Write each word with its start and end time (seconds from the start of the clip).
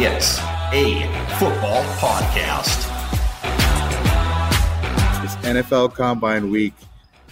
It's 0.00 0.38
a 0.72 1.02
football 1.40 1.82
podcast. 1.96 2.86
It's 5.24 5.34
NFL 5.44 5.92
Combine 5.94 6.52
Week. 6.52 6.72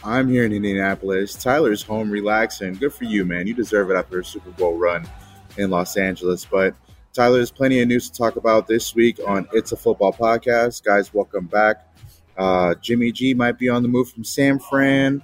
I'm 0.03 0.29
here 0.29 0.45
in 0.45 0.53
Indianapolis. 0.53 1.37
Tyler's 1.37 1.85
home 1.85 2.11
relaxing. 2.11 2.75
Good 2.75 2.93
for 2.93 3.05
you, 3.05 3.25
man. 3.25 3.47
You 3.47 3.55
deserve 3.55 3.93
it 3.93 3.95
after 3.95 4.19
a 4.19 4.25
Super 4.25 4.51
Bowl 4.51 4.77
run 4.77 5.09
in 5.57 5.71
Los 5.71 5.97
Angeles. 5.97 6.45
But 6.45 6.75
Tyler, 7.13 7.37
there's 7.37 7.53
plenty 7.53 7.81
of 7.83 7.87
news 7.87 8.11
to 8.11 8.19
talk 8.19 8.35
about 8.35 8.67
this 8.67 8.97
week 8.97 9.21
on 9.25 9.47
It's 9.53 9.71
a 9.71 9.77
Football 9.77 10.13
Podcast. 10.13 10.83
Guys, 10.83 11.15
welcome 11.15 11.47
back. 11.47 11.87
Uh, 12.37 12.75
Jimmy 12.83 13.13
G 13.13 13.33
might 13.33 13.61
be 13.61 13.69
on 13.69 13.85
the 13.85 13.89
move 13.89 14.11
from 14.11 14.25
San 14.25 14.59
Fran. 14.59 15.23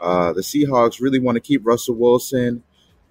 Uh, 0.00 0.32
the 0.32 0.40
Seahawks 0.40 1.00
really 1.00 1.20
want 1.20 1.36
to 1.36 1.40
keep 1.40 1.64
Russell 1.64 1.94
Wilson. 1.94 2.64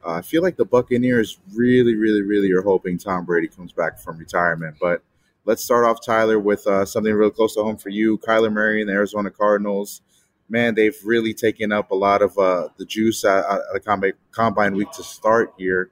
Uh, 0.06 0.14
I 0.14 0.22
feel 0.22 0.44
like 0.44 0.56
the 0.56 0.66
Buccaneers 0.66 1.40
really, 1.54 1.96
really, 1.96 2.22
really 2.22 2.52
are 2.52 2.62
hoping 2.62 2.98
Tom 2.98 3.26
Brady 3.26 3.48
comes 3.48 3.74
back 3.74 4.00
from 4.00 4.18
retirement. 4.18 4.76
But 4.80 5.02
let's 5.46 5.64
start 5.64 5.86
off, 5.86 6.06
Tyler, 6.06 6.40
with 6.40 6.68
uh, 6.68 6.86
something 6.86 7.14
real 7.14 7.32
close 7.32 7.56
to 7.56 7.64
home 7.64 7.78
for 7.78 7.90
you. 7.90 8.20
Kyler 8.20 8.52
Murray 8.52 8.82
and 8.82 8.90
the 8.90 8.94
Arizona 8.94 9.32
Cardinals. 9.32 10.02
Man, 10.48 10.76
they've 10.76 10.98
really 11.04 11.34
taken 11.34 11.72
up 11.72 11.90
a 11.90 11.96
lot 11.96 12.22
of 12.22 12.38
uh, 12.38 12.68
the 12.78 12.86
juice 12.86 13.26
at, 13.26 13.44
at 13.46 13.62
the 13.74 13.80
combine, 13.80 14.14
combine 14.32 14.76
week 14.76 14.92
to 14.92 15.04
start 15.04 15.54
here. 15.58 15.90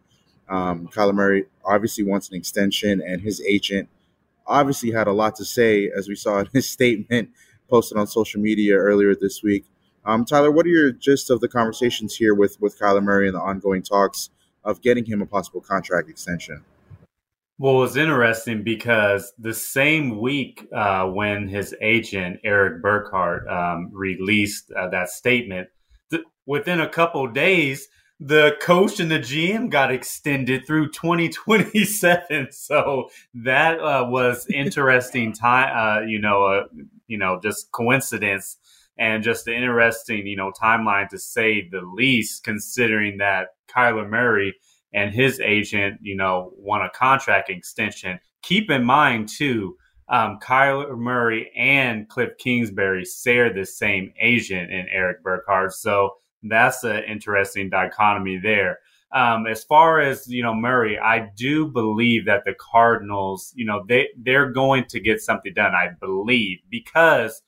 Um, 0.47 0.87
Kyler 0.89 1.15
Murray 1.15 1.45
obviously 1.65 2.03
wants 2.03 2.29
an 2.29 2.35
extension, 2.35 3.01
and 3.01 3.21
his 3.21 3.41
agent 3.41 3.89
obviously 4.45 4.91
had 4.91 5.07
a 5.07 5.13
lot 5.13 5.35
to 5.37 5.45
say, 5.45 5.89
as 5.89 6.07
we 6.07 6.15
saw 6.15 6.39
in 6.39 6.49
his 6.53 6.69
statement 6.71 7.29
posted 7.67 7.97
on 7.97 8.05
social 8.05 8.39
media 8.39 8.75
earlier 8.75 9.15
this 9.15 9.41
week. 9.41 9.65
Um, 10.05 10.25
Tyler, 10.25 10.51
what 10.51 10.65
are 10.65 10.69
your 10.69 10.91
gist 10.91 11.29
of 11.29 11.39
the 11.39 11.47
conversations 11.47 12.15
here 12.15 12.33
with 12.33 12.59
with 12.59 12.79
Kyler 12.79 13.03
Murray 13.03 13.27
and 13.27 13.35
the 13.35 13.41
ongoing 13.41 13.81
talks 13.81 14.29
of 14.63 14.81
getting 14.81 15.05
him 15.05 15.21
a 15.21 15.25
possible 15.25 15.61
contract 15.61 16.09
extension? 16.09 16.63
Well, 17.59 17.83
it's 17.83 17.95
interesting 17.95 18.63
because 18.63 19.31
the 19.37 19.53
same 19.53 20.19
week 20.19 20.67
uh, 20.73 21.05
when 21.05 21.47
his 21.47 21.75
agent 21.81 22.39
Erik 22.43 22.81
Burkhardt 22.81 23.47
um, 23.47 23.89
released 23.93 24.71
uh, 24.71 24.89
that 24.89 25.09
statement, 25.09 25.69
th- 26.09 26.23
within 26.45 26.81
a 26.81 26.89
couple 26.89 27.27
days, 27.27 27.87
the 28.19 28.55
coach 28.61 28.99
and 28.99 29.11
the 29.11 29.19
GM 29.19 29.69
got 29.69 29.91
extended 29.91 30.65
through 30.65 30.91
2027. 30.91 32.47
So 32.51 33.09
that 33.35 33.79
uh, 33.79 34.07
was 34.09 34.47
interesting 34.47 35.33
time. 35.33 35.71
Uh, 35.75 36.05
you 36.05 36.19
know, 36.19 36.43
uh, 36.45 36.63
you 37.07 37.17
know, 37.17 37.39
just 37.41 37.71
coincidence 37.71 38.57
and 38.97 39.23
just 39.23 39.47
an 39.47 39.53
interesting, 39.53 40.27
you 40.27 40.35
know, 40.35 40.51
timeline 40.51 41.09
to 41.09 41.17
say 41.17 41.67
the 41.69 41.81
least, 41.81 42.43
considering 42.43 43.17
that 43.17 43.49
Kyler 43.73 44.07
Murray 44.07 44.55
and 44.93 45.13
his 45.13 45.39
agent, 45.39 45.99
you 46.01 46.15
know, 46.15 46.51
want 46.55 46.83
a 46.83 46.89
contract 46.89 47.49
extension. 47.49 48.19
Keep 48.43 48.69
in 48.69 48.83
mind 48.83 49.29
too, 49.29 49.77
um, 50.09 50.37
Kyler 50.41 50.97
Murray 50.97 51.51
and 51.57 52.07
Cliff 52.09 52.31
Kingsbury 52.37 53.05
share 53.05 53.51
the 53.51 53.65
same 53.65 54.13
agent 54.19 54.71
in 54.71 54.87
Erik 54.89 55.23
Burkhardt. 55.23 55.73
So 55.73 56.15
that's 56.43 56.83
an 56.83 57.03
interesting 57.05 57.69
dichotomy 57.69 58.37
there. 58.37 58.79
Um, 59.13 59.45
as 59.45 59.63
far 59.63 60.01
as 60.01 60.27
you 60.27 60.41
know, 60.41 60.55
Murray, 60.55 60.97
I 60.97 61.29
do 61.37 61.67
believe 61.67 62.25
that 62.25 62.45
the 62.45 62.55
Cardinals, 62.55 63.53
you 63.55 63.63
know, 63.63 63.85
they 63.87 64.09
they're 64.17 64.51
going 64.51 64.85
to 64.85 64.99
get 64.99 65.21
something 65.21 65.53
done. 65.53 65.73
I 65.75 65.89
believe 65.99 66.59
because 66.69 67.42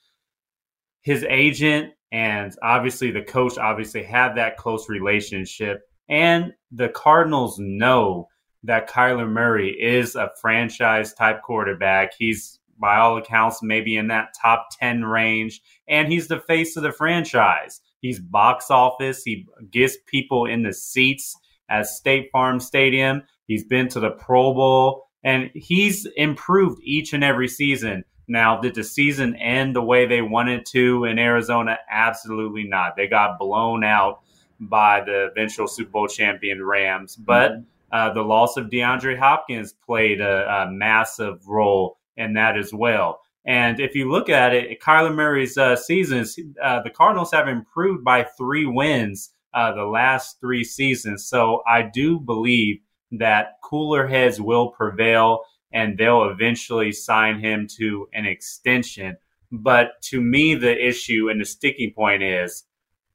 his 1.05 1.23
agent 1.29 1.93
and 2.11 2.55
obviously 2.63 3.11
the 3.11 3.21
coach 3.21 3.59
obviously 3.59 4.03
have 4.03 4.35
that 4.35 4.57
close 4.57 4.89
relationship. 4.89 5.87
And 6.09 6.53
the 6.71 6.89
Cardinals 6.89 7.57
know 7.59 8.27
that 8.63 8.89
Kyler 8.89 9.29
Murray 9.29 9.69
is 9.69 10.15
a 10.15 10.31
franchise 10.41 11.13
type 11.13 11.43
quarterback. 11.43 12.13
He's, 12.17 12.59
by 12.79 12.97
all 12.97 13.17
accounts, 13.17 13.61
maybe 13.61 13.95
in 13.95 14.07
that 14.07 14.29
top 14.41 14.69
10 14.79 15.05
range, 15.05 15.61
and 15.87 16.11
he's 16.11 16.27
the 16.27 16.39
face 16.39 16.75
of 16.75 16.81
the 16.81 16.91
franchise. 16.91 17.81
He's 18.01 18.19
box 18.19 18.71
office. 18.71 19.23
He 19.23 19.45
gets 19.71 19.97
people 20.07 20.47
in 20.47 20.63
the 20.63 20.73
seats 20.73 21.35
at 21.69 21.85
State 21.85 22.29
Farm 22.31 22.59
Stadium. 22.59 23.21
He's 23.45 23.63
been 23.63 23.89
to 23.89 23.99
the 23.99 24.11
Pro 24.11 24.55
Bowl, 24.55 25.05
and 25.23 25.51
he's 25.53 26.07
improved 26.15 26.81
each 26.83 27.13
and 27.13 27.23
every 27.23 27.47
season. 27.47 28.05
Now, 28.27 28.59
did 28.59 28.75
the 28.75 28.83
season 28.83 29.35
end 29.35 29.75
the 29.75 29.81
way 29.81 30.07
they 30.07 30.21
wanted 30.21 30.65
to 30.67 31.05
in 31.05 31.19
Arizona? 31.19 31.77
Absolutely 31.89 32.63
not. 32.63 32.95
They 32.95 33.07
got 33.07 33.37
blown 33.39 33.83
out 33.83 34.21
by 34.59 35.01
the 35.01 35.29
eventual 35.31 35.67
Super 35.67 35.91
Bowl 35.91 36.07
champion 36.07 36.63
Rams. 36.63 37.15
But 37.15 37.51
mm-hmm. 37.51 37.63
uh, 37.91 38.13
the 38.13 38.23
loss 38.23 38.57
of 38.57 38.67
DeAndre 38.67 39.17
Hopkins 39.17 39.73
played 39.73 40.21
a, 40.21 40.67
a, 40.67 40.71
massive 40.71 41.47
role 41.47 41.97
in 42.17 42.33
that 42.33 42.57
as 42.57 42.73
well. 42.73 43.21
And 43.45 43.79
if 43.79 43.93
you 43.93 44.09
look 44.09 44.29
at 44.29 44.53
it, 44.55 44.81
Kyler 44.81 45.13
Murray's 45.13 45.57
uh, 45.57 45.75
seasons, 45.75 46.39
uh, 46.61 46.81
the 46.81 46.89
Cardinals 46.89 47.31
have 47.31 47.47
improved 47.47 48.03
by 48.03 48.23
three 48.23 48.65
wins 48.65 49.31
uh, 49.53 49.73
the 49.73 49.85
last 49.85 50.39
three 50.39 50.63
seasons. 50.63 51.25
So 51.25 51.61
I 51.67 51.83
do 51.83 52.19
believe 52.19 52.79
that 53.11 53.57
cooler 53.63 54.07
heads 54.07 54.41
will 54.41 54.69
prevail 54.69 55.41
and 55.75 55.97
they'll 55.97 56.29
eventually 56.29 56.93
sign 56.93 57.41
him 57.41 57.67
to 57.77 58.07
an 58.13 58.25
extension. 58.25 59.17
But 59.51 60.01
to 60.03 60.21
me, 60.21 60.55
the 60.55 60.87
issue 60.87 61.29
and 61.29 61.39
the 61.39 61.45
sticking 61.45 61.91
point 61.93 62.23
is 62.23 62.63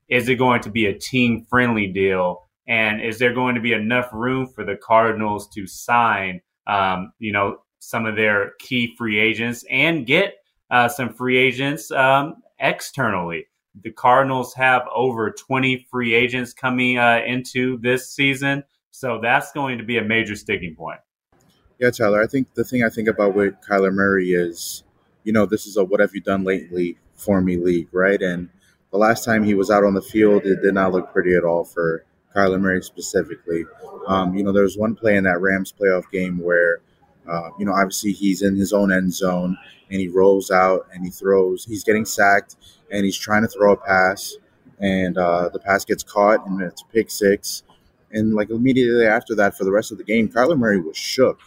is 0.09 0.29
it 0.29 0.37
going 0.37 0.61
to 0.61 0.71
be 0.71 0.87
a 0.87 0.99
team 0.99 1.47
friendly 1.49 1.87
deal? 1.87 2.49
And 2.67 3.01
is 3.01 3.19
there 3.19 3.33
going 3.33 3.55
to 3.55 3.61
be 3.61 3.73
enough 3.73 4.09
room 4.13 4.47
for 4.47 4.65
the 4.65 4.77
Cardinals 4.77 5.49
to 5.55 5.67
sign, 5.67 6.41
um, 6.67 7.13
you 7.19 7.33
know, 7.33 7.59
some 7.79 8.07
of 8.07 8.17
their 8.17 8.53
key 8.59 8.95
free 8.99 9.19
agents 9.19 9.65
and 9.71 10.05
get 10.05 10.35
uh, 10.71 10.89
some 10.89 11.15
free 11.15 11.39
agents 11.39 11.91
um, 11.93 12.35
externally? 12.59 13.47
The 13.81 13.93
Cardinals 13.93 14.53
have 14.55 14.83
over 14.93 15.31
20 15.31 15.87
free 15.91 16.13
agents 16.13 16.53
coming 16.53 16.99
uh, 16.99 17.21
into 17.25 17.79
this 17.79 18.13
season. 18.13 18.65
So 18.91 19.21
that's 19.23 19.53
going 19.53 19.79
to 19.79 19.85
be 19.85 19.99
a 19.99 20.05
major 20.05 20.35
sticking 20.35 20.75
point. 20.77 20.99
Yeah, 21.81 21.91
Tyler. 21.91 22.23
I 22.23 22.27
think 22.27 22.53
the 22.55 22.65
thing 22.65 22.85
I 22.85 22.91
think 22.91 23.09
about 23.09 23.35
with 23.35 23.55
Kyler 23.67 23.93
Murray 23.93 24.33
is, 24.33 24.85
you 25.25 25.33
know, 25.33 25.47
this 25.47 25.67
is 25.67 25.79
a 25.79 25.85
what 25.85 26.01
have 26.01 26.15
you 26.15 26.21
done 26.21 26.45
lately 26.45 26.99
for 27.17 27.41
me 27.41 27.57
league, 27.57 27.89
right? 27.93 28.21
And 28.21 28.51
the 28.93 28.99
last 28.99 29.25
time 29.25 29.45
he 29.45 29.55
was 29.55 29.71
out 29.71 29.85
on 29.85 29.95
the 29.95 30.03
field, 30.03 30.45
it 30.45 30.61
did 30.63 30.75
not 30.75 30.93
look 30.93 31.11
pretty 31.13 31.35
at 31.35 31.45
all 31.45 31.65
for 31.65 32.05
Kyler 32.37 32.61
Murray 32.61 32.83
specifically. 32.83 33.65
Um, 34.07 34.35
you 34.35 34.45
know, 34.45 34.53
there 34.53 34.63
was 34.63 34.77
one 34.77 34.95
play 34.95 35.17
in 35.17 35.25
that 35.25 35.41
Rams 35.41 35.73
playoff 35.73 36.11
game 36.13 36.39
where, 36.39 36.81
uh, 37.27 37.51
you 37.59 37.65
know, 37.65 37.73
obviously 37.73 38.13
he's 38.13 38.43
in 38.43 38.57
his 38.57 38.75
own 38.75 38.93
end 38.93 39.15
zone 39.15 39.57
and 39.91 40.01
he 40.01 40.09
rolls 40.09 40.51
out 40.51 40.87
and 40.93 41.05
he 41.05 41.11
throws. 41.11 41.65
He's 41.65 41.85
getting 41.85 42.05
sacked 42.05 42.57
and 42.93 43.07
he's 43.07 43.17
trying 43.17 43.43
to 43.43 43.49
throw 43.49 43.73
a 43.73 43.77
pass, 43.77 44.37
and 44.81 45.17
uh, 45.17 45.49
the 45.49 45.61
pass 45.61 45.85
gets 45.85 46.03
caught 46.03 46.47
and 46.47 46.61
it's 46.61 46.83
pick 46.93 47.11
six. 47.11 47.63
And 48.13 48.35
like 48.35 48.51
immediately 48.51 49.07
after 49.07 49.35
that, 49.37 49.57
for 49.57 49.65
the 49.65 49.73
rest 49.73 49.93
of 49.93 49.99
the 49.99 50.05
game, 50.05 50.29
Kyler 50.29 50.59
Murray 50.59 50.81
was 50.81 50.97
shook. 50.97 51.41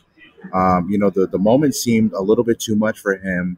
Um, 0.54 0.90
you 0.90 0.98
know, 0.98 1.10
the, 1.10 1.28
the 1.28 1.38
moment 1.38 1.76
seemed 1.76 2.14
a 2.14 2.22
little 2.22 2.44
bit 2.44 2.60
too 2.60 2.76
much 2.76 3.00
for 3.00 3.18
him. 3.18 3.58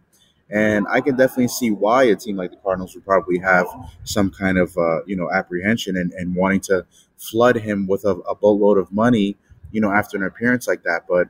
And 0.50 0.86
I 0.90 1.02
can 1.02 1.16
definitely 1.16 1.48
see 1.48 1.72
why 1.72 2.04
a 2.04 2.16
team 2.16 2.36
like 2.38 2.52
the 2.52 2.58
Cardinals 2.58 2.94
would 2.94 3.06
probably 3.06 3.40
have 3.40 3.66
some 4.04 4.30
kind 4.30 4.58
of, 4.58 4.78
uh, 4.78 5.04
you 5.06 5.16
know, 5.16 5.32
apprehension 5.32 5.98
and, 5.98 6.14
and 6.14 6.36
wanting 6.36 6.60
to 6.62 6.86
flood 7.18 7.56
him 7.56 7.88
with 7.88 8.06
a, 8.06 8.12
a 8.12 8.36
boatload 8.36 8.78
of 8.78 8.92
money, 8.92 9.36
you 9.72 9.82
know, 9.82 9.92
after 9.92 10.18
an 10.18 10.24
appearance 10.24 10.68
like 10.68 10.84
that. 10.84 11.06
But 11.10 11.30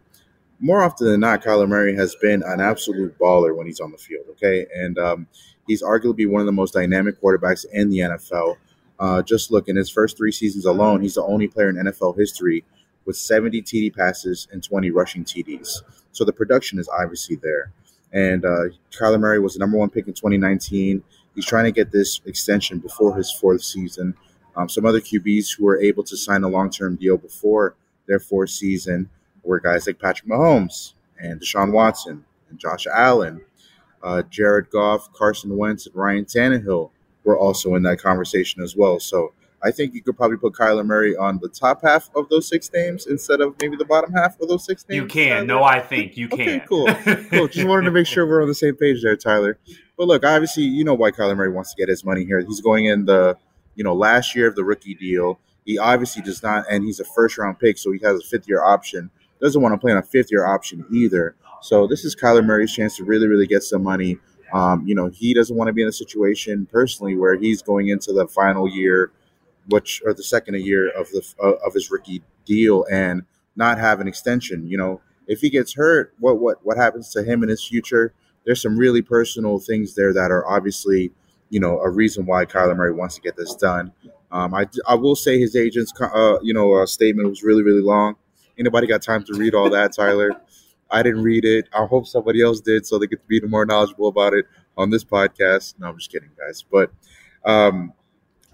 more 0.60 0.82
often 0.82 1.08
than 1.08 1.20
not, 1.20 1.44
Kyler 1.44 1.68
Murray 1.68 1.96
has 1.96 2.16
been 2.16 2.44
an 2.46 2.60
absolute 2.60 3.18
baller 3.18 3.56
when 3.56 3.68
he's 3.68 3.80
on 3.80 3.92
the 3.92 3.98
field. 3.98 4.26
Okay, 4.32 4.66
and 4.76 4.98
um, 4.98 5.28
he's 5.68 5.82
arguably 5.82 6.30
one 6.30 6.42
of 6.42 6.46
the 6.46 6.52
most 6.52 6.74
dynamic 6.74 7.22
quarterbacks 7.22 7.66
in 7.72 7.90
the 7.90 8.00
NFL. 8.00 8.58
Uh, 8.98 9.22
just 9.22 9.52
look 9.52 9.68
in 9.68 9.76
his 9.76 9.90
first 9.90 10.18
three 10.18 10.32
seasons 10.32 10.66
alone, 10.66 11.02
he's 11.02 11.16
the 11.16 11.24
only 11.24 11.48
player 11.48 11.70
in 11.70 11.76
NFL 11.76 12.18
history 12.18 12.64
with 13.06 13.16
70 13.16 13.62
TD 13.62 13.96
passes 13.96 14.48
and 14.52 14.64
20 14.64 14.92
rushing 14.92 15.24
TDs. 15.24 15.82
So 16.12 16.24
the 16.24 16.34
production 16.34 16.80
is 16.80 16.90
obviously 16.90 17.36
there. 17.38 17.72
And 18.12 18.46
uh, 18.46 18.66
Kyler 18.92 19.20
Murray 19.20 19.40
was 19.40 19.54
the 19.54 19.60
number 19.60 19.78
one 19.78 19.90
pick 19.90 20.08
in 20.08 20.14
2019. 20.14 21.04
He's 21.36 21.46
trying 21.46 21.66
to 21.66 21.72
get 21.72 21.92
this 21.92 22.22
extension 22.26 22.80
before 22.80 23.16
his 23.16 23.32
fourth 23.32 23.62
season. 23.62 24.16
Um, 24.56 24.70
some 24.70 24.86
other 24.86 25.02
QBs 25.02 25.58
who 25.58 25.66
were 25.66 25.82
able 25.82 26.04
to 26.06 26.16
sign 26.16 26.44
a 26.44 26.48
long 26.48 26.70
term 26.70 26.96
deal 26.96 27.18
before 27.18 27.76
their 28.08 28.20
fourth 28.20 28.52
season 28.52 29.10
were 29.44 29.60
guys 29.60 29.86
like 29.86 30.00
Patrick 30.00 30.30
Mahomes 30.30 30.94
and 31.20 31.42
Deshaun 31.42 31.72
Watson 31.72 32.24
and 32.50 32.58
Josh 32.58 32.88
Allen. 32.88 33.42
Uh, 34.02 34.22
Jared 34.30 34.70
Goff, 34.70 35.12
Carson 35.14 35.58
Wentz, 35.58 35.88
and 35.88 35.96
Ryan 35.96 36.26
Tannehill 36.26 36.92
were 37.24 37.38
also 37.38 37.76
in 37.76 37.84
that 37.84 38.00
conversation 38.00 38.62
as 38.62 38.76
well. 38.76 39.00
So 39.00 39.34
I 39.66 39.72
think 39.72 39.94
you 39.94 40.02
could 40.02 40.16
probably 40.16 40.38
put 40.38 40.54
Kyler 40.54 40.86
Murray 40.86 41.16
on 41.16 41.40
the 41.42 41.50
top 41.50 41.82
half 41.84 42.10
of 42.16 42.30
those 42.30 42.48
six 42.48 42.72
names 42.72 43.08
instead 43.08 43.42
of 43.42 43.56
maybe 43.60 43.76
the 43.76 43.86
bottom 43.86 44.14
half 44.14 44.40
of 44.40 44.48
those 44.48 44.66
six 44.66 44.86
names. 44.88 45.02
You 45.02 45.08
can. 45.08 45.48
No, 45.48 45.64
I 45.64 45.80
think 45.80 46.16
you 46.16 46.28
can. 46.30 46.42
Okay, 46.42 46.64
cool. 46.68 46.88
cool. 47.32 47.48
Just 47.48 47.68
wanted 47.68 47.86
to 47.86 47.92
make 47.92 48.08
sure 48.08 48.28
we're 48.28 48.42
on 48.42 48.48
the 48.48 48.56
same 48.56 48.76
page 48.76 49.02
there, 49.02 49.16
Tyler. 49.16 49.58
But 49.98 50.08
look, 50.08 50.24
obviously, 50.24 50.64
you 50.64 50.84
know 50.84 50.94
why 50.94 51.12
Kyler 51.12 51.36
Murray 51.36 51.52
wants 51.52 51.74
to 51.74 51.82
get 51.82 51.90
his 51.90 52.06
money 52.06 52.26
here. 52.26 52.40
He's 52.42 52.62
going 52.62 52.86
in 52.86 53.06
the, 53.06 53.38
you 53.76 53.84
know, 53.84 53.96
last 53.96 54.36
year 54.36 54.48
of 54.48 54.56
the 54.56 54.64
rookie 54.64 54.94
deal. 54.94 55.40
He 55.66 55.80
obviously 55.80 56.22
does 56.22 56.44
not, 56.44 56.66
and 56.70 56.84
he's 56.84 57.00
a 57.00 57.06
first 57.06 57.38
round 57.38 57.60
pick, 57.60 57.80
so 57.80 57.92
he 57.92 58.00
has 58.04 58.20
a 58.20 58.24
fifth 58.24 58.48
year 58.48 58.64
option 58.64 59.10
doesn't 59.42 59.62
want 59.62 59.74
to 59.74 59.78
play 59.78 59.92
on 59.92 59.98
a 59.98 60.04
fifth 60.04 60.32
year 60.32 60.46
option 60.46 60.86
either. 60.92 61.36
So 61.62 61.88
this 61.88 62.06
is 62.06 62.16
Kyler 62.16 62.46
Murray's 62.46 62.74
chance 62.74 62.98
to 62.98 63.04
really, 63.04 63.28
really 63.28 63.48
get 63.48 63.64
some 63.64 63.84
money. 63.84 64.18
Um, 64.54 64.86
you 64.86 64.96
know, 64.96 65.08
he 65.08 65.34
doesn't 65.34 65.56
want 65.56 65.68
to 65.68 65.74
be 65.74 65.82
in 65.82 65.88
a 65.88 65.94
situation 65.94 66.68
personally 66.72 67.16
where 67.16 67.36
he's 67.36 67.62
going 67.62 67.90
into 67.90 68.14
the 68.14 68.28
final 68.28 68.70
year, 68.70 69.12
which 69.70 70.02
or 70.06 70.14
the 70.14 70.24
second 70.24 70.56
a 70.56 70.60
year 70.60 70.90
of 70.90 71.10
the 71.12 71.26
uh, 71.42 71.54
of 71.66 71.74
his 71.74 71.90
rookie 71.92 72.24
deal, 72.46 72.86
and 72.92 73.24
not 73.56 73.78
have 73.78 74.00
an 74.00 74.08
extension. 74.08 74.68
You 74.68 74.78
know, 74.78 75.02
if 75.28 75.42
he 75.42 75.50
gets 75.50 75.74
hurt, 75.74 76.14
what 76.20 76.40
what 76.40 76.66
what 76.66 76.78
happens 76.78 77.12
to 77.12 77.24
him 77.24 77.44
in 77.44 77.50
his 77.50 77.66
future? 77.66 78.14
There's 78.46 78.62
some 78.62 78.78
really 78.78 79.02
personal 79.02 79.60
things 79.60 79.96
there 79.96 80.14
that 80.14 80.32
are 80.32 80.48
obviously, 80.48 81.12
you 81.50 81.60
know, 81.60 81.80
a 81.80 81.90
reason 81.90 82.26
why 82.26 82.46
Kyler 82.46 82.76
Murray 82.76 82.94
wants 82.94 83.16
to 83.16 83.22
get 83.22 83.36
this 83.36 83.56
done. 83.56 83.92
Um, 84.32 84.54
I, 84.54 84.68
I 84.88 84.96
will 84.96 85.16
say 85.16 85.40
his 85.40 85.56
agent's 85.56 85.92
uh, 86.00 86.38
you 86.42 86.54
know 86.54 86.74
uh, 86.74 86.86
statement 86.86 87.30
was 87.30 87.44
really 87.44 87.64
really 87.64 87.82
long. 87.82 88.16
Anybody 88.58 88.88
got 88.88 89.02
time 89.02 89.24
to 89.26 89.34
read 89.34 89.54
all 89.54 89.70
that, 89.70 89.94
Tyler? 89.94 90.32
I 90.90 91.04
didn't 91.04 91.24
read 91.24 91.46
it. 91.46 91.68
I 91.74 91.86
hope 91.86 92.06
somebody 92.08 92.42
else 92.42 92.62
did 92.62 92.86
so 92.86 92.98
they 92.98 93.08
could 93.08 93.26
be 93.28 93.42
more 93.42 93.66
knowledgeable 93.66 94.08
about 94.08 94.34
it 94.34 94.46
on 94.78 94.92
this 94.92 95.04
podcast. 95.04 95.76
No, 95.80 95.90
I'm 95.90 95.98
just 95.98 96.12
kidding, 96.12 96.30
guys. 96.38 96.64
But 96.70 96.92
um, 97.44 97.94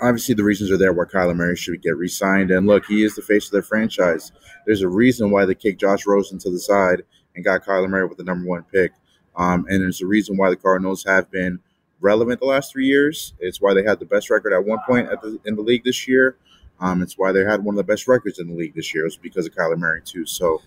obviously, 0.01 0.35
the 0.35 0.43
reasons 0.43 0.71
are 0.71 0.77
there 0.77 0.93
why 0.93 1.05
Kyler 1.05 1.35
Murray 1.35 1.55
should 1.55 1.81
get 1.81 1.97
re-signed. 1.97 2.51
And 2.51 2.67
look, 2.67 2.85
he 2.85 3.03
is 3.03 3.15
the 3.15 3.21
face 3.21 3.45
of 3.45 3.51
their 3.51 3.61
franchise. 3.61 4.31
There's 4.65 4.81
a 4.81 4.89
reason 4.89 5.31
why 5.31 5.45
they 5.45 5.55
kicked 5.55 5.79
Josh 5.79 6.05
Rosen 6.05 6.39
to 6.39 6.49
the 6.49 6.59
side 6.59 7.03
and 7.35 7.45
got 7.45 7.63
Kyler 7.63 7.89
Murray 7.89 8.07
with 8.07 8.17
the 8.17 8.23
number 8.23 8.47
one 8.47 8.63
pick. 8.63 8.91
Um, 9.35 9.65
and 9.69 9.81
there's 9.81 10.01
a 10.01 10.07
reason 10.07 10.35
why 10.35 10.49
the 10.49 10.57
Cardinals 10.57 11.05
have 11.05 11.31
been 11.31 11.59
relevant 12.01 12.39
the 12.39 12.45
last 12.47 12.71
three 12.71 12.87
years. 12.87 13.33
It's 13.39 13.61
why 13.61 13.73
they 13.73 13.83
had 13.83 13.99
the 13.99 14.05
best 14.05 14.29
record 14.29 14.53
at 14.53 14.65
one 14.65 14.79
point 14.85 15.09
at 15.09 15.21
the, 15.21 15.39
in 15.45 15.55
the 15.55 15.61
league 15.61 15.83
this 15.83 16.07
year. 16.07 16.35
Um, 16.79 17.01
it's 17.01 17.17
why 17.17 17.31
they 17.31 17.43
had 17.43 17.63
one 17.63 17.75
of 17.75 17.77
the 17.77 17.83
best 17.91 18.07
records 18.07 18.39
in 18.39 18.47
the 18.47 18.55
league 18.55 18.73
this 18.73 18.93
year. 18.93 19.03
It 19.03 19.07
was 19.07 19.17
because 19.17 19.45
of 19.45 19.53
Kyler 19.53 19.77
Murray 19.77 20.01
too. 20.03 20.25
So 20.25 20.61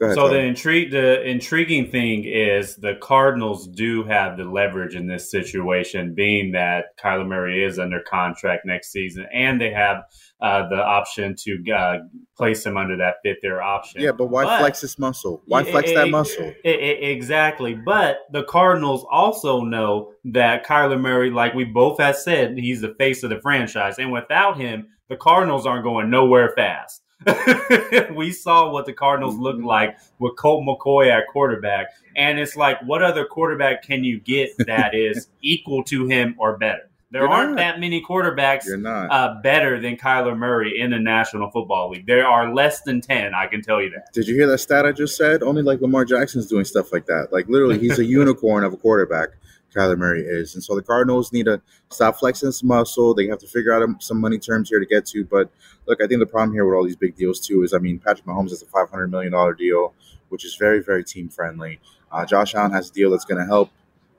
Ahead, 0.00 0.14
so 0.14 0.28
the 0.28 0.40
intrigue, 0.40 0.90
the 0.90 1.22
intriguing 1.22 1.90
thing 1.90 2.24
is 2.24 2.76
the 2.76 2.96
Cardinals 3.00 3.66
do 3.68 4.04
have 4.04 4.36
the 4.36 4.44
leverage 4.44 4.94
in 4.94 5.06
this 5.06 5.30
situation, 5.30 6.14
being 6.14 6.52
that 6.52 6.98
Kyler 6.98 7.26
Murray 7.26 7.64
is 7.64 7.78
under 7.78 8.00
contract 8.00 8.66
next 8.66 8.92
season, 8.92 9.26
and 9.32 9.60
they 9.60 9.70
have 9.70 10.04
uh, 10.40 10.68
the 10.68 10.82
option 10.82 11.34
to 11.38 11.72
uh, 11.72 11.98
place 12.36 12.66
him 12.66 12.76
under 12.76 12.96
that 12.96 13.16
fifth 13.22 13.38
year 13.42 13.62
option. 13.62 14.00
Yeah, 14.00 14.12
but 14.12 14.26
why 14.26 14.44
but, 14.44 14.58
flex 14.58 14.80
this 14.80 14.98
muscle? 14.98 15.42
Why 15.46 15.64
flex 15.64 15.90
it, 15.90 15.94
that 15.94 16.10
muscle? 16.10 16.52
It, 16.64 16.80
it, 16.80 17.10
exactly. 17.10 17.74
But 17.74 18.18
the 18.32 18.44
Cardinals 18.44 19.06
also 19.10 19.60
know 19.60 20.12
that 20.24 20.66
Kyler 20.66 21.00
Murray, 21.00 21.30
like 21.30 21.54
we 21.54 21.64
both 21.64 21.98
have 21.98 22.16
said, 22.16 22.58
he's 22.58 22.80
the 22.80 22.94
face 22.98 23.22
of 23.22 23.30
the 23.30 23.40
franchise, 23.40 23.98
and 23.98 24.12
without 24.12 24.58
him, 24.58 24.88
the 25.08 25.16
Cardinals 25.16 25.66
aren't 25.66 25.84
going 25.84 26.10
nowhere 26.10 26.52
fast. 26.56 27.03
we 28.14 28.32
saw 28.32 28.70
what 28.70 28.86
the 28.86 28.92
Cardinals 28.92 29.36
looked 29.36 29.62
like 29.62 29.96
with 30.18 30.36
Colt 30.36 30.64
McCoy 30.66 31.10
at 31.10 31.26
quarterback. 31.28 31.88
And 32.16 32.38
it's 32.38 32.56
like, 32.56 32.80
what 32.82 33.02
other 33.02 33.24
quarterback 33.24 33.82
can 33.82 34.04
you 34.04 34.20
get 34.20 34.50
that 34.66 34.94
is 34.94 35.28
equal 35.42 35.84
to 35.84 36.06
him 36.06 36.34
or 36.38 36.56
better? 36.56 36.90
There 37.10 37.22
You're 37.22 37.30
aren't 37.30 37.50
not. 37.50 37.58
that 37.58 37.80
many 37.80 38.02
quarterbacks 38.02 38.66
uh, 38.84 39.40
better 39.40 39.78
than 39.80 39.96
Kyler 39.96 40.36
Murray 40.36 40.80
in 40.80 40.90
the 40.90 40.98
National 40.98 41.48
Football 41.48 41.90
League. 41.90 42.08
There 42.08 42.26
are 42.26 42.52
less 42.52 42.80
than 42.82 43.00
10, 43.00 43.34
I 43.34 43.46
can 43.46 43.62
tell 43.62 43.80
you 43.80 43.90
that. 43.90 44.12
Did 44.12 44.26
you 44.26 44.34
hear 44.34 44.48
that 44.48 44.58
stat 44.58 44.84
I 44.84 44.90
just 44.90 45.16
said? 45.16 45.44
Only 45.44 45.62
like 45.62 45.80
Lamar 45.80 46.04
Jackson's 46.04 46.48
doing 46.48 46.64
stuff 46.64 46.92
like 46.92 47.06
that. 47.06 47.28
Like, 47.30 47.48
literally, 47.48 47.78
he's 47.78 48.00
a 48.00 48.04
unicorn 48.20 48.64
of 48.64 48.72
a 48.72 48.76
quarterback. 48.76 49.28
Kyler 49.74 49.98
Murray 49.98 50.22
is. 50.22 50.54
And 50.54 50.62
so 50.62 50.74
the 50.74 50.82
Cardinals 50.82 51.32
need 51.32 51.46
to 51.46 51.60
stop 51.90 52.16
flexing 52.18 52.52
some 52.52 52.68
muscle. 52.68 53.14
They 53.14 53.26
have 53.26 53.38
to 53.40 53.46
figure 53.46 53.72
out 53.72 54.02
some 54.02 54.20
money 54.20 54.38
terms 54.38 54.68
here 54.68 54.80
to 54.80 54.86
get 54.86 55.06
to. 55.06 55.24
But 55.24 55.50
look, 55.86 56.02
I 56.02 56.06
think 56.06 56.20
the 56.20 56.26
problem 56.26 56.52
here 56.52 56.64
with 56.64 56.74
all 56.74 56.84
these 56.84 56.96
big 56.96 57.16
deals 57.16 57.40
too 57.40 57.62
is, 57.62 57.74
I 57.74 57.78
mean, 57.78 57.98
Patrick 57.98 58.26
Mahomes 58.26 58.50
has 58.50 58.62
a 58.62 58.66
$500 58.66 59.10
million 59.10 59.32
deal, 59.56 59.94
which 60.28 60.44
is 60.44 60.54
very, 60.56 60.82
very 60.82 61.04
team 61.04 61.28
friendly. 61.28 61.80
Uh, 62.10 62.24
Josh 62.24 62.54
Allen 62.54 62.72
has 62.72 62.90
a 62.90 62.92
deal 62.92 63.10
that's 63.10 63.24
going 63.24 63.40
to 63.40 63.46
help, 63.46 63.70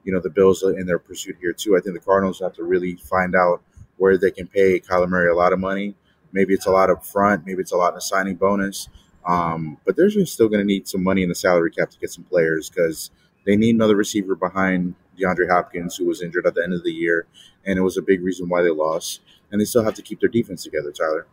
you 0.03 0.13
know, 0.13 0.19
the 0.19 0.29
Bills 0.29 0.63
in 0.63 0.85
their 0.85 0.99
pursuit 0.99 1.37
here 1.39 1.53
too. 1.53 1.77
I 1.77 1.79
think 1.79 1.95
the 1.95 2.05
Cardinals 2.05 2.39
have 2.41 2.53
to 2.53 2.63
really 2.63 2.95
find 2.95 3.35
out 3.35 3.61
where 3.97 4.17
they 4.17 4.31
can 4.31 4.47
pay 4.47 4.79
Kyler 4.79 5.07
Murray 5.07 5.29
a 5.29 5.35
lot 5.35 5.53
of 5.53 5.59
money. 5.59 5.95
Maybe 6.31 6.53
it's 6.53 6.65
a 6.65 6.71
lot 6.71 6.89
up 6.89 7.05
front. 7.05 7.45
Maybe 7.45 7.61
it's 7.61 7.71
a 7.71 7.77
lot 7.77 7.93
in 7.93 7.97
a 7.97 8.01
signing 8.01 8.35
bonus. 8.35 8.89
Um, 9.25 9.77
but 9.85 9.95
they're 9.95 10.09
just 10.09 10.33
still 10.33 10.49
going 10.49 10.59
to 10.59 10.65
need 10.65 10.87
some 10.87 11.01
money 11.03 11.23
in 11.23 11.29
the 11.29 11.35
salary 11.35 11.71
cap 11.71 11.89
to 11.91 11.99
get 11.99 12.11
some 12.11 12.25
players 12.25 12.69
because 12.69 13.09
they 13.45 13.55
need 13.55 13.75
another 13.75 13.95
receiver 13.95 14.35
behind 14.35 14.95
DeAndre 15.17 15.49
Hopkins, 15.49 15.95
who 15.95 16.05
was 16.05 16.21
injured 16.21 16.45
at 16.45 16.55
the 16.55 16.63
end 16.63 16.73
of 16.73 16.83
the 16.83 16.91
year, 16.91 17.27
and 17.65 17.77
it 17.77 17.81
was 17.81 17.97
a 17.97 18.01
big 18.01 18.23
reason 18.23 18.49
why 18.49 18.61
they 18.61 18.69
lost. 18.69 19.21
And 19.51 19.61
they 19.61 19.65
still 19.65 19.83
have 19.83 19.93
to 19.95 20.01
keep 20.01 20.19
their 20.19 20.29
defense 20.29 20.63
together, 20.63 20.91
Tyler. 20.91 21.27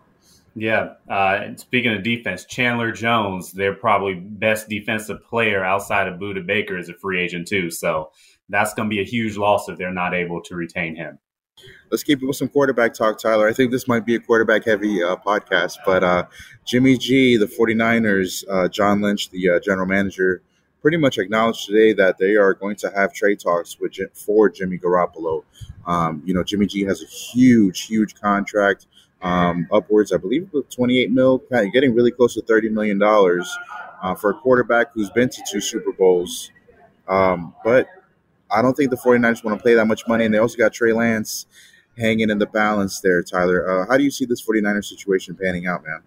Yeah. 0.55 0.95
Uh, 1.09 1.57
speaking 1.57 1.93
of 1.93 2.03
defense, 2.03 2.45
Chandler 2.45 2.93
Jones, 2.93 3.53
their 3.53 3.75
probably 3.75 4.15
best 4.15 4.69
defensive 4.69 5.25
player 5.25 5.65
outside 5.65 6.09
of 6.09 6.21
Budda 6.21 6.47
Baker, 6.47 6.77
is 6.79 6.89
a 6.89 6.95
free 6.95 7.21
agent 7.21 7.49
too. 7.49 7.71
So 7.71 8.13
that's 8.49 8.75
going 8.75 8.89
to 8.89 8.95
be 8.95 9.01
a 9.01 9.05
huge 9.05 9.37
loss 9.37 9.69
if 9.69 9.79
they're 9.79 9.93
not 9.93 10.15
able 10.15 10.43
to 10.43 10.55
retain 10.55 10.95
him. 10.95 11.19
Let's 11.91 12.03
keep 12.03 12.23
it 12.23 12.27
with 12.27 12.37
some 12.37 12.49
quarterback 12.49 12.95
talk, 12.95 13.19
Tyler. 13.19 13.47
I 13.47 13.53
think 13.53 13.71
this 13.71 13.87
might 13.87 14.05
be 14.05 14.15
a 14.15 14.21
quarterback 14.21 14.65
heavy 14.65 15.03
uh, 15.03 15.17
podcast, 15.17 15.77
but 15.85 16.03
uh, 16.03 16.25
Jimmy 16.67 16.97
G, 16.97 17.37
the 17.37 17.47
49ers, 17.47 18.45
uh, 18.51 18.69
John 18.69 19.01
Lynch, 19.01 19.31
the 19.31 19.51
uh, 19.51 19.61
general 19.61 19.87
manager, 19.87 20.43
pretty 20.83 20.97
much 20.97 21.19
acknowledged 21.19 21.67
today 21.67 21.93
that 21.95 22.19
they 22.19 22.35
are 22.35 22.55
going 22.55 22.77
to 22.77 22.91
have 22.91 23.15
trade 23.15 23.41
talks 23.41 23.79
with 23.81 23.93
for 24.15 24.51
Jimmy 24.51 24.79
Garoppolo. 24.79 25.45
Um, 25.87 26.23
you 26.27 26.35
know, 26.35 26.43
Jimmy 26.43 26.67
G 26.67 26.83
has 26.83 27.03
a 27.03 27.07
huge, 27.07 27.83
huge 27.87 28.15
contract, 28.15 28.87
um, 29.23 29.69
upwards, 29.73 30.13
I 30.13 30.17
believe, 30.19 30.51
28 30.71 31.11
mil, 31.13 31.43
getting 31.73 31.95
really 31.95 32.11
close 32.11 32.35
to 32.35 32.43
30 32.43 32.69
million 32.71 32.99
dollars 32.99 33.51
uh, 34.03 34.15
for 34.15 34.31
a 34.31 34.35
quarterback 34.35 34.89
who's 34.93 35.11
been 35.11 35.29
to 35.31 35.43
two 35.51 35.61
Super 35.61 35.93
Bowls. 35.93 36.51
Um, 37.09 37.55
but 37.65 37.89
I 38.51 38.63
don't 38.63 38.77
think 38.77 38.91
the 38.91 38.97
49ers 38.97 39.45
want 39.45 39.59
to 39.59 39.63
play 39.63 39.75
that 39.75 39.87
much 39.87 40.07
money, 40.09 40.25
and 40.25 40.35
they 40.35 40.39
also 40.39 40.59
got 40.59 40.73
Trey 40.73 40.93
Lance 40.93 41.47
hanging 41.97 42.31
in 42.31 42.39
the 42.39 42.47
balance 42.47 43.01
there, 43.01 43.23
Tyler. 43.23 43.69
Uh, 43.69 43.87
how 43.87 43.97
do 43.97 44.05
you 44.05 44.11
see 44.11 44.25
this 44.25 44.43
49ers 44.43 44.87
situation 44.87 45.37
panning 45.37 45.67
out, 45.67 45.85
man? 45.85 46.03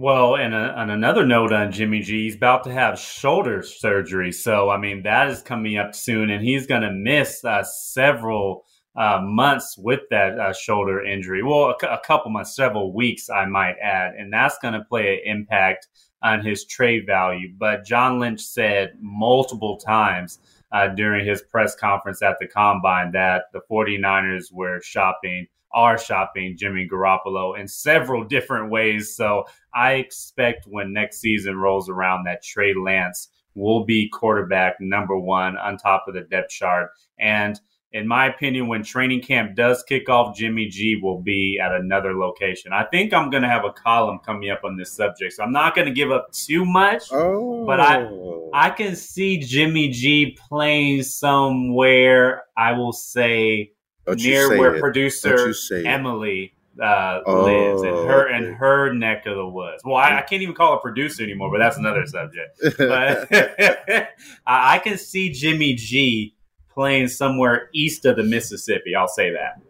Well, 0.00 0.36
and 0.36 0.54
on 0.54 0.90
another 0.90 1.26
note 1.26 1.52
on 1.52 1.72
Jimmy 1.72 2.02
G, 2.02 2.22
he's 2.22 2.36
about 2.36 2.62
to 2.62 2.72
have 2.72 3.00
shoulder 3.00 3.64
surgery. 3.64 4.30
So, 4.30 4.70
I 4.70 4.78
mean, 4.78 5.02
that 5.02 5.26
is 5.28 5.42
coming 5.42 5.76
up 5.76 5.92
soon, 5.92 6.30
and 6.30 6.40
he's 6.40 6.68
going 6.68 6.82
to 6.82 6.92
miss 6.92 7.44
uh, 7.44 7.64
several 7.64 8.64
uh, 8.94 9.20
months 9.20 9.74
with 9.76 10.02
that 10.10 10.38
uh, 10.38 10.52
shoulder 10.52 11.04
injury. 11.04 11.42
Well, 11.42 11.74
a, 11.82 11.86
a, 11.88 11.98
couple 11.98 12.30
months, 12.30 12.54
several 12.54 12.94
weeks, 12.94 13.28
I 13.28 13.46
might 13.46 13.74
add. 13.82 14.14
And 14.14 14.32
that's 14.32 14.56
going 14.62 14.74
to 14.74 14.84
play 14.84 15.14
an 15.14 15.36
impact 15.36 15.88
on 16.22 16.46
his 16.46 16.64
trade 16.64 17.04
value. 17.04 17.48
But 17.58 17.84
John 17.84 18.20
Lynch 18.20 18.40
said 18.40 18.92
multiple 19.00 19.78
times 19.78 20.38
uh, 20.70 20.90
during 20.94 21.26
his 21.26 21.42
press 21.42 21.74
conference 21.74 22.22
at 22.22 22.36
the 22.38 22.46
combine 22.46 23.10
that 23.14 23.46
the 23.52 23.62
49ers 23.68 24.52
were 24.52 24.80
shopping 24.80 25.48
are 25.72 25.98
shopping 25.98 26.56
Jimmy 26.56 26.88
Garoppolo 26.90 27.58
in 27.58 27.68
several 27.68 28.24
different 28.24 28.70
ways. 28.70 29.14
So 29.14 29.44
I 29.74 29.94
expect 29.94 30.66
when 30.66 30.92
next 30.92 31.20
season 31.20 31.56
rolls 31.56 31.88
around 31.88 32.24
that 32.24 32.42
Trey 32.42 32.74
Lance 32.74 33.28
will 33.54 33.84
be 33.84 34.08
quarterback 34.08 34.76
number 34.80 35.18
one 35.18 35.56
on 35.56 35.76
top 35.76 36.04
of 36.06 36.14
the 36.14 36.22
depth 36.22 36.50
chart. 36.50 36.90
And 37.18 37.60
in 37.92 38.06
my 38.06 38.26
opinion, 38.26 38.68
when 38.68 38.82
training 38.82 39.22
camp 39.22 39.56
does 39.56 39.82
kick 39.82 40.08
off, 40.10 40.36
Jimmy 40.36 40.68
G 40.68 41.00
will 41.02 41.20
be 41.22 41.58
at 41.62 41.72
another 41.72 42.14
location. 42.14 42.72
I 42.72 42.84
think 42.84 43.14
I'm 43.14 43.30
going 43.30 43.42
to 43.42 43.48
have 43.48 43.64
a 43.64 43.72
column 43.72 44.18
coming 44.18 44.50
up 44.50 44.60
on 44.62 44.76
this 44.76 44.92
subject, 44.92 45.32
so 45.32 45.42
I'm 45.42 45.52
not 45.52 45.74
going 45.74 45.86
to 45.86 45.94
give 45.94 46.10
up 46.10 46.30
too 46.32 46.66
much. 46.66 47.04
Oh. 47.10 47.64
But 47.64 47.80
I 47.80 48.02
oh. 48.02 48.50
I 48.52 48.70
can 48.70 48.94
see 48.94 49.38
Jimmy 49.38 49.88
G 49.88 50.36
playing 50.48 51.02
somewhere. 51.02 52.44
I 52.56 52.72
will 52.72 52.92
say 52.92 53.72
don't 54.08 54.22
near 54.22 54.58
where 54.58 54.76
it. 54.76 54.80
producer 54.80 55.52
Emily 55.72 56.52
uh, 56.80 57.20
oh, 57.26 57.44
lives 57.44 57.82
in 57.82 57.88
her 57.88 58.28
in 58.28 58.54
her 58.54 58.92
neck 58.92 59.26
of 59.26 59.36
the 59.36 59.46
woods. 59.46 59.82
Well, 59.84 59.96
I, 59.96 60.18
I, 60.18 60.22
can't 60.22 60.42
even 60.42 60.54
call 60.54 60.74
her 60.74 60.80
producer 60.80 61.22
anymore, 61.22 61.50
but 61.50 61.58
that's 61.58 61.76
another 61.76 62.06
subject. 62.06 62.60
But 62.78 63.28
I 64.46 64.78
can 64.78 64.96
see 64.98 65.32
Jimmy 65.32 65.74
G 65.74 66.34
playing 66.70 67.08
somewhere 67.08 67.68
east 67.74 68.04
of 68.04 68.16
the 68.16 68.22
Mississippi. 68.22 68.94
I'll 68.94 69.08
say 69.08 69.32
that. 69.32 69.60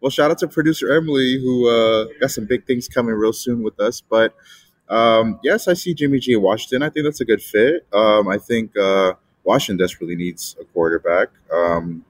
Well, 0.00 0.10
shout 0.10 0.30
out 0.30 0.38
to 0.38 0.48
producer 0.48 0.92
Emily, 0.92 1.40
who 1.40 1.68
uh, 1.68 2.06
got 2.20 2.30
some 2.30 2.46
big 2.46 2.66
things 2.66 2.88
coming 2.88 3.14
real 3.14 3.32
soon 3.32 3.62
with 3.62 3.78
us. 3.80 4.00
But 4.00 4.34
um, 4.88 5.38
yes, 5.42 5.68
I 5.68 5.74
see 5.74 5.94
Jimmy 5.94 6.18
G 6.18 6.32
in 6.32 6.42
Washington. 6.42 6.82
I 6.82 6.90
think 6.90 7.04
that's 7.04 7.20
a 7.20 7.24
good 7.24 7.42
fit. 7.42 7.86
Um, 7.92 8.28
I 8.28 8.38
think 8.38 8.76
uh, 8.76 9.14
Washington 9.44 9.84
desperately 9.84 10.16
needs 10.16 10.56
a 10.60 10.64
quarterback. 10.64 11.28
Um, 11.52 12.04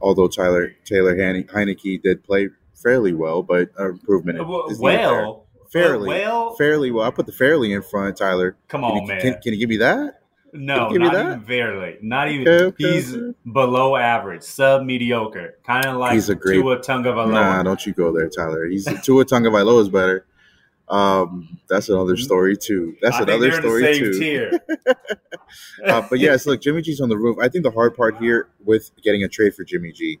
although 0.00 0.28
Tyler 0.28 0.72
Taylor 0.84 1.16
Heinicke 1.16 2.02
did 2.02 2.24
play 2.24 2.48
fairly 2.74 3.12
well, 3.12 3.42
but 3.42 3.70
improvement 3.78 4.38
is 4.70 4.78
well. 4.78 5.46
Fairly, 5.72 6.08
well, 6.08 6.56
fairly 6.56 6.90
well. 6.90 7.06
I 7.06 7.10
put 7.10 7.26
the 7.26 7.32
fairly 7.32 7.72
in 7.72 7.82
front, 7.82 8.16
Tyler. 8.16 8.56
Come 8.66 8.82
on, 8.82 8.90
can 8.90 9.02
you, 9.02 9.08
man. 9.08 9.20
Can, 9.20 9.40
can, 9.40 9.52
you 9.52 9.60
give 9.60 9.68
me 9.68 9.76
that? 9.76 10.20
No, 10.52 10.88
not 10.88 11.14
even 11.14 11.40
barely. 11.44 11.96
Not 12.02 12.28
even. 12.28 12.48
Okay, 12.48 12.64
okay, 12.64 12.92
he's 12.94 13.16
below 13.52 13.94
average, 13.94 14.42
sub 14.42 14.84
mediocre, 14.84 15.58
kind 15.64 15.86
of 15.86 15.96
like 15.96 16.14
he's 16.14 16.28
a 16.28 16.34
great, 16.34 16.56
Tua 16.60 16.78
Tagovailoa. 16.78 17.32
Nah, 17.32 17.62
don't 17.62 17.86
you 17.86 17.92
go 17.92 18.12
there, 18.12 18.28
Tyler. 18.28 18.66
He's 18.66 18.84
Tua 19.04 19.24
Tagovailoa 19.24 19.82
is 19.82 19.88
better. 19.88 20.26
Um, 20.90 21.60
that's 21.68 21.88
another 21.88 22.16
story 22.16 22.56
too. 22.56 22.96
That's 23.00 23.16
I 23.16 23.22
another 23.22 23.52
story 23.52 23.96
too. 23.96 24.58
uh, 25.86 26.02
but 26.10 26.18
yes, 26.18 26.46
look, 26.46 26.60
Jimmy 26.60 26.82
G's 26.82 27.00
on 27.00 27.08
the 27.08 27.16
roof. 27.16 27.38
I 27.40 27.48
think 27.48 27.62
the 27.62 27.70
hard 27.70 27.96
part 27.96 28.16
here 28.16 28.48
with 28.64 28.90
getting 29.02 29.22
a 29.22 29.28
trade 29.28 29.54
for 29.54 29.64
Jimmy 29.64 29.92
G, 29.92 30.18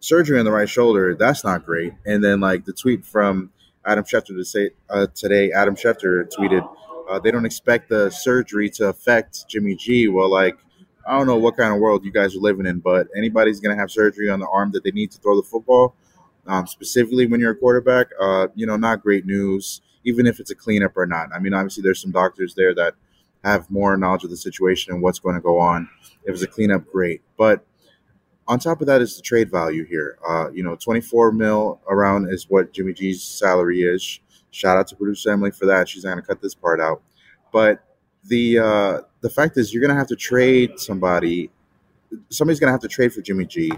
surgery 0.00 0.38
on 0.38 0.44
the 0.44 0.52
right 0.52 0.68
shoulder, 0.68 1.14
that's 1.14 1.42
not 1.42 1.64
great. 1.64 1.94
And 2.04 2.22
then 2.22 2.40
like 2.40 2.66
the 2.66 2.74
tweet 2.74 3.04
from 3.04 3.50
Adam 3.84 4.04
Schefter 4.04 4.36
to 4.36 4.44
say 4.44 4.70
uh, 4.90 5.06
today, 5.14 5.52
Adam 5.52 5.74
Schefter 5.74 6.30
tweeted, 6.30 6.68
uh, 7.08 7.18
they 7.18 7.30
don't 7.30 7.46
expect 7.46 7.88
the 7.88 8.10
surgery 8.10 8.68
to 8.70 8.88
affect 8.88 9.48
Jimmy 9.48 9.74
G. 9.74 10.08
Well, 10.08 10.30
like 10.30 10.58
I 11.06 11.16
don't 11.16 11.26
know 11.26 11.38
what 11.38 11.56
kind 11.56 11.72
of 11.72 11.80
world 11.80 12.04
you 12.04 12.12
guys 12.12 12.36
are 12.36 12.40
living 12.40 12.66
in, 12.66 12.80
but 12.80 13.08
anybody's 13.16 13.60
gonna 13.60 13.76
have 13.76 13.90
surgery 13.90 14.28
on 14.28 14.40
the 14.40 14.48
arm 14.48 14.72
that 14.72 14.84
they 14.84 14.90
need 14.90 15.10
to 15.12 15.18
throw 15.18 15.36
the 15.36 15.42
football. 15.42 15.94
Um, 16.48 16.66
specifically 16.66 17.26
when 17.26 17.40
you're 17.40 17.52
a 17.52 17.56
quarterback, 17.56 18.08
uh, 18.20 18.48
you 18.54 18.66
know, 18.66 18.76
not 18.76 19.02
great 19.02 19.26
news, 19.26 19.82
even 20.04 20.26
if 20.26 20.40
it's 20.40 20.50
a 20.50 20.54
cleanup 20.54 20.96
or 20.96 21.06
not. 21.06 21.28
I 21.34 21.38
mean, 21.38 21.54
obviously, 21.54 21.82
there's 21.82 22.00
some 22.00 22.10
doctors 22.10 22.54
there 22.54 22.74
that 22.74 22.94
have 23.44 23.70
more 23.70 23.96
knowledge 23.96 24.24
of 24.24 24.30
the 24.30 24.36
situation 24.36 24.92
and 24.92 25.02
what's 25.02 25.18
going 25.18 25.34
to 25.34 25.40
go 25.40 25.58
on. 25.58 25.88
If 26.24 26.34
it's 26.34 26.42
a 26.42 26.46
cleanup, 26.46 26.90
great. 26.90 27.22
But 27.36 27.64
on 28.48 28.58
top 28.58 28.80
of 28.80 28.86
that 28.86 29.02
is 29.02 29.16
the 29.16 29.22
trade 29.22 29.50
value 29.50 29.84
here. 29.84 30.18
Uh, 30.26 30.50
you 30.50 30.62
know, 30.62 30.74
24 30.74 31.32
mil 31.32 31.80
around 31.88 32.32
is 32.32 32.46
what 32.48 32.72
Jimmy 32.72 32.94
G's 32.94 33.22
salary 33.22 33.82
is. 33.82 34.20
Shout 34.50 34.78
out 34.78 34.88
to 34.88 34.96
producer 34.96 35.30
Emily 35.30 35.50
for 35.50 35.66
that. 35.66 35.88
She's 35.88 36.04
going 36.04 36.16
to 36.16 36.22
cut 36.22 36.40
this 36.40 36.54
part 36.54 36.80
out. 36.80 37.02
But 37.52 37.84
the 38.24 38.58
uh, 38.58 39.00
the 39.20 39.30
fact 39.30 39.56
is, 39.56 39.72
you're 39.72 39.80
going 39.82 39.94
to 39.94 39.98
have 39.98 40.08
to 40.08 40.16
trade 40.16 40.78
somebody. 40.78 41.50
Somebody's 42.30 42.58
going 42.58 42.68
to 42.68 42.72
have 42.72 42.80
to 42.80 42.88
trade 42.88 43.12
for 43.12 43.20
Jimmy 43.20 43.44
G, 43.44 43.70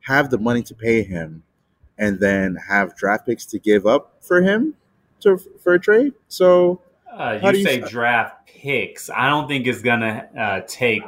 have 0.00 0.30
the 0.30 0.38
money 0.38 0.62
to 0.62 0.74
pay 0.74 1.02
him, 1.02 1.42
and 2.00 2.18
then 2.18 2.56
have 2.68 2.96
draft 2.96 3.26
picks 3.26 3.44
to 3.46 3.58
give 3.60 3.86
up 3.86 4.16
for 4.20 4.42
him 4.42 4.74
to 5.20 5.36
for 5.62 5.74
a 5.74 5.78
trade. 5.78 6.14
So 6.28 6.80
Uh, 7.12 7.38
you 7.42 7.58
you 7.58 7.64
say 7.64 7.80
draft 7.80 8.46
picks. 8.46 9.08
I 9.10 9.28
don't 9.28 9.46
think 9.46 9.66
it's 9.66 9.82
gonna 9.82 10.28
uh, 10.36 10.60
take 10.66 11.02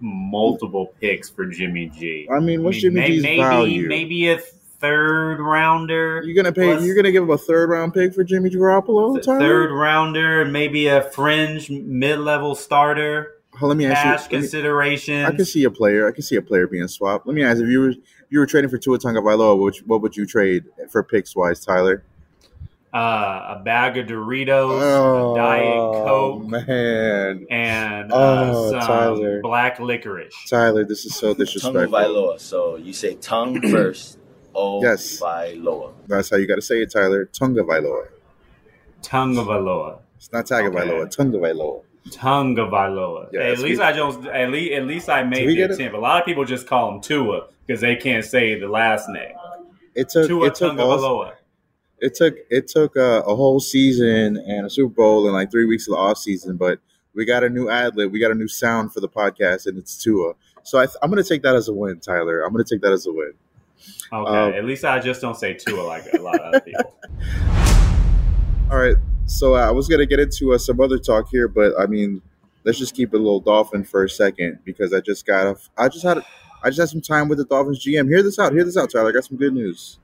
multiple 0.00 0.92
picks 1.00 1.30
for 1.30 1.46
Jimmy 1.46 1.86
G. 1.88 2.28
I 2.30 2.40
mean, 2.40 2.60
I 2.60 2.62
what's 2.64 2.74
mean, 2.76 2.80
Jimmy 2.82 3.00
may- 3.00 3.08
G's 3.08 3.22
maybe, 3.22 3.38
value? 3.40 3.88
Maybe 3.88 4.28
a 4.30 4.38
third 4.38 5.38
rounder. 5.40 6.22
You're 6.24 6.34
gonna 6.34 6.52
pay. 6.52 6.82
You're 6.84 6.96
gonna 6.96 7.12
give 7.12 7.22
him 7.22 7.30
a 7.30 7.38
third 7.38 7.70
round 7.70 7.94
pick 7.94 8.12
for 8.14 8.24
Jimmy 8.24 8.50
Garoppolo. 8.50 9.14
th- 9.14 9.24
third 9.26 9.70
rounder, 9.72 10.44
maybe 10.44 10.88
a 10.88 11.02
fringe 11.02 11.70
mid 11.70 12.18
level 12.18 12.54
starter, 12.56 13.34
Hold, 13.58 13.68
let 13.70 13.76
me 13.76 13.86
ask 13.86 14.02
cash 14.02 14.30
you. 14.32 14.38
let 14.38 14.42
me- 14.42 15.24
I 15.26 15.30
can 15.32 15.44
see 15.44 15.64
a 15.64 15.70
player. 15.70 16.08
I 16.08 16.12
can 16.12 16.22
see 16.22 16.36
a 16.36 16.42
player 16.42 16.66
being 16.66 16.88
swapped. 16.88 17.26
Let 17.26 17.34
me 17.34 17.42
ask: 17.42 17.60
If 17.60 17.68
you 17.68 17.80
were 17.80 17.90
if 17.90 17.98
you 18.30 18.38
were 18.38 18.46
trading 18.46 18.70
for 18.70 18.78
Tua 18.78 18.98
Tagovailoa, 18.98 19.56
what 19.56 19.58
would 19.58 19.76
you, 19.76 19.82
what 19.86 20.00
would 20.02 20.16
you 20.16 20.26
trade 20.26 20.64
for 20.90 21.02
picks 21.02 21.36
wise, 21.36 21.64
Tyler? 21.64 22.02
uh, 22.94 23.56
a 23.58 23.62
bag 23.64 23.96
of 23.96 24.06
Doritos, 24.06 24.82
Oh 24.82 25.32
a 25.34 25.36
Diet 25.38 26.04
Coke, 26.04 26.44
man, 26.46 27.46
and 27.50 28.10
Oh, 28.12 28.16
uh, 28.18 28.70
some 28.70 28.80
Tyler. 28.80 29.40
black 29.40 29.80
licorice. 29.80 30.34
Tyler, 30.46 30.84
this 30.84 31.06
is 31.06 31.14
so 31.14 31.28
Tongue 31.28 31.36
disrespectful. 31.38 31.88
Vailoa. 31.88 32.38
So 32.40 32.76
you 32.76 32.92
say 32.92 33.14
tongue 33.14 33.62
first. 33.70 34.18
Oh, 34.54 34.82
Yes. 34.82 35.18
Vailoa. 35.20 35.92
That's 36.06 36.28
how 36.28 36.36
you 36.36 36.46
got 36.46 36.56
to 36.56 36.62
say 36.62 36.82
it, 36.82 36.90
Tyler. 36.92 37.24
Tunga 37.24 37.62
Vailoa. 37.62 38.08
Tongue 39.00 39.38
of 39.38 39.48
Aloha. 39.48 39.98
It's 40.16 40.30
not 40.30 40.44
Tagovailoa. 40.44 41.02
Okay. 41.04 41.10
Tunga 41.10 41.38
Vailoa. 41.38 41.82
Tongue 42.10 42.58
of 42.58 42.70
Iloa. 42.70 43.28
Yeah, 43.32 43.40
at 43.42 43.58
least 43.60 43.78
good. 43.78 43.86
I 43.86 43.92
don't. 43.92 44.26
At 44.26 44.50
least, 44.50 44.72
at 44.72 44.86
least 44.86 45.08
I 45.08 45.22
made 45.22 45.48
the 45.48 45.54
get 45.54 45.70
it? 45.70 45.74
attempt. 45.74 45.94
A 45.96 46.00
lot 46.00 46.20
of 46.20 46.26
people 46.26 46.44
just 46.44 46.66
call 46.66 46.92
him 46.94 47.00
Tua 47.00 47.46
because 47.66 47.80
they 47.80 47.94
can't 47.96 48.24
say 48.24 48.58
the 48.58 48.68
last 48.68 49.08
name. 49.08 49.32
It 49.94 50.08
took. 50.08 50.26
Tua 50.26 50.46
It 50.46 50.54
took. 50.54 50.70
Tongue 50.76 50.80
of 50.80 50.88
all- 50.88 50.98
Aloha. 50.98 51.32
it 52.00 52.14
took 52.14 52.34
it 52.50 52.66
took 52.68 52.96
uh, 52.96 53.22
a 53.26 53.34
whole 53.36 53.60
season 53.60 54.36
and 54.36 54.66
a 54.66 54.70
Super 54.70 54.92
Bowl 54.94 55.24
and 55.26 55.32
like 55.34 55.50
three 55.50 55.64
weeks 55.66 55.86
of 55.86 55.92
the 55.92 55.98
off 55.98 56.18
season, 56.18 56.56
but 56.56 56.80
we 57.14 57.24
got 57.24 57.44
a 57.44 57.48
new 57.48 57.68
ad 57.68 57.94
lib, 57.96 58.10
we 58.10 58.18
got 58.18 58.30
a 58.32 58.34
new 58.34 58.48
sound 58.48 58.92
for 58.92 59.00
the 59.00 59.08
podcast, 59.08 59.66
and 59.66 59.78
it's 59.78 60.02
Tua. 60.02 60.32
So 60.64 60.78
I, 60.78 60.86
I'm 61.02 61.10
going 61.10 61.22
to 61.22 61.28
take 61.28 61.42
that 61.42 61.54
as 61.54 61.68
a 61.68 61.72
win, 61.72 62.00
Tyler. 62.00 62.40
I'm 62.42 62.52
going 62.52 62.64
to 62.64 62.74
take 62.74 62.82
that 62.82 62.92
as 62.92 63.06
a 63.06 63.12
win. 63.12 63.32
Okay, 64.12 64.30
Um, 64.30 64.52
at 64.54 64.64
least 64.64 64.84
I 64.84 64.98
just 64.98 65.20
don't 65.20 65.36
say 65.36 65.54
Tua 65.54 65.82
like 65.82 66.04
a 66.14 66.20
lot 66.22 66.40
of 66.54 66.64
people. 66.64 66.96
All 68.70 68.78
right, 68.78 68.96
so 69.26 69.56
uh, 69.56 69.68
I 69.68 69.70
was 69.70 69.88
to 69.88 70.06
get 70.06 70.20
into 70.20 70.52
uh, 70.52 70.58
some 70.58 70.80
other 70.80 70.98
talk 70.98 71.28
here, 71.30 71.48
but 71.48 71.72
I 71.78 71.86
mean, 71.86 72.22
let's 72.64 72.78
just 72.78 72.94
keep 72.94 73.12
it 73.12 73.16
a 73.16 73.22
little 73.22 73.40
Dolphin 73.40 73.84
for 73.84 74.04
a 74.04 74.08
second 74.08 74.58
because 74.64 74.92
I 74.92 75.00
just 75.00 75.26
got 75.26 75.46
a, 75.46 75.56
I 75.76 75.88
just 75.88 76.04
had 76.04 76.18
I 76.62 76.68
just 76.68 76.78
had 76.78 76.88
some 76.88 77.00
time 77.00 77.28
with 77.28 77.38
the 77.38 77.44
Dolphins 77.44 77.84
GM. 77.84 78.08
Hear 78.08 78.22
this 78.22 78.38
out. 78.38 78.52
Hear 78.52 78.64
this 78.64 78.76
out, 78.76 78.90
Tyler. 78.90 79.10
I 79.10 79.12
got 79.12 79.24
some 79.24 79.36
good 79.36 79.54
news. 79.54 79.98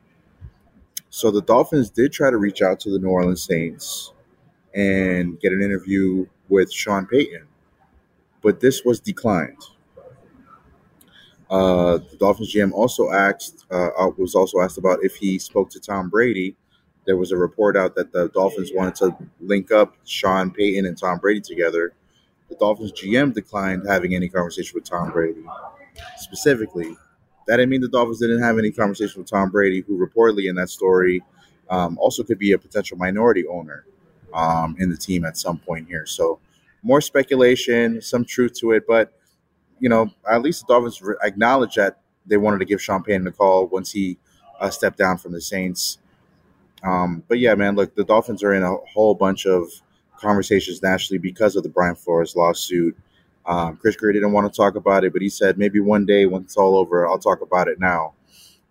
So 1.11 1.31
the 1.31 1.43
Dolphins 1.43 1.91
did 1.91 2.13
try 2.13 2.31
to 2.31 2.37
reach 2.37 2.63
out 2.63 2.81
to 2.81 2.91
the 2.91 2.99
New 2.99 3.09
Orleans 3.09 3.43
Saints 3.43 4.13
and 4.75 5.41
get 5.41 5.53
an 5.53 5.63
interview 5.63 6.27
with 6.49 6.73
Sean 6.73 7.07
Payton, 7.07 7.47
but 8.43 8.61
this 8.61 8.85
was 8.85 9.01
declined. 9.01 9.63
Uh, 11.51 11.99
the 12.11 12.17
Dolphins 12.19 12.55
GM 12.55 12.73
also 12.73 13.11
asked 13.11 13.65
uh, 13.71 13.89
uh, 13.99 14.11
was 14.19 14.35
also 14.35 14.61
asked 14.61 14.79
about 14.79 14.99
if 15.03 15.17
he 15.17 15.39
spoke 15.39 15.71
to 15.71 15.81
Tom 15.81 16.09
Brady. 16.11 16.57
There 17.09 17.17
was 17.17 17.33
a 17.33 17.39
report 17.39 17.75
out 17.75 17.95
that 17.95 18.13
the 18.13 18.29
Dolphins 18.29 18.71
wanted 18.75 18.95
to 18.97 19.17
link 19.41 19.73
up 19.73 19.97
Sean 20.05 20.51
Payton 20.51 20.85
and 20.85 20.97
Tom 20.97 21.17
Brady 21.17 21.41
together. 21.41 21.95
The 22.51 22.57
Dolphins 22.57 22.93
GM 22.93 23.33
declined 23.33 23.85
having 23.89 24.15
any 24.15 24.29
conversation 24.29 24.73
with 24.75 24.85
Tom 24.85 25.11
Brady. 25.11 25.43
Specifically, 26.19 26.95
that 27.47 27.57
didn't 27.57 27.71
mean 27.71 27.81
the 27.81 27.89
Dolphins 27.89 28.21
didn't 28.21 28.43
have 28.43 28.59
any 28.59 28.71
conversation 28.71 29.23
with 29.23 29.31
Tom 29.31 29.49
Brady, 29.49 29.81
who 29.81 29.99
reportedly 29.99 30.51
in 30.51 30.57
that 30.57 30.69
story 30.69 31.23
um, 31.71 31.97
also 31.99 32.23
could 32.23 32.39
be 32.39 32.53
a 32.53 32.59
potential 32.59 32.99
minority 32.99 33.47
owner 33.47 33.87
um, 34.35 34.77
in 34.79 34.91
the 34.91 34.97
team 34.99 35.25
at 35.25 35.39
some 35.39 35.57
point 35.57 35.89
here. 35.89 36.05
So 36.05 36.41
more 36.83 37.01
speculation, 37.01 38.03
some 38.03 38.27
truth 38.27 38.53
to 38.61 38.73
it, 38.73 38.87
but 38.87 39.15
you 39.81 39.89
know, 39.89 40.11
at 40.31 40.43
least 40.43 40.67
the 40.67 40.75
Dolphins 40.75 41.01
re- 41.01 41.17
acknowledge 41.23 41.77
that 41.77 42.01
they 42.27 42.37
wanted 42.37 42.59
to 42.59 42.67
give 42.67 42.83
Sean 42.83 43.03
Payton 43.03 43.27
a 43.27 43.33
call 43.33 43.67
once 43.67 43.93
he 43.93 44.19
uh, 44.61 44.69
stepped 44.69 44.99
down 44.99 45.17
from 45.17 45.33
the 45.33 45.41
Saints. 45.41 45.97
Um, 46.85 47.23
but 47.29 47.39
yeah, 47.39 47.55
man, 47.55 47.77
look, 47.77 47.95
the 47.95 48.05
Dolphins 48.05 48.43
are 48.43 48.55
in 48.55 48.63
a 48.63 48.77
whole 48.93 49.15
bunch 49.15 49.47
of 49.47 49.69
conversations 50.19 50.83
nationally 50.83 51.19
because 51.19 51.57
of 51.57 51.63
the 51.63 51.69
Brian 51.69 51.95
Flores 51.95 52.37
lawsuit. 52.37 52.97
Um, 53.47 53.77
Chris 53.77 53.97
Grier 53.97 54.13
didn't 54.13 54.33
want 54.33 54.53
to 54.53 54.57
talk 54.57 54.75
about 54.75 55.05
it, 55.05 55.13
but 55.13 55.23
he 55.23 55.29
said 55.29 55.59
maybe 55.59 55.81
one 55.81 56.05
day 56.05 56.27
when 56.27 56.43
it's 56.43 56.57
all 56.57 56.77
over, 56.77 57.09
I'll 57.09 57.19
talk 57.19 57.41
about 57.41 57.69
it 57.69 57.81
now. 57.81 58.15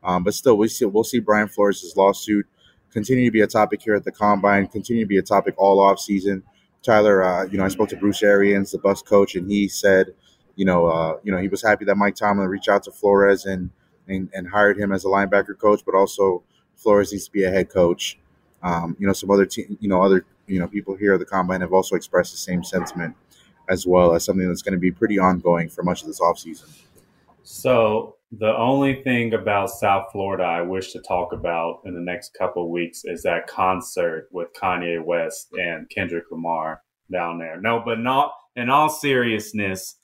Um, 0.04 0.24
but 0.24 0.34
still, 0.34 0.58
we 0.58 0.68
see, 0.68 0.86
we'll 0.86 1.04
see 1.04 1.20
Brian 1.20 1.48
Flores' 1.48 1.94
lawsuit 1.98 2.46
continue 2.92 3.26
to 3.26 3.32
be 3.32 3.42
a 3.42 3.48
topic 3.48 3.82
here 3.82 3.96
at 3.96 4.04
the 4.04 4.12
Combine, 4.12 4.68
continue 4.68 5.04
to 5.04 5.08
be 5.08 5.18
a 5.18 5.24
topic 5.24 5.56
all 5.58 5.80
off 5.80 6.00
season. 6.00 6.44
Tyler, 6.84 7.24
uh, 7.24 7.46
you 7.46 7.58
know, 7.58 7.66
I 7.66 7.70
spoke 7.70 7.90
to 7.90 7.98
Bruce 7.98 8.24
Arians, 8.24 8.72
the 8.72 8.78
Bucs 8.78 9.04
coach, 9.04 9.36
and 9.36 9.50
he 9.50 9.68
said, 9.68 10.08
you 10.56 10.66
know, 10.66 10.88
uh, 10.88 11.18
you 11.24 11.32
know, 11.32 11.40
he 11.40 11.48
was 11.48 11.62
happy 11.62 11.86
that 11.86 11.98
Mike 11.98 12.16
Tomlin 12.16 12.48
reached 12.48 12.70
out 12.70 12.84
to 12.84 12.92
Flores 12.92 13.46
and, 13.46 13.70
and 14.08 14.30
and 14.34 14.48
hired 14.48 14.80
him 14.80 14.92
as 14.92 15.04
a 15.04 15.08
linebacker 15.08 15.58
coach, 15.58 15.82
but 15.86 15.96
also 15.96 16.44
Flores 16.78 17.12
needs 17.12 17.26
to 17.26 17.32
be 17.32 17.44
a 17.44 17.50
head 17.50 17.70
coach. 17.70 18.18
Um, 18.64 18.96
you 19.00 19.08
know, 19.08 19.14
some 19.14 19.30
other 19.30 19.46
team, 19.46 19.78
you 19.80 19.90
know, 19.90 20.02
other 20.02 20.26
you 20.48 20.60
know 20.60 20.68
people 20.68 20.96
here 20.96 21.14
at 21.14 21.20
the 21.20 21.26
combine 21.26 21.62
have 21.62 21.74
also 21.74 21.96
expressed 21.96 22.32
the 22.32 22.38
same 22.38 22.64
sentiment 22.64 23.16
as 23.70 23.86
well 23.86 24.14
as 24.14 24.24
something 24.24 24.48
that's 24.48 24.62
going 24.62 24.74
to 24.74 24.80
be 24.80 24.92
pretty 24.92 25.20
ongoing 25.20 25.70
for 25.70 25.84
much 25.84 26.02
of 26.02 26.08
this 26.08 26.20
offseason. 26.20 26.70
So 27.44 28.16
the 28.32 28.56
only 28.58 29.04
thing 29.04 29.34
about 29.34 29.70
South 29.70 30.08
Florida 30.12 30.44
I 30.44 30.62
wish 30.62 30.92
to 30.94 31.00
talk 31.00 31.34
about 31.34 31.82
in 31.86 31.94
the 31.94 32.02
next 32.02 32.34
couple 32.38 32.70
weeks 32.70 33.04
is 33.06 33.24
that 33.24 33.48
concert 33.48 34.28
with 34.32 34.50
Kanye 34.54 35.04
West 35.04 35.50
and 35.54 35.90
Kendrick 35.90 36.26
Lamar 36.32 36.82
down 37.12 37.40
there. 37.40 37.60
No, 37.60 37.82
but 37.86 38.00
not 38.00 38.34
in 38.56 38.70
all 38.70 38.90
seriousness. 38.90 39.96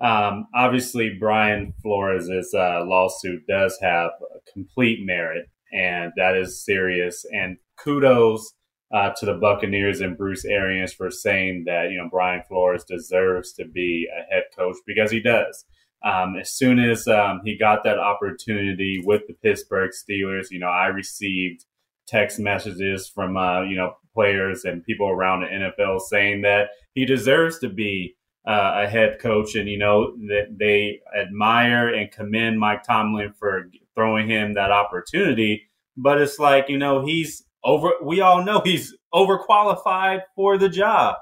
Um, 0.00 0.46
obviously, 0.54 1.16
Brian 1.18 1.74
Flores' 1.82 2.54
uh, 2.54 2.84
lawsuit 2.84 3.46
does 3.46 3.78
have 3.80 4.10
complete 4.52 5.04
merit, 5.04 5.48
and 5.72 6.12
that 6.16 6.36
is 6.36 6.64
serious. 6.64 7.24
And 7.32 7.56
kudos 7.76 8.52
uh, 8.92 9.10
to 9.18 9.26
the 9.26 9.34
Buccaneers 9.34 10.00
and 10.00 10.16
Bruce 10.16 10.44
Arians 10.44 10.92
for 10.92 11.10
saying 11.10 11.64
that 11.66 11.90
you 11.90 11.98
know 11.98 12.08
Brian 12.10 12.42
Flores 12.48 12.84
deserves 12.84 13.52
to 13.54 13.64
be 13.64 14.08
a 14.10 14.32
head 14.32 14.44
coach 14.56 14.76
because 14.86 15.10
he 15.10 15.20
does. 15.20 15.64
Um, 16.02 16.36
as 16.40 16.50
soon 16.50 16.78
as 16.78 17.06
um, 17.06 17.42
he 17.44 17.58
got 17.58 17.84
that 17.84 17.98
opportunity 17.98 19.02
with 19.04 19.22
the 19.26 19.34
Pittsburgh 19.34 19.90
Steelers, 19.90 20.50
you 20.50 20.58
know, 20.58 20.68
I 20.68 20.86
received 20.86 21.66
text 22.06 22.40
messages 22.40 23.08
from 23.08 23.36
uh, 23.36 23.62
you 23.62 23.76
know 23.76 23.94
players 24.12 24.64
and 24.64 24.84
people 24.84 25.08
around 25.08 25.40
the 25.40 25.46
NFL 25.46 26.00
saying 26.00 26.42
that 26.42 26.70
he 26.94 27.04
deserves 27.04 27.58
to 27.60 27.68
be 27.68 28.16
uh, 28.46 28.82
a 28.84 28.88
head 28.88 29.18
coach, 29.20 29.54
and 29.54 29.68
you 29.68 29.78
know 29.78 30.16
that 30.28 30.56
they 30.58 31.00
admire 31.16 31.88
and 31.88 32.10
commend 32.10 32.58
Mike 32.58 32.82
Tomlin 32.82 33.32
for 33.38 33.70
throwing 34.00 34.28
him 34.30 34.54
that 34.54 34.72
opportunity. 34.72 35.64
But 35.96 36.20
it's 36.22 36.38
like 36.38 36.68
you 36.70 36.78
know 36.78 37.04
he's 37.06 37.44
over. 37.64 37.92
We 38.04 38.20
all 38.22 38.44
know 38.44 38.62
he's 38.64 38.94
overqualified 39.14 40.22
for 40.36 40.58
the 40.58 40.70
job. 40.70 41.16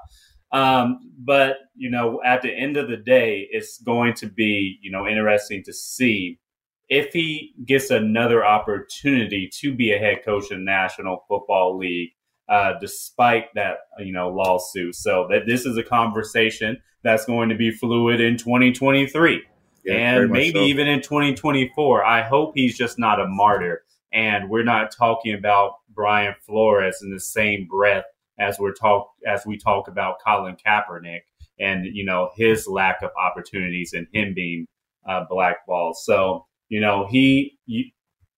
Um, 0.53 0.99
but 1.19 1.57
you 1.75 1.91
know, 1.91 2.21
at 2.25 2.41
the 2.43 2.51
end 2.51 2.77
of 2.77 2.89
the 2.89 2.97
day, 2.97 3.47
it's 3.51 3.79
going 3.81 4.15
to 4.15 4.27
be 4.27 4.79
you 4.81 4.91
know 4.91 5.07
interesting 5.07 5.63
to 5.65 5.73
see 5.73 6.39
if 6.89 7.13
he 7.13 7.53
gets 7.65 7.91
another 7.91 8.45
opportunity 8.45 9.49
to 9.61 9.75
be 9.75 9.93
a 9.93 9.99
head 9.99 10.19
coach 10.25 10.51
in 10.51 10.59
the 10.59 10.65
National 10.65 11.25
Football 11.29 11.77
League. 11.79 12.11
uh, 12.49 12.73
despite 12.81 13.45
that 13.55 13.77
you 13.99 14.13
know 14.13 14.29
lawsuit. 14.29 14.95
So 14.95 15.27
that 15.31 15.47
this 15.47 15.65
is 15.65 15.77
a 15.77 15.83
conversation 15.83 16.81
that's 17.03 17.25
going 17.25 17.49
to 17.49 17.55
be 17.55 17.71
fluid 17.71 18.21
in 18.21 18.37
2023 18.37 19.43
yeah, 19.89 20.19
and 20.19 20.31
maybe 20.31 20.59
so. 20.59 20.63
even 20.65 20.87
in 20.87 21.01
2024. 21.01 22.03
I 22.03 22.21
hope 22.21 22.53
he's 22.55 22.77
just 22.77 22.99
not 22.99 23.19
a 23.19 23.27
martyr, 23.27 23.83
and 24.13 24.49
we're 24.49 24.63
not 24.63 24.91
talking 24.95 25.33
about 25.33 25.73
Brian 25.93 26.35
Flores 26.45 27.01
in 27.01 27.11
the 27.11 27.19
same 27.19 27.67
breath 27.67 28.05
as 28.39 28.57
we're 28.59 28.73
talk 28.73 29.11
as 29.27 29.45
we 29.45 29.57
talk 29.57 29.87
about 29.87 30.15
Colin 30.25 30.55
Kaepernick 30.65 31.21
and 31.59 31.85
you 31.85 32.05
know 32.05 32.31
his 32.35 32.67
lack 32.67 33.01
of 33.01 33.11
opportunities 33.17 33.93
and 33.93 34.07
him 34.13 34.33
being 34.33 34.65
uh, 35.07 35.25
blackballed. 35.29 35.97
So 35.97 36.45
you 36.69 36.79
know 36.79 37.07
he 37.09 37.57
you, 37.65 37.85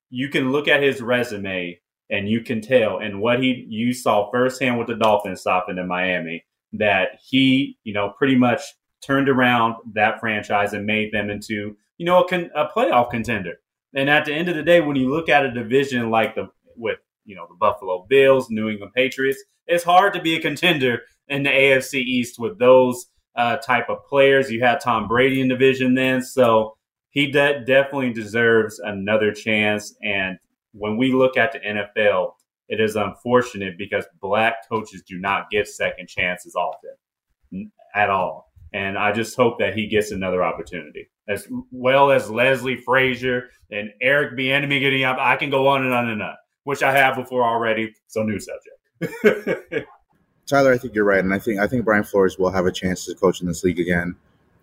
you 0.09 0.29
can 0.29 0.51
look 0.51 0.67
at 0.67 0.83
his 0.83 1.01
resume 1.01 1.79
and 2.09 2.27
you 2.27 2.41
can 2.41 2.61
tell 2.61 2.97
and 2.99 3.21
what 3.21 3.41
he 3.41 3.65
you 3.69 3.93
saw 3.93 4.29
firsthand 4.31 4.77
with 4.77 4.87
the 4.87 4.95
Dolphins 4.95 5.41
stopping 5.41 5.77
in 5.77 5.87
Miami 5.87 6.43
that 6.73 7.19
he 7.25 7.77
you 7.83 7.93
know 7.93 8.13
pretty 8.17 8.35
much 8.35 8.61
turned 9.05 9.29
around 9.29 9.75
that 9.93 10.19
franchise 10.19 10.73
and 10.73 10.85
made 10.85 11.11
them 11.11 11.29
into 11.29 11.75
you 11.97 12.05
know 12.05 12.23
a, 12.23 12.27
con, 12.27 12.49
a 12.55 12.67
playoff 12.67 13.11
contender. 13.11 13.55
And 13.93 14.09
at 14.09 14.25
the 14.25 14.33
end 14.33 14.47
of 14.47 14.55
the 14.55 14.63
day, 14.63 14.79
when 14.79 14.95
you 14.95 15.09
look 15.09 15.29
at 15.29 15.45
a 15.45 15.51
division 15.51 16.09
like 16.09 16.35
the 16.35 16.49
with 16.75 16.99
you 17.25 17.35
know 17.35 17.45
the 17.47 17.55
Buffalo 17.59 18.05
Bills, 18.09 18.49
New 18.49 18.69
England 18.69 18.93
Patriots, 18.95 19.43
it's 19.67 19.83
hard 19.83 20.13
to 20.13 20.21
be 20.21 20.35
a 20.35 20.41
contender 20.41 21.01
in 21.27 21.43
the 21.43 21.49
AFC 21.49 21.95
East 21.95 22.39
with 22.39 22.59
those 22.59 23.07
uh, 23.35 23.57
type 23.57 23.89
of 23.89 24.05
players. 24.07 24.51
You 24.51 24.61
had 24.61 24.79
Tom 24.79 25.07
Brady 25.07 25.41
in 25.41 25.47
division 25.47 25.95
then, 25.95 26.21
so 26.21 26.75
he 27.09 27.27
de- 27.27 27.63
definitely 27.65 28.13
deserves 28.13 28.79
another 28.79 29.33
chance. 29.33 29.95
And 30.03 30.37
when 30.73 30.97
we 30.97 31.13
look 31.13 31.37
at 31.37 31.51
the 31.51 31.59
NFL, 31.59 32.33
it 32.67 32.79
is 32.79 32.95
unfortunate 32.95 33.77
because 33.77 34.05
black 34.21 34.67
coaches 34.69 35.03
do 35.07 35.19
not 35.19 35.49
get 35.49 35.67
second 35.67 36.07
chances 36.07 36.55
often 36.55 37.71
at 37.93 38.09
all. 38.09 38.50
And 38.73 38.97
I 38.97 39.11
just 39.11 39.35
hope 39.35 39.59
that 39.59 39.73
he 39.73 39.87
gets 39.87 40.11
another 40.11 40.43
opportunity, 40.43 41.09
as 41.27 41.47
well 41.71 42.11
as 42.11 42.29
Leslie 42.29 42.77
Frazier 42.77 43.49
and 43.69 43.89
Eric 44.01 44.37
Bieniemy 44.37 44.79
getting 44.79 45.03
up. 45.03 45.17
I 45.19 45.35
can 45.35 45.49
go 45.49 45.67
on 45.67 45.83
and 45.83 45.93
on 45.93 46.09
and 46.09 46.21
on, 46.21 46.35
which 46.63 46.81
I 46.81 46.93
have 46.93 47.15
before 47.15 47.43
already. 47.43 47.93
So 48.07 48.23
new 48.23 48.39
subject. 48.39 49.87
Tyler, 50.47 50.73
I 50.73 50.77
think 50.77 50.95
you're 50.95 51.05
right, 51.05 51.23
and 51.23 51.33
I 51.33 51.39
think 51.39 51.59
I 51.59 51.67
think 51.67 51.85
Brian 51.85 52.03
Flores 52.03 52.37
will 52.37 52.51
have 52.51 52.65
a 52.65 52.71
chance 52.71 53.05
to 53.05 53.15
coach 53.15 53.41
in 53.41 53.47
this 53.47 53.63
league 53.63 53.79
again. 53.79 54.15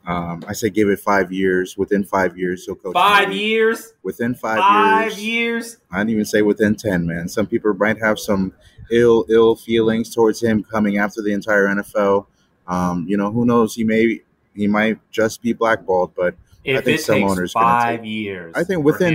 Um, 0.06 0.42
I 0.48 0.54
say 0.54 0.70
give 0.70 0.88
it 0.88 1.00
five 1.00 1.30
years. 1.32 1.76
Within 1.76 2.02
five 2.02 2.36
years, 2.36 2.64
he'll 2.64 2.76
coach. 2.76 2.94
Five 2.94 3.32
years. 3.32 3.92
Within 4.02 4.34
five, 4.34 4.58
five 4.58 5.12
years. 5.12 5.24
years. 5.24 5.76
I 5.90 5.98
didn't 5.98 6.10
even 6.10 6.24
say 6.24 6.40
within 6.40 6.76
ten, 6.76 7.06
man. 7.06 7.28
Some 7.28 7.46
people 7.46 7.74
might 7.74 7.98
have 8.02 8.18
some 8.18 8.54
ill 8.90 9.26
ill 9.28 9.54
feelings 9.54 10.14
towards 10.14 10.42
him 10.42 10.64
coming 10.64 10.96
after 10.96 11.20
the 11.20 11.32
entire 11.32 11.66
NFL. 11.66 12.26
Um, 12.68 13.06
you 13.08 13.16
know, 13.16 13.32
who 13.32 13.44
knows? 13.44 13.74
He 13.74 13.84
may 13.84 14.20
he 14.54 14.66
might 14.66 14.98
just 15.10 15.42
be 15.42 15.52
blackballed, 15.52 16.14
but 16.14 16.34
if 16.64 16.78
I 16.78 16.80
think 16.82 17.00
some 17.00 17.24
owners 17.24 17.52
five 17.52 18.00
take, 18.00 18.08
years. 18.08 18.52
I 18.56 18.64
think 18.64 18.84
within 18.84 19.14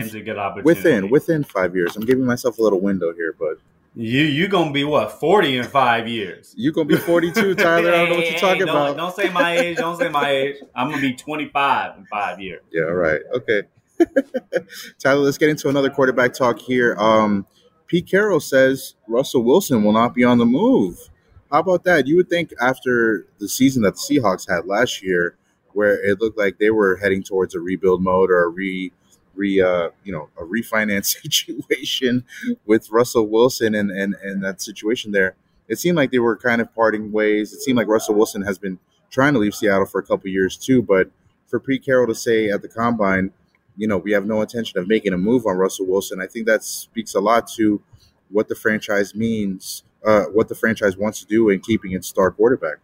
within 0.63 1.09
within 1.09 1.43
five 1.43 1.75
years. 1.75 1.95
I'm 1.95 2.05
giving 2.05 2.25
myself 2.25 2.57
a 2.57 2.61
little 2.61 2.81
window 2.81 3.13
here, 3.13 3.35
but 3.37 3.59
you 3.95 4.21
you 4.23 4.47
gonna 4.47 4.71
be 4.71 4.83
what 4.83 5.19
forty 5.19 5.57
in 5.57 5.65
five 5.65 6.07
years? 6.07 6.53
You 6.57 6.71
gonna 6.71 6.87
be 6.87 6.95
forty 6.95 7.31
two, 7.31 7.53
Tyler? 7.55 7.91
hey, 7.91 7.95
I 7.95 7.97
don't 7.97 8.09
know 8.09 8.15
what 8.15 8.31
you're 8.31 8.39
talking 8.39 8.65
hey, 8.65 8.71
about. 8.71 8.97
Don't, 8.97 9.15
say 9.15 9.29
my 9.29 9.55
age. 9.55 9.77
Don't 9.77 9.99
say 9.99 10.09
my 10.09 10.29
age. 10.29 10.55
I'm 10.73 10.89
gonna 10.89 11.01
be 11.01 11.13
twenty 11.13 11.47
five 11.49 11.97
in 11.97 12.05
five 12.07 12.39
years. 12.39 12.63
Yeah, 12.71 12.83
right. 12.83 13.21
Okay, 13.35 13.61
Tyler. 14.99 15.21
Let's 15.21 15.37
get 15.37 15.49
into 15.49 15.69
another 15.69 15.91
quarterback 15.91 16.33
talk 16.33 16.59
here. 16.59 16.95
Um, 16.97 17.45
Pete 17.85 18.07
Carroll 18.09 18.39
says 18.39 18.95
Russell 19.07 19.43
Wilson 19.43 19.83
will 19.83 19.93
not 19.93 20.15
be 20.15 20.23
on 20.23 20.39
the 20.39 20.45
move. 20.45 20.97
How 21.53 21.59
about 21.59 21.83
that? 21.83 22.07
You 22.07 22.15
would 22.15 22.29
think 22.29 22.51
after 22.59 23.27
the 23.37 23.47
season 23.47 23.83
that 23.83 23.93
the 23.93 24.19
Seahawks 24.19 24.49
had 24.49 24.65
last 24.65 25.03
year, 25.03 25.37
where 25.73 26.03
it 26.03 26.19
looked 26.19 26.35
like 26.35 26.57
they 26.57 26.71
were 26.71 26.95
heading 26.95 27.21
towards 27.21 27.53
a 27.53 27.59
rebuild 27.59 28.01
mode 28.01 28.31
or 28.31 28.45
a 28.45 28.49
re 28.49 28.91
re 29.35 29.61
uh, 29.61 29.89
you 30.03 30.11
know 30.11 30.29
a 30.35 30.43
refinance 30.43 31.05
situation 31.31 32.25
with 32.65 32.89
Russell 32.89 33.27
Wilson 33.27 33.75
and, 33.75 33.91
and 33.91 34.15
and 34.23 34.43
that 34.43 34.63
situation 34.63 35.11
there. 35.11 35.35
It 35.67 35.77
seemed 35.77 35.95
like 35.95 36.09
they 36.09 36.17
were 36.17 36.35
kind 36.35 36.59
of 36.59 36.73
parting 36.73 37.11
ways. 37.11 37.53
It 37.53 37.61
seemed 37.61 37.77
like 37.77 37.87
Russell 37.87 38.15
Wilson 38.15 38.41
has 38.41 38.57
been 38.57 38.79
trying 39.11 39.33
to 39.33 39.39
leave 39.39 39.53
Seattle 39.53 39.85
for 39.85 39.99
a 39.99 40.03
couple 40.03 40.31
years 40.31 40.57
too. 40.57 40.81
But 40.81 41.11
for 41.45 41.59
Pete 41.59 41.85
Carroll 41.85 42.07
to 42.07 42.15
say 42.15 42.49
at 42.49 42.63
the 42.63 42.67
combine, 42.67 43.31
you 43.77 43.87
know, 43.87 43.99
we 43.99 44.11
have 44.13 44.25
no 44.25 44.41
intention 44.41 44.79
of 44.79 44.87
making 44.87 45.13
a 45.13 45.19
move 45.19 45.45
on 45.45 45.57
Russell 45.57 45.85
Wilson, 45.85 46.19
I 46.19 46.25
think 46.25 46.47
that 46.47 46.63
speaks 46.63 47.13
a 47.13 47.19
lot 47.19 47.47
to 47.57 47.79
what 48.29 48.47
the 48.47 48.55
franchise 48.55 49.13
means, 49.13 49.83
uh, 50.05 50.23
what 50.25 50.47
the 50.49 50.55
franchise 50.55 50.97
wants 50.97 51.19
to 51.21 51.25
do 51.25 51.49
in 51.49 51.59
keeping 51.59 51.91
its 51.91 52.07
star 52.07 52.31
quarterback. 52.31 52.77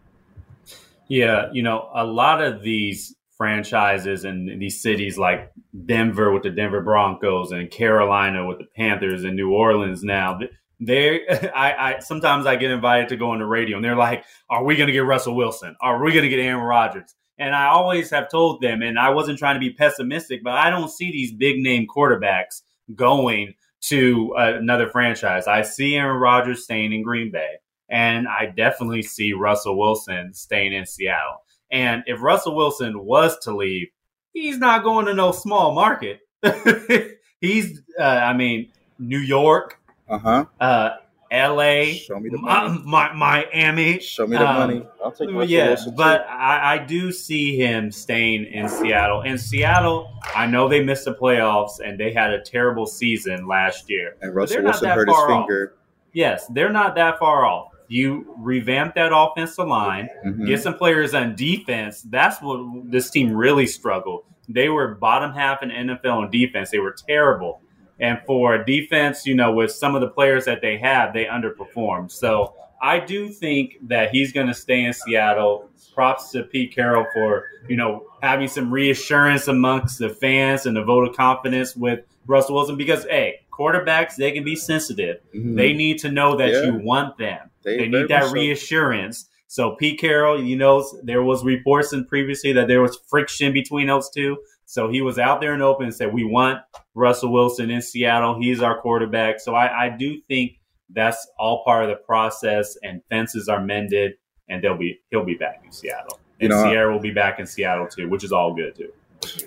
Yeah, 1.08 1.50
you 1.52 1.62
know, 1.62 1.90
a 1.92 2.04
lot 2.04 2.42
of 2.42 2.62
these 2.62 3.16
franchises 3.36 4.24
and 4.24 4.60
these 4.60 4.82
cities 4.82 5.16
like 5.16 5.50
Denver 5.86 6.30
with 6.30 6.42
the 6.42 6.50
Denver 6.50 6.82
Broncos 6.82 7.52
and 7.52 7.70
Carolina 7.70 8.46
with 8.46 8.58
the 8.58 8.66
Panthers 8.76 9.24
and 9.24 9.34
New 9.34 9.50
Orleans 9.50 10.04
now. 10.04 10.38
They, 10.78 11.26
I, 11.54 11.94
I 11.94 11.98
sometimes 12.00 12.46
I 12.46 12.56
get 12.56 12.70
invited 12.70 13.08
to 13.08 13.16
go 13.16 13.30
on 13.30 13.38
the 13.38 13.46
radio 13.46 13.76
and 13.76 13.84
they're 13.84 13.96
like, 13.96 14.24
"Are 14.48 14.62
we 14.62 14.76
going 14.76 14.88
to 14.88 14.92
get 14.92 15.00
Russell 15.00 15.34
Wilson? 15.34 15.74
Are 15.80 16.02
we 16.02 16.12
going 16.12 16.24
to 16.24 16.28
get 16.28 16.38
Aaron 16.38 16.62
Rodgers?" 16.62 17.14
And 17.38 17.54
I 17.54 17.68
always 17.68 18.10
have 18.10 18.30
told 18.30 18.60
them, 18.60 18.82
and 18.82 18.98
I 18.98 19.08
wasn't 19.08 19.38
trying 19.38 19.54
to 19.54 19.60
be 19.60 19.72
pessimistic, 19.72 20.44
but 20.44 20.52
I 20.52 20.68
don't 20.68 20.90
see 20.90 21.10
these 21.10 21.32
big 21.32 21.58
name 21.58 21.86
quarterbacks 21.86 22.60
going 22.94 23.54
to 23.82 24.34
another 24.36 24.88
franchise. 24.88 25.46
I 25.46 25.62
see 25.62 25.96
Aaron 25.96 26.20
Rodgers 26.20 26.64
staying 26.64 26.92
in 26.92 27.02
Green 27.02 27.30
Bay, 27.30 27.56
and 27.88 28.28
I 28.28 28.46
definitely 28.46 29.02
see 29.02 29.32
Russell 29.32 29.78
Wilson 29.78 30.34
staying 30.34 30.72
in 30.72 30.86
Seattle. 30.86 31.42
And 31.70 32.02
if 32.06 32.20
Russell 32.20 32.56
Wilson 32.56 33.04
was 33.04 33.38
to 33.40 33.56
leave, 33.56 33.88
he's 34.32 34.58
not 34.58 34.82
going 34.82 35.06
to 35.06 35.14
no 35.14 35.32
small 35.32 35.74
market. 35.74 36.20
he's, 37.40 37.80
uh, 37.98 38.02
I 38.02 38.32
mean, 38.32 38.70
New 38.98 39.18
York, 39.18 39.78
uh-huh. 40.08 40.46
uh, 40.60 40.90
L.A., 41.30 41.94
Show 41.94 42.18
me 42.18 42.28
the 42.28 42.38
money. 42.38 42.82
My, 42.84 43.12
Miami. 43.12 44.00
Show 44.00 44.26
me 44.26 44.36
the 44.36 44.48
um, 44.48 44.56
money. 44.56 44.86
I'll 45.04 45.12
take 45.12 45.28
Russell 45.28 45.44
yeah, 45.44 45.68
Wilson 45.68 45.94
but 45.94 46.26
I, 46.28 46.74
I, 46.74 46.78
do 46.78 47.12
see 47.12 47.56
him 47.56 47.92
staying 47.92 48.46
in 48.46 48.68
Seattle. 48.68 49.22
In 49.22 49.38
Seattle, 49.38 50.12
I 50.34 50.46
know 50.46 50.68
they 50.68 50.82
missed 50.82 51.04
the 51.04 51.14
playoffs 51.14 51.78
and 51.78 51.98
they 51.98 52.12
had 52.12 52.32
a 52.32 52.40
terrible 52.40 52.86
season 52.86 53.46
last 53.46 53.88
year. 53.88 54.16
And 54.20 54.34
Russell 54.34 54.64
Wilson 54.64 54.88
hurt 54.88 55.08
his 55.08 55.16
finger. 55.26 55.72
Off. 55.72 55.78
Yes, 56.12 56.46
they're 56.48 56.72
not 56.72 56.96
that 56.96 57.18
far 57.20 57.44
off 57.44 57.70
you 57.90 58.32
revamp 58.38 58.94
that 58.94 59.10
offensive 59.12 59.66
line, 59.66 60.08
mm-hmm. 60.24 60.46
get 60.46 60.62
some 60.62 60.74
players 60.74 61.12
on 61.12 61.34
defense. 61.34 62.02
That's 62.02 62.40
what 62.40 62.88
this 62.88 63.10
team 63.10 63.34
really 63.34 63.66
struggled. 63.66 64.22
They 64.48 64.68
were 64.68 64.94
bottom 64.94 65.32
half 65.32 65.60
in 65.64 65.70
NFL 65.70 66.24
in 66.24 66.30
defense. 66.30 66.70
They 66.70 66.78
were 66.78 66.92
terrible. 66.92 67.60
And 68.00 68.20
for 68.26 68.62
defense, 68.64 69.26
you 69.26 69.34
know, 69.34 69.52
with 69.52 69.70
some 69.72 69.94
of 69.94 70.00
the 70.00 70.08
players 70.08 70.44
that 70.46 70.60
they 70.62 70.78
have, 70.78 71.12
they 71.12 71.26
underperformed. 71.26 72.10
So 72.10 72.54
I 72.80 72.98
do 72.98 73.28
think 73.28 73.76
that 73.88 74.10
he's 74.10 74.32
going 74.32 74.46
to 74.46 74.54
stay 74.54 74.84
in 74.84 74.92
Seattle. 74.92 75.68
Props 75.94 76.30
to 76.30 76.44
Pete 76.44 76.74
Carroll 76.74 77.04
for, 77.12 77.46
you 77.68 77.76
know, 77.76 78.06
having 78.22 78.48
some 78.48 78.72
reassurance 78.72 79.48
amongst 79.48 79.98
the 79.98 80.08
fans 80.08 80.64
and 80.64 80.76
the 80.76 80.84
vote 80.84 81.08
of 81.08 81.16
confidence 81.16 81.74
with 81.74 82.00
Russell 82.26 82.54
Wilson 82.54 82.76
because, 82.76 83.04
hey, 83.04 83.40
quarterbacks, 83.52 84.14
they 84.14 84.30
can 84.30 84.44
be 84.44 84.56
sensitive. 84.56 85.18
Mm-hmm. 85.34 85.56
They 85.56 85.72
need 85.72 85.98
to 85.98 86.10
know 86.10 86.36
that 86.36 86.50
yeah. 86.52 86.62
you 86.62 86.74
want 86.76 87.18
them. 87.18 87.50
They, 87.64 87.76
they 87.76 87.88
need 87.88 88.08
that 88.08 88.32
reassurance. 88.32 89.28
So. 89.48 89.72
so 89.72 89.76
Pete 89.76 90.00
Carroll, 90.00 90.42
you 90.42 90.56
know, 90.56 90.86
there 91.02 91.22
was 91.22 91.44
reports 91.44 91.92
in 91.92 92.04
previously 92.06 92.52
that 92.52 92.68
there 92.68 92.80
was 92.80 92.96
friction 93.08 93.52
between 93.52 93.88
those 93.88 94.08
two. 94.08 94.38
So 94.70 94.88
he 94.88 95.02
was 95.02 95.18
out 95.18 95.40
there 95.40 95.52
and 95.52 95.64
open 95.64 95.86
and 95.86 95.94
said, 95.94 96.14
"We 96.14 96.22
want 96.22 96.60
Russell 96.94 97.32
Wilson 97.32 97.70
in 97.70 97.82
Seattle. 97.82 98.40
He's 98.40 98.62
our 98.62 98.80
quarterback." 98.80 99.40
So 99.40 99.52
I, 99.52 99.86
I 99.86 99.88
do 99.88 100.20
think 100.28 100.60
that's 100.90 101.26
all 101.40 101.64
part 101.64 101.82
of 101.82 101.90
the 101.90 101.96
process, 101.96 102.76
and 102.84 103.02
fences 103.10 103.48
are 103.48 103.60
mended, 103.60 104.12
and 104.48 104.62
they'll 104.62 104.76
be 104.76 105.00
he'll 105.10 105.24
be 105.24 105.34
back 105.34 105.62
in 105.64 105.72
Seattle, 105.72 106.20
and 106.38 106.42
you 106.42 106.48
know, 106.50 106.62
Ciara 106.62 106.92
will 106.92 107.00
be 107.00 107.10
back 107.10 107.40
in 107.40 107.48
Seattle 107.48 107.88
too, 107.88 108.08
which 108.08 108.22
is 108.22 108.30
all 108.30 108.54
good 108.54 108.76
too. 108.76 108.92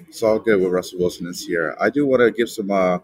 It's 0.09 0.21
all 0.23 0.39
good 0.39 0.59
with 0.59 0.73
Russell 0.73 0.99
Wilson 0.99 1.25
and 1.25 1.35
Ciara. 1.37 1.77
I 1.79 1.89
do 1.89 2.05
want 2.05 2.19
to 2.19 2.29
give 2.29 2.49
some, 2.49 2.69
uh, 2.69 2.99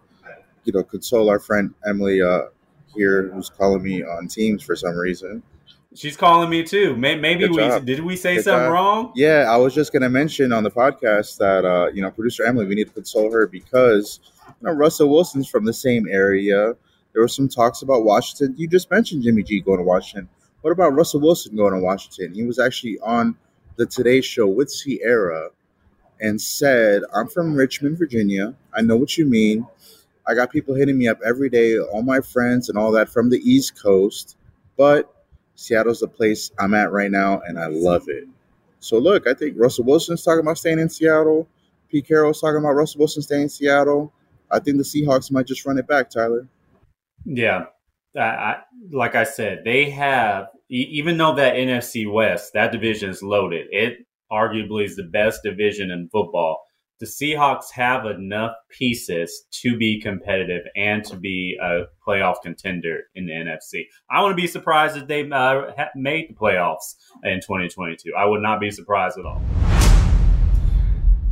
you 0.65 0.73
know, 0.73 0.83
console 0.83 1.29
our 1.29 1.39
friend 1.39 1.73
Emily 1.87 2.21
uh, 2.21 2.47
here 2.93 3.29
who's 3.29 3.49
calling 3.49 3.81
me 3.81 4.03
on 4.03 4.27
Teams 4.27 4.61
for 4.61 4.75
some 4.75 4.97
reason. 4.97 5.41
She's 5.95 6.15
calling 6.15 6.49
me 6.49 6.63
too. 6.63 6.95
Maybe 6.95 7.39
Good 7.39 7.51
we 7.51 7.57
job. 7.57 7.85
did 7.85 8.01
we 8.01 8.15
say 8.15 8.35
Good 8.35 8.43
something 8.43 8.65
job. 8.67 8.73
wrong? 8.73 9.11
Yeah, 9.15 9.47
I 9.49 9.57
was 9.57 9.73
just 9.73 9.91
going 9.91 10.03
to 10.03 10.09
mention 10.09 10.53
on 10.53 10.63
the 10.63 10.69
podcast 10.69 11.37
that 11.37 11.65
uh, 11.65 11.87
you 11.93 12.01
know 12.03 12.11
producer 12.11 12.45
Emily, 12.45 12.67
we 12.67 12.75
need 12.75 12.87
to 12.87 12.93
console 12.93 13.31
her 13.31 13.47
because 13.47 14.19
you 14.45 14.53
know 14.67 14.71
Russell 14.73 15.09
Wilson's 15.09 15.49
from 15.49 15.65
the 15.65 15.73
same 15.73 16.07
area. 16.07 16.75
There 17.13 17.23
were 17.23 17.27
some 17.27 17.49
talks 17.49 17.81
about 17.81 18.03
Washington. 18.03 18.53
You 18.55 18.67
just 18.67 18.91
mentioned 18.91 19.23
Jimmy 19.23 19.41
G 19.41 19.61
going 19.61 19.79
to 19.79 19.83
Washington. 19.83 20.29
What 20.61 20.71
about 20.71 20.93
Russell 20.93 21.21
Wilson 21.21 21.55
going 21.55 21.73
to 21.73 21.79
Washington? 21.79 22.35
He 22.35 22.43
was 22.43 22.59
actually 22.59 22.99
on 22.99 23.35
the 23.77 23.85
Today 23.87 24.21
Show 24.21 24.45
with 24.45 24.71
Ciara 24.71 25.49
and 26.21 26.39
said, 26.39 27.01
"I'm 27.15 27.27
from 27.29 27.55
Richmond, 27.55 27.97
Virginia. 27.97 28.53
I 28.75 28.81
know 28.81 28.95
what 28.95 29.17
you 29.17 29.25
mean. 29.25 29.65
I 30.27 30.35
got 30.35 30.51
people 30.51 30.75
hitting 30.75 30.99
me 30.99 31.07
up 31.07 31.17
every 31.25 31.49
day, 31.49 31.79
all 31.79 32.03
my 32.03 32.21
friends 32.21 32.69
and 32.69 32.77
all 32.77 32.91
that 32.91 33.09
from 33.09 33.31
the 33.31 33.39
East 33.39 33.81
Coast. 33.81 34.37
But 34.77 35.11
Seattle's 35.59 35.99
the 35.99 36.07
place 36.07 36.51
I'm 36.57 36.73
at 36.73 36.93
right 36.93 37.11
now, 37.11 37.41
and 37.45 37.59
I 37.59 37.67
love 37.67 38.05
it. 38.07 38.23
So 38.79 38.97
look, 38.97 39.27
I 39.27 39.33
think 39.33 39.55
Russell 39.59 39.83
Wilson's 39.83 40.23
talking 40.23 40.39
about 40.39 40.57
staying 40.57 40.79
in 40.79 40.89
Seattle. 40.89 41.49
Pete 41.89 42.07
Carroll's 42.07 42.39
talking 42.39 42.59
about 42.59 42.75
Russell 42.75 42.99
Wilson 42.99 43.21
staying 43.21 43.43
in 43.43 43.49
Seattle. 43.49 44.13
I 44.49 44.59
think 44.59 44.77
the 44.77 44.83
Seahawks 44.83 45.31
might 45.31 45.47
just 45.47 45.65
run 45.65 45.77
it 45.77 45.85
back, 45.85 46.09
Tyler. 46.09 46.47
Yeah, 47.25 47.65
I, 48.15 48.21
I, 48.21 48.55
like 48.91 49.15
I 49.15 49.25
said, 49.25 49.63
they 49.65 49.89
have 49.89 50.47
even 50.69 51.17
though 51.17 51.35
that 51.35 51.55
NFC 51.55 52.09
West 52.09 52.53
that 52.53 52.71
division 52.71 53.09
is 53.09 53.21
loaded. 53.21 53.67
It 53.71 54.05
arguably 54.31 54.85
is 54.85 54.95
the 54.95 55.03
best 55.03 55.43
division 55.43 55.91
in 55.91 56.07
football. 56.09 56.63
The 56.99 57.05
Seahawks 57.05 57.71
have 57.71 58.05
enough 58.05 58.57
pieces 58.67 59.45
to 59.51 59.77
be 59.77 60.01
competitive 60.01 60.63
and 60.75 61.01
to 61.05 61.15
be 61.15 61.57
a 61.63 61.83
playoff 62.05 62.41
contender 62.43 63.03
in 63.15 63.25
the 63.25 63.31
NFC. 63.31 63.85
I 64.11 64.21
want 64.21 64.33
to 64.33 64.41
be 64.41 64.47
surprised 64.47 64.97
if 64.97 65.07
they 65.07 65.21
uh, 65.31 65.71
made 65.95 66.31
the 66.31 66.33
playoffs 66.33 66.95
in 67.23 67.39
2022. 67.39 68.11
I 68.17 68.25
would 68.25 68.41
not 68.41 68.59
be 68.59 68.69
surprised 68.69 69.17
at 69.17 69.25
all. 69.25 69.41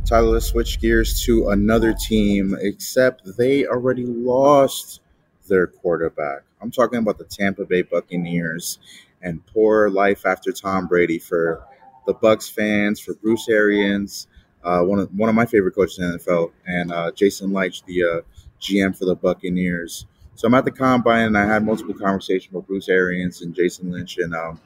Tyler, 0.06 0.28
let's 0.28 0.46
switch 0.46 0.80
gears 0.80 1.20
to 1.24 1.50
another 1.50 1.92
team, 1.92 2.56
except 2.58 3.36
they 3.36 3.66
already 3.66 4.06
lost 4.06 5.02
their 5.48 5.66
quarterback. 5.66 6.44
I'm 6.62 6.70
talking 6.70 6.98
about 6.98 7.18
the 7.18 7.24
Tampa 7.24 7.66
Bay 7.66 7.82
Buccaneers 7.82 8.78
and 9.20 9.44
poor 9.44 9.90
life 9.90 10.24
after 10.24 10.50
Tom 10.50 10.86
Brady 10.86 11.18
for 11.18 11.62
the 12.06 12.14
Bucs 12.14 12.50
fans, 12.50 13.00
for 13.00 13.12
Bruce 13.16 13.50
Arians, 13.50 14.27
uh, 14.64 14.82
one 14.82 14.98
of 14.98 15.14
one 15.14 15.28
of 15.28 15.34
my 15.34 15.46
favorite 15.46 15.74
coaches 15.74 15.98
in 15.98 16.10
the 16.10 16.18
NFL, 16.18 16.52
and 16.66 16.92
uh, 16.92 17.10
Jason 17.12 17.52
Licht, 17.52 17.86
the 17.86 18.04
uh, 18.04 18.20
GM 18.60 18.96
for 18.96 19.04
the 19.04 19.14
Buccaneers. 19.14 20.06
So 20.34 20.46
I'm 20.46 20.54
at 20.54 20.64
the 20.64 20.70
combine, 20.70 21.26
and 21.26 21.38
I 21.38 21.46
had 21.46 21.64
multiple 21.64 21.94
conversations 21.94 22.52
with 22.52 22.66
Bruce 22.66 22.88
Arians 22.88 23.42
and 23.42 23.54
Jason 23.54 23.90
Lynch 23.90 24.18
and 24.18 24.34
um, 24.34 24.60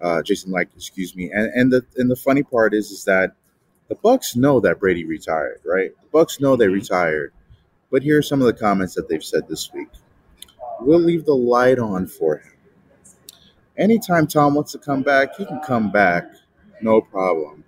uh, 0.00 0.22
Jason 0.22 0.52
Licht, 0.52 0.72
excuse 0.76 1.14
me. 1.16 1.30
And 1.32 1.50
and 1.54 1.72
the 1.72 1.84
and 1.96 2.10
the 2.10 2.16
funny 2.16 2.42
part 2.42 2.74
is 2.74 2.90
is 2.90 3.04
that 3.04 3.32
the 3.88 3.96
Bucs 3.96 4.36
know 4.36 4.60
that 4.60 4.80
Brady 4.80 5.04
retired, 5.04 5.60
right? 5.64 5.92
The 6.02 6.18
Bucs 6.18 6.40
know 6.40 6.56
they 6.56 6.66
mm-hmm. 6.66 6.74
retired. 6.74 7.32
But 7.90 8.02
here 8.02 8.18
are 8.18 8.22
some 8.22 8.40
of 8.40 8.46
the 8.46 8.52
comments 8.52 8.94
that 8.94 9.08
they've 9.08 9.24
said 9.24 9.48
this 9.48 9.72
week. 9.72 9.88
We'll 10.80 11.00
leave 11.00 11.24
the 11.24 11.34
light 11.34 11.78
on 11.78 12.06
for 12.06 12.36
him. 12.36 12.52
Anytime 13.78 14.26
Tom 14.26 14.54
wants 14.54 14.72
to 14.72 14.78
come 14.78 15.02
back, 15.02 15.36
he 15.36 15.46
can 15.46 15.60
come 15.60 15.90
back, 15.90 16.24
no 16.82 17.00
problem. 17.00 17.64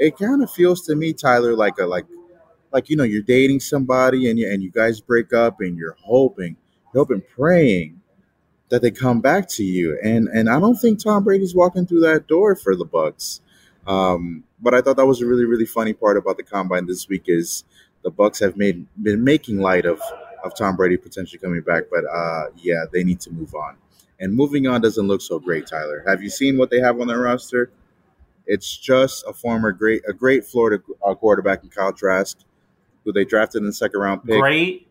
It 0.00 0.18
kind 0.18 0.42
of 0.42 0.50
feels 0.50 0.82
to 0.86 0.96
me, 0.96 1.12
Tyler, 1.12 1.54
like 1.54 1.78
a 1.78 1.86
like 1.86 2.06
like 2.72 2.90
you 2.90 2.96
know 2.96 3.04
you're 3.04 3.22
dating 3.22 3.60
somebody 3.60 4.30
and 4.30 4.38
you 4.38 4.50
and 4.50 4.62
you 4.62 4.70
guys 4.72 5.00
break 5.00 5.32
up 5.32 5.60
and 5.60 5.76
you're 5.78 5.96
hoping, 6.02 6.56
hoping, 6.94 7.22
praying 7.36 8.00
that 8.70 8.82
they 8.82 8.90
come 8.90 9.20
back 9.20 9.48
to 9.50 9.64
you. 9.64 9.98
And 10.02 10.28
and 10.28 10.50
I 10.50 10.60
don't 10.60 10.76
think 10.76 11.02
Tom 11.02 11.24
Brady's 11.24 11.54
walking 11.54 11.86
through 11.86 12.00
that 12.00 12.28
door 12.28 12.56
for 12.56 12.76
the 12.76 12.86
Bucs. 12.86 13.40
Um, 13.86 14.44
but 14.60 14.74
I 14.74 14.80
thought 14.82 14.96
that 14.96 15.06
was 15.06 15.22
a 15.22 15.26
really 15.26 15.46
really 15.46 15.66
funny 15.66 15.92
part 15.92 16.16
about 16.16 16.38
the 16.38 16.44
combine 16.44 16.86
this 16.86 17.08
week 17.08 17.24
is 17.26 17.64
the 18.02 18.10
Bucs 18.12 18.40
have 18.40 18.56
made 18.56 18.86
been 19.02 19.24
making 19.24 19.58
light 19.60 19.86
of 19.86 20.00
of 20.44 20.56
Tom 20.56 20.76
Brady 20.76 20.96
potentially 20.96 21.38
coming 21.38 21.62
back, 21.62 21.84
but 21.90 22.04
uh, 22.06 22.46
yeah, 22.56 22.84
they 22.92 23.04
need 23.04 23.20
to 23.20 23.30
move 23.30 23.54
on. 23.54 23.76
And 24.20 24.34
moving 24.34 24.66
on 24.66 24.80
doesn't 24.80 25.06
look 25.06 25.22
so 25.22 25.38
great, 25.38 25.66
Tyler. 25.66 26.04
Have 26.06 26.22
you 26.22 26.30
seen 26.30 26.58
what 26.58 26.70
they 26.70 26.80
have 26.80 27.00
on 27.00 27.08
their 27.08 27.20
roster? 27.20 27.70
It's 28.50 28.76
just 28.76 29.24
a 29.28 29.32
former 29.32 29.70
great 29.70 30.02
a 30.08 30.12
great 30.12 30.44
Florida 30.44 30.82
uh, 31.06 31.14
quarterback 31.14 31.62
in 31.62 31.70
Kyle 31.70 31.92
Trask, 31.92 32.36
who 33.04 33.12
they 33.12 33.24
drafted 33.24 33.60
in 33.60 33.66
the 33.66 33.72
second 33.72 34.00
round 34.00 34.24
pick. 34.24 34.40
Great. 34.40 34.88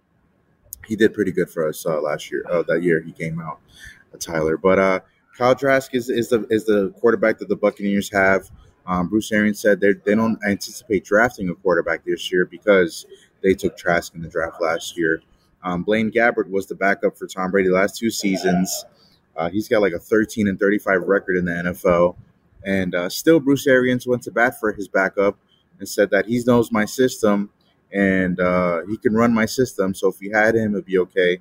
He 0.88 0.95
did 0.95 1.13
pretty 1.13 1.34
good 1.34 1.50
for 1.50 1.67
us 1.67 1.86
uh, 1.86 2.00
last 2.00 2.32
year. 2.32 2.45
Uh, 2.50 2.63
that 2.69 2.84
year 2.84 3.02
he 3.02 3.12
came 3.12 3.41
out, 3.41 3.60
uh, 4.13 4.17
Tyler. 4.17 4.56
But 4.56 4.80
uh, 4.80 5.00
Kyle 5.38 5.56
Trask 5.56 5.93
is, 5.93 6.10
is 6.10 6.30
the 6.30 6.48
is 6.50 6.63
the 6.63 6.93
quarterback 7.02 7.38
that 7.39 7.50
the 7.50 7.56
Buccaneers 7.58 8.10
have. 8.13 8.50
Um, 8.88 9.10
Bruce 9.10 9.30
Arians 9.34 9.60
said 9.60 9.82
they 9.82 9.91
they 10.06 10.15
don't 10.15 10.39
anticipate 10.48 11.04
drafting 11.04 11.50
a 11.50 11.56
quarterback 11.56 12.06
this 12.06 12.32
year 12.32 12.45
because 12.45 13.06
they 13.43 13.54
took 13.54 13.76
Trask 13.76 14.15
in 14.15 14.22
the 14.22 14.30
draft 14.30 14.62
last 14.62 14.98
year. 14.98 15.22
Um, 15.65 15.84
Blaine 15.84 16.12
Gabbert 16.12 16.50
was 16.50 16.65
the 16.65 16.76
backup 16.76 17.17
for 17.17 17.28
Tom 17.28 17.52
Brady 17.52 17.67
last 17.67 17.98
two 17.98 18.10
seasons. 18.10 18.86
Uh, 19.36 19.50
he's 19.50 19.67
got 19.67 19.82
like 19.82 19.93
a 19.93 20.00
13 20.00 20.48
and 20.48 20.58
35 20.58 21.02
record 21.04 21.36
in 21.36 21.43
the 21.43 21.52
NFL, 21.52 22.15
and 22.65 22.95
uh, 22.95 23.10
still 23.10 23.39
Bruce 23.39 23.67
Arians 23.67 24.08
went 24.08 24.24
to 24.24 24.32
bat 24.32 24.60
for 24.60 24.72
his 24.72 24.88
backup 24.88 25.38
and 25.80 25.88
said 25.88 26.10
that 26.12 26.26
he 26.26 26.41
knows 26.45 26.72
my 26.72 26.86
system 26.86 27.50
and 27.91 28.39
uh, 28.39 28.82
he 28.88 28.98
can 28.98 29.13
run 29.13 29.34
my 29.34 29.45
system. 29.45 29.93
So 29.93 30.10
if 30.10 30.19
he 30.19 30.30
had 30.30 30.56
him, 30.56 30.74
it'd 30.74 30.86
be 30.86 30.98
okay. 31.00 31.39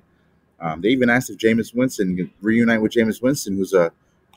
Um, 0.59 0.81
they 0.81 0.89
even 0.89 1.09
asked 1.09 1.29
if 1.29 1.37
Jameis 1.37 1.73
Winston 1.73 2.31
reunite 2.41 2.81
with 2.81 2.91
Jameis 2.91 3.21
Winston, 3.21 3.55
who's 3.55 3.73
a 3.73 3.91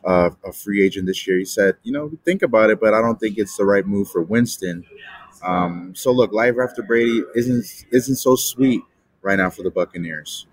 uh, 0.04 0.30
a 0.44 0.52
free 0.52 0.84
agent 0.84 1.06
this 1.06 1.26
year. 1.26 1.38
He 1.38 1.44
said, 1.44 1.76
you 1.82 1.92
know, 1.92 2.10
think 2.24 2.42
about 2.42 2.70
it, 2.70 2.80
but 2.80 2.94
I 2.94 3.00
don't 3.00 3.18
think 3.20 3.38
it's 3.38 3.56
the 3.56 3.64
right 3.64 3.86
move 3.86 4.10
for 4.10 4.22
Winston. 4.22 4.84
Um, 5.42 5.94
so 5.94 6.12
look, 6.12 6.32
life 6.32 6.54
after 6.62 6.82
Brady 6.82 7.22
isn't 7.34 7.86
isn't 7.90 8.16
so 8.16 8.36
sweet 8.36 8.82
right 9.22 9.36
now 9.36 9.50
for 9.50 9.62
the 9.62 9.70
Buccaneers. 9.70 10.46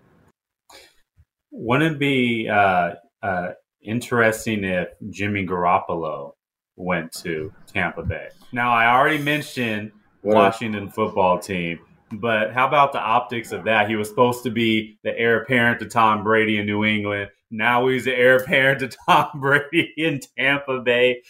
Wouldn't 1.51 1.95
it 1.95 1.99
be 1.99 2.47
uh, 2.47 2.91
uh, 3.21 3.51
interesting 3.81 4.63
if 4.63 4.89
Jimmy 5.09 5.45
Garoppolo 5.45 6.33
went 6.75 7.11
to 7.13 7.53
Tampa 7.67 8.03
Bay? 8.03 8.29
Now, 8.51 8.71
I 8.71 8.93
already 8.93 9.21
mentioned 9.21 9.91
what 10.21 10.35
Washington 10.35 10.89
football 10.89 11.39
team. 11.39 11.79
But 12.11 12.53
how 12.53 12.67
about 12.67 12.91
the 12.91 12.99
optics 12.99 13.51
of 13.51 13.65
that? 13.65 13.87
He 13.87 13.95
was 13.95 14.09
supposed 14.09 14.43
to 14.43 14.49
be 14.49 14.97
the 15.03 15.17
heir 15.17 15.43
apparent 15.43 15.79
to 15.81 15.85
Tom 15.85 16.23
Brady 16.23 16.57
in 16.57 16.65
New 16.65 16.83
England. 16.83 17.29
Now 17.51 17.87
he's 17.87 18.05
the 18.05 18.15
heir 18.15 18.37
apparent 18.37 18.79
to 18.79 18.87
Tom 19.07 19.29
Brady 19.35 19.93
in 19.95 20.19
Tampa 20.37 20.81
Bay. 20.81 21.21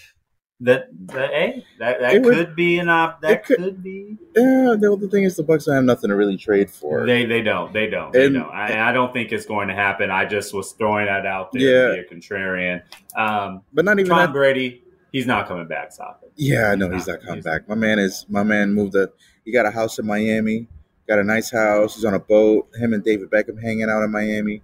That 0.61 0.89
that 1.07 1.29
hey, 1.29 1.65
that, 1.79 2.01
that 2.01 2.11
could 2.11 2.25
would, 2.25 2.55
be 2.55 2.79
an 2.79 2.89
op. 2.89 3.21
That 3.21 3.45
could, 3.45 3.57
could, 3.57 3.83
be. 3.83 4.17
Yeah, 4.35 4.75
the, 4.77 4.97
the 4.99 5.07
thing 5.07 5.23
is, 5.23 5.37
the 5.37 5.43
Bucs 5.43 5.65
don't 5.65 5.75
have 5.75 5.83
nothing 5.85 6.09
to 6.09 6.17
really 6.17 6.35
trade 6.35 6.69
for. 6.69 7.05
They 7.05 7.25
they 7.25 7.41
don't. 7.41 7.71
They 7.71 7.87
don't. 7.87 8.13
And, 8.13 8.35
they 8.35 8.39
don't. 8.39 8.51
I, 8.51 8.89
I, 8.89 8.91
don't 8.91 9.13
think 9.13 9.31
it's 9.31 9.45
going 9.45 9.69
to 9.69 9.73
happen. 9.73 10.11
I 10.11 10.25
just 10.25 10.53
was 10.53 10.73
throwing 10.73 11.05
that 11.05 11.25
out 11.25 11.53
there 11.53 11.61
yeah. 11.61 11.95
to 11.95 12.03
be 12.03 12.15
a 12.15 12.19
contrarian. 12.19 12.81
Um, 13.15 13.61
but 13.73 13.85
not 13.85 13.99
even 13.99 14.09
Tom 14.09 14.17
that, 14.17 14.33
Brady. 14.33 14.83
He's 15.13 15.25
not 15.25 15.47
coming 15.47 15.67
back, 15.67 15.93
Sopper. 15.93 16.27
Yeah, 16.35 16.75
no, 16.75 16.87
he's, 16.89 17.05
he's 17.05 17.07
not, 17.07 17.21
coming 17.21 17.41
back. 17.41 17.67
My 17.69 17.75
man 17.75 17.97
is 17.97 18.25
my 18.27 18.43
man 18.43 18.73
moved 18.73 18.95
a 18.95 19.09
he 19.45 19.53
got 19.53 19.65
a 19.65 19.71
house 19.71 19.97
in 19.97 20.05
Miami, 20.05 20.67
got 21.07 21.19
a 21.19 21.23
nice 21.23 21.51
house, 21.51 21.95
he's 21.95 22.05
on 22.05 22.13
a 22.13 22.19
boat, 22.19 22.67
him 22.75 22.93
and 22.93 23.03
David 23.03 23.29
Beckham 23.29 23.61
hanging 23.61 23.89
out 23.89 24.03
in 24.03 24.11
Miami. 24.11 24.61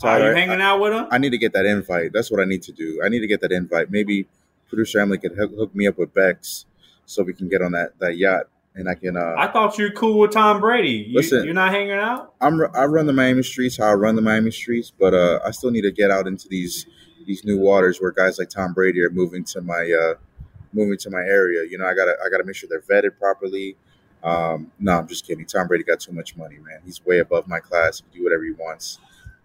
Tyler, 0.00 0.26
Are 0.26 0.28
you 0.30 0.36
hanging 0.36 0.60
I, 0.60 0.64
out 0.64 0.80
with 0.80 0.92
him? 0.92 1.06
I 1.10 1.18
need 1.18 1.30
to 1.30 1.38
get 1.38 1.52
that 1.52 1.66
invite. 1.66 2.12
That's 2.12 2.30
what 2.30 2.40
I 2.40 2.44
need 2.44 2.62
to 2.62 2.72
do. 2.72 3.00
I 3.04 3.08
need 3.08 3.20
to 3.20 3.26
get 3.26 3.40
that 3.42 3.52
invite. 3.52 3.90
Maybe 3.90 4.26
producer 4.68 5.00
Emily 5.00 5.18
could 5.18 5.32
hook, 5.32 5.52
hook 5.56 5.74
me 5.74 5.86
up 5.86 5.98
with 5.98 6.12
Bex 6.14 6.66
so 7.04 7.22
we 7.22 7.32
can 7.32 7.48
get 7.48 7.62
on 7.62 7.72
that 7.72 7.98
that 8.00 8.16
yacht 8.16 8.46
and 8.76 8.88
I 8.88 8.94
can. 8.94 9.16
Uh, 9.16 9.34
I 9.36 9.48
thought 9.48 9.78
you're 9.78 9.90
cool 9.92 10.18
with 10.18 10.32
Tom 10.32 10.60
Brady. 10.60 11.06
You, 11.08 11.16
listen, 11.16 11.44
you're 11.44 11.54
not 11.54 11.72
hanging 11.72 11.92
out. 11.92 12.34
I'm. 12.40 12.60
I 12.74 12.84
run 12.84 13.06
the 13.06 13.12
Miami 13.12 13.42
streets. 13.42 13.78
How 13.78 13.88
I 13.88 13.94
run 13.94 14.14
the 14.14 14.22
Miami 14.22 14.50
streets, 14.50 14.92
but 14.96 15.14
uh, 15.14 15.40
I 15.44 15.50
still 15.50 15.70
need 15.70 15.82
to 15.82 15.90
get 15.90 16.10
out 16.10 16.26
into 16.26 16.46
these 16.48 16.86
these 17.26 17.44
new 17.44 17.58
waters 17.58 18.00
where 18.00 18.12
guys 18.12 18.38
like 18.38 18.50
Tom 18.50 18.74
Brady 18.74 19.00
are 19.02 19.10
moving 19.10 19.44
to 19.44 19.62
my 19.62 19.90
uh, 19.90 20.14
moving 20.72 20.98
to 20.98 21.10
my 21.10 21.20
area. 21.20 21.64
You 21.68 21.78
know, 21.78 21.86
I 21.86 21.94
gotta 21.94 22.14
I 22.24 22.28
gotta 22.28 22.44
make 22.44 22.54
sure 22.54 22.68
they're 22.68 22.80
vetted 22.80 23.18
properly. 23.18 23.76
Um, 24.22 24.72
no, 24.78 24.98
I'm 24.98 25.08
just 25.08 25.26
kidding. 25.26 25.46
Tom 25.46 25.66
Brady 25.68 25.84
got 25.84 26.00
too 26.00 26.12
much 26.12 26.36
money, 26.36 26.56
man. 26.56 26.80
He's 26.84 27.04
way 27.04 27.20
above 27.20 27.48
my 27.48 27.60
class. 27.60 28.02
He 28.12 28.18
do 28.18 28.24
whatever 28.24 28.44
he 28.44 28.52
wants. 28.52 28.98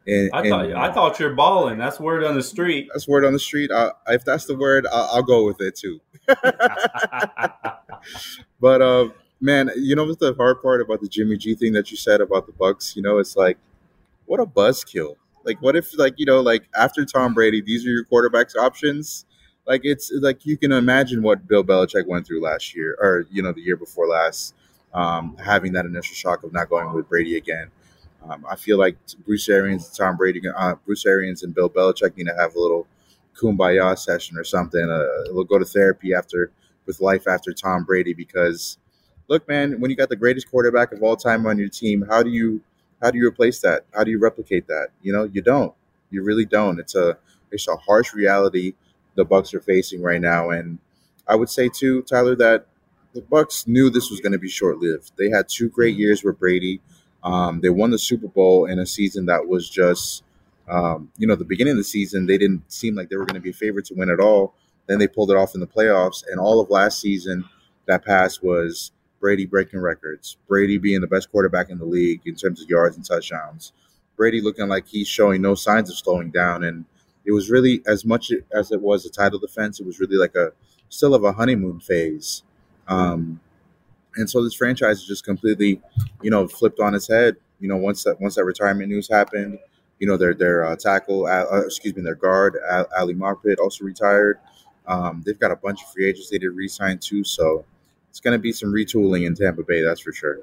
And, 0.08 0.32
I 0.34 0.50
thought 0.50 0.66
and, 0.66 0.74
I 0.74 0.92
thought 0.92 1.20
you're 1.20 1.36
balling. 1.36 1.78
That's 1.78 2.00
word 2.00 2.24
on 2.24 2.36
the 2.36 2.42
street. 2.42 2.90
That's 2.92 3.08
word 3.08 3.24
on 3.24 3.34
the 3.34 3.40
street. 3.40 3.72
I, 3.72 3.92
if 4.08 4.26
that's 4.26 4.46
the 4.46 4.56
word, 4.56 4.88
I'll, 4.92 5.10
I'll 5.14 5.24
go 5.24 5.46
with 5.46 5.62
it 5.62 5.76
too. 5.76 6.02
but 8.60 8.82
uh, 8.82 9.10
man, 9.40 9.70
you 9.76 9.96
know 9.96 10.06
what's 10.06 10.18
the 10.18 10.34
hard 10.34 10.62
part 10.62 10.82
about 10.82 11.02
the 11.02 11.08
Jimmy 11.08 11.38
G 11.38 11.54
thing 11.54 11.74
that 11.74 11.92
you 11.92 11.98
said 11.98 12.20
about 12.20 12.48
the 12.48 12.54
Bucs? 12.54 12.96
You 12.96 13.04
know, 13.04 13.20
it's 13.20 13.36
like 13.36 13.60
what 14.26 14.40
a 14.40 14.46
buzzkill. 14.46 15.18
Like, 15.44 15.62
what 15.62 15.76
if 15.76 15.96
like 15.98 16.16
you 16.18 16.26
know, 16.26 16.42
like 16.42 16.68
after 16.76 17.06
Tom 17.06 17.36
Brady, 17.36 17.62
these 17.62 17.86
are 17.86 17.90
your 17.90 18.06
quarterbacks 18.06 18.56
options? 18.56 19.26
Like 19.68 19.82
it's 19.84 20.12
like 20.22 20.48
you 20.48 20.58
can 20.58 20.72
imagine 20.72 21.22
what 21.22 21.48
Bill 21.48 21.64
Belichick 21.64 22.08
went 22.08 22.26
through 22.26 22.42
last 22.42 22.76
year, 22.76 22.98
or 23.00 23.28
you 23.30 23.44
know, 23.44 23.52
the 23.52 23.62
year 23.62 23.78
before 23.78 24.08
last, 24.08 24.56
um, 24.96 25.38
having 25.38 25.74
that 25.74 25.86
initial 25.86 26.16
shock 26.16 26.44
of 26.44 26.52
not 26.54 26.70
going 26.70 26.92
with 26.92 27.08
Brady 27.08 27.38
again 27.38 27.70
um, 28.30 28.46
I 28.50 28.56
feel 28.56 28.78
like 28.78 28.98
Bruce 29.26 29.50
Arians, 29.50 29.90
Tom 29.90 30.18
Brady, 30.18 30.42
uh, 30.56 30.76
Bruce 30.86 31.06
Arians, 31.06 31.44
and 31.44 31.54
Bill 31.54 31.70
Belichick 31.70 32.16
need 32.18 32.26
to 32.26 32.36
have 32.38 32.56
a 32.56 32.60
little 32.60 32.88
kumbaya 33.36 33.98
session 33.98 34.38
or 34.38 34.44
something. 34.44 34.90
Uh, 34.90 35.32
we'll 35.34 35.44
go 35.44 35.58
to 35.58 35.66
therapy 35.66 36.14
after 36.14 36.52
with 36.86 37.02
life 37.02 37.28
after 37.28 37.54
Tom 37.54 37.84
Brady 37.84 38.14
because 38.14 38.78
look, 39.28 39.48
man, 39.48 39.80
when 39.80 39.90
you 39.90 39.98
got 39.98 40.10
the 40.10 40.16
greatest 40.16 40.50
quarterback 40.50 40.92
of 40.92 41.02
all 41.02 41.16
time 41.16 41.46
on 41.46 41.58
your 41.58 41.70
team, 41.70 42.06
how 42.10 42.22
do 42.22 42.30
you 42.30 42.62
how 43.02 43.10
do 43.10 43.18
you 43.18 43.28
replace 43.28 43.60
that? 43.62 43.86
How 43.96 44.04
do 44.04 44.12
you 44.12 44.20
replicate 44.20 44.68
that? 44.68 44.90
You 45.02 45.14
know, 45.14 45.24
you 45.24 45.42
don't. 45.42 45.74
You 46.12 46.24
really 46.24 46.46
don't. 46.46 46.80
It's 46.80 46.96
a 46.96 47.18
it's 47.52 47.68
a 47.68 47.76
harsh 47.76 48.14
reality 48.14 48.74
the 49.16 49.26
Bucs 49.26 49.54
are 49.54 49.62
facing 49.62 50.02
right 50.02 50.22
now, 50.22 50.52
and 50.52 50.78
I 51.28 51.36
would 51.36 51.50
say 51.50 51.70
too, 51.70 52.02
Tyler, 52.04 52.36
that 52.38 52.66
the 53.14 53.22
Bucs 53.22 53.68
knew 53.68 53.90
this 53.90 54.10
was 54.10 54.22
going 54.22 54.32
to 54.32 54.40
be 54.40 54.50
short 54.50 54.78
lived. 54.78 55.12
They 55.18 55.30
had 55.30 55.50
two 55.50 55.70
great 55.70 55.98
years 55.98 56.24
with 56.24 56.40
Brady. 56.40 56.82
Um, 57.24 57.62
they 57.62 57.70
won 57.70 57.92
the 57.92 58.00
Super 58.00 58.28
Bowl 58.28 58.66
in 58.66 58.80
a 58.80 58.86
season 58.86 59.26
that 59.28 59.48
was 59.48 59.70
just 59.70 60.24
Um, 60.70 61.12
you 61.18 61.28
know, 61.28 61.36
the 61.36 61.44
beginning 61.44 61.72
of 61.72 61.78
the 61.78 61.84
season, 61.84 62.28
they 62.28 62.38
didn't 62.38 62.72
seem 62.72 62.96
like 62.96 63.10
they 63.10 63.18
were 63.18 63.26
going 63.26 63.36
to 63.36 63.42
be 63.42 63.50
a 63.50 63.54
favorite 63.54 63.86
to 63.88 63.94
win 63.94 64.10
at 64.10 64.20
all. 64.22 64.54
Then 64.88 65.00
they 65.00 65.08
pulled 65.08 65.32
it 65.32 65.36
off 65.38 65.54
in 65.54 65.60
the 65.60 65.68
playoffs, 65.68 66.24
and 66.30 66.40
all 66.40 66.62
of 66.62 66.70
last 66.70 67.02
season 67.02 67.44
that 67.88 68.06
passed 68.06 68.42
was 68.44 68.92
Brady 69.20 69.46
breaking 69.46 69.82
records, 69.82 70.38
Brady 70.48 70.78
being 70.78 71.02
the 71.02 71.08
best 71.08 71.30
quarterback 71.32 71.70
in 71.70 71.78
the 71.78 71.86
league 71.86 72.22
in 72.26 72.36
terms 72.36 72.62
of 72.62 72.70
yards 72.70 72.96
and 72.96 73.06
touchdowns, 73.06 73.74
Brady 74.16 74.40
looking 74.42 74.68
like 74.68 74.88
he's 74.88 75.08
showing 75.08 75.42
no 75.42 75.56
signs 75.56 75.90
of 75.90 75.98
slowing 75.98 76.32
down, 76.32 76.64
and 76.64 76.86
it 77.26 77.32
was 77.32 77.50
really 77.50 77.82
as 77.86 78.06
much 78.06 78.32
as 78.54 78.72
it 78.72 78.82
was 78.82 79.06
a 79.06 79.10
title 79.10 79.40
defense, 79.40 79.80
it 79.80 79.86
was 79.86 80.00
really 80.00 80.18
like 80.18 80.36
a 80.36 80.54
still 80.90 81.14
of 81.14 81.24
a 81.24 81.34
honeymoon 81.34 81.80
phase. 81.80 82.44
Um, 82.88 83.40
and 84.16 84.30
so 84.30 84.44
this 84.44 84.54
franchise 84.54 85.00
is 85.00 85.08
just 85.08 85.24
completely, 85.24 85.82
you 86.22 86.30
know, 86.30 86.48
flipped 86.48 86.80
on 86.80 86.96
its 86.96 87.08
head. 87.08 87.38
You 87.60 87.68
know, 87.68 87.78
once 87.78 88.04
that 88.04 88.20
once 88.20 88.36
that 88.36 88.46
retirement 88.46 88.90
news 88.90 89.10
happened, 89.10 89.60
you 90.00 90.08
know, 90.08 90.18
their 90.18 90.34
their 90.34 90.66
uh, 90.66 90.76
tackle, 90.76 91.28
uh, 91.28 91.62
excuse 91.62 91.96
me, 91.96 92.02
their 92.02 92.16
guard 92.16 92.58
Ali 92.98 93.14
Marpet 93.14 93.60
also 93.60 93.86
retired. 93.86 94.40
Um, 94.88 95.22
they've 95.26 95.40
got 95.40 95.52
a 95.52 95.56
bunch 95.56 95.82
of 95.84 95.90
free 95.92 96.10
agents 96.10 96.30
they 96.30 96.40
did 96.40 96.50
re-sign 96.50 96.98
too, 96.98 97.24
so 97.24 97.66
it's 98.10 98.20
going 98.20 98.34
to 98.34 98.40
be 98.40 98.52
some 98.52 98.74
retooling 98.74 99.26
in 99.26 99.36
Tampa 99.36 99.64
Bay, 99.64 99.82
that's 99.84 100.02
for 100.02 100.12
sure. 100.12 100.40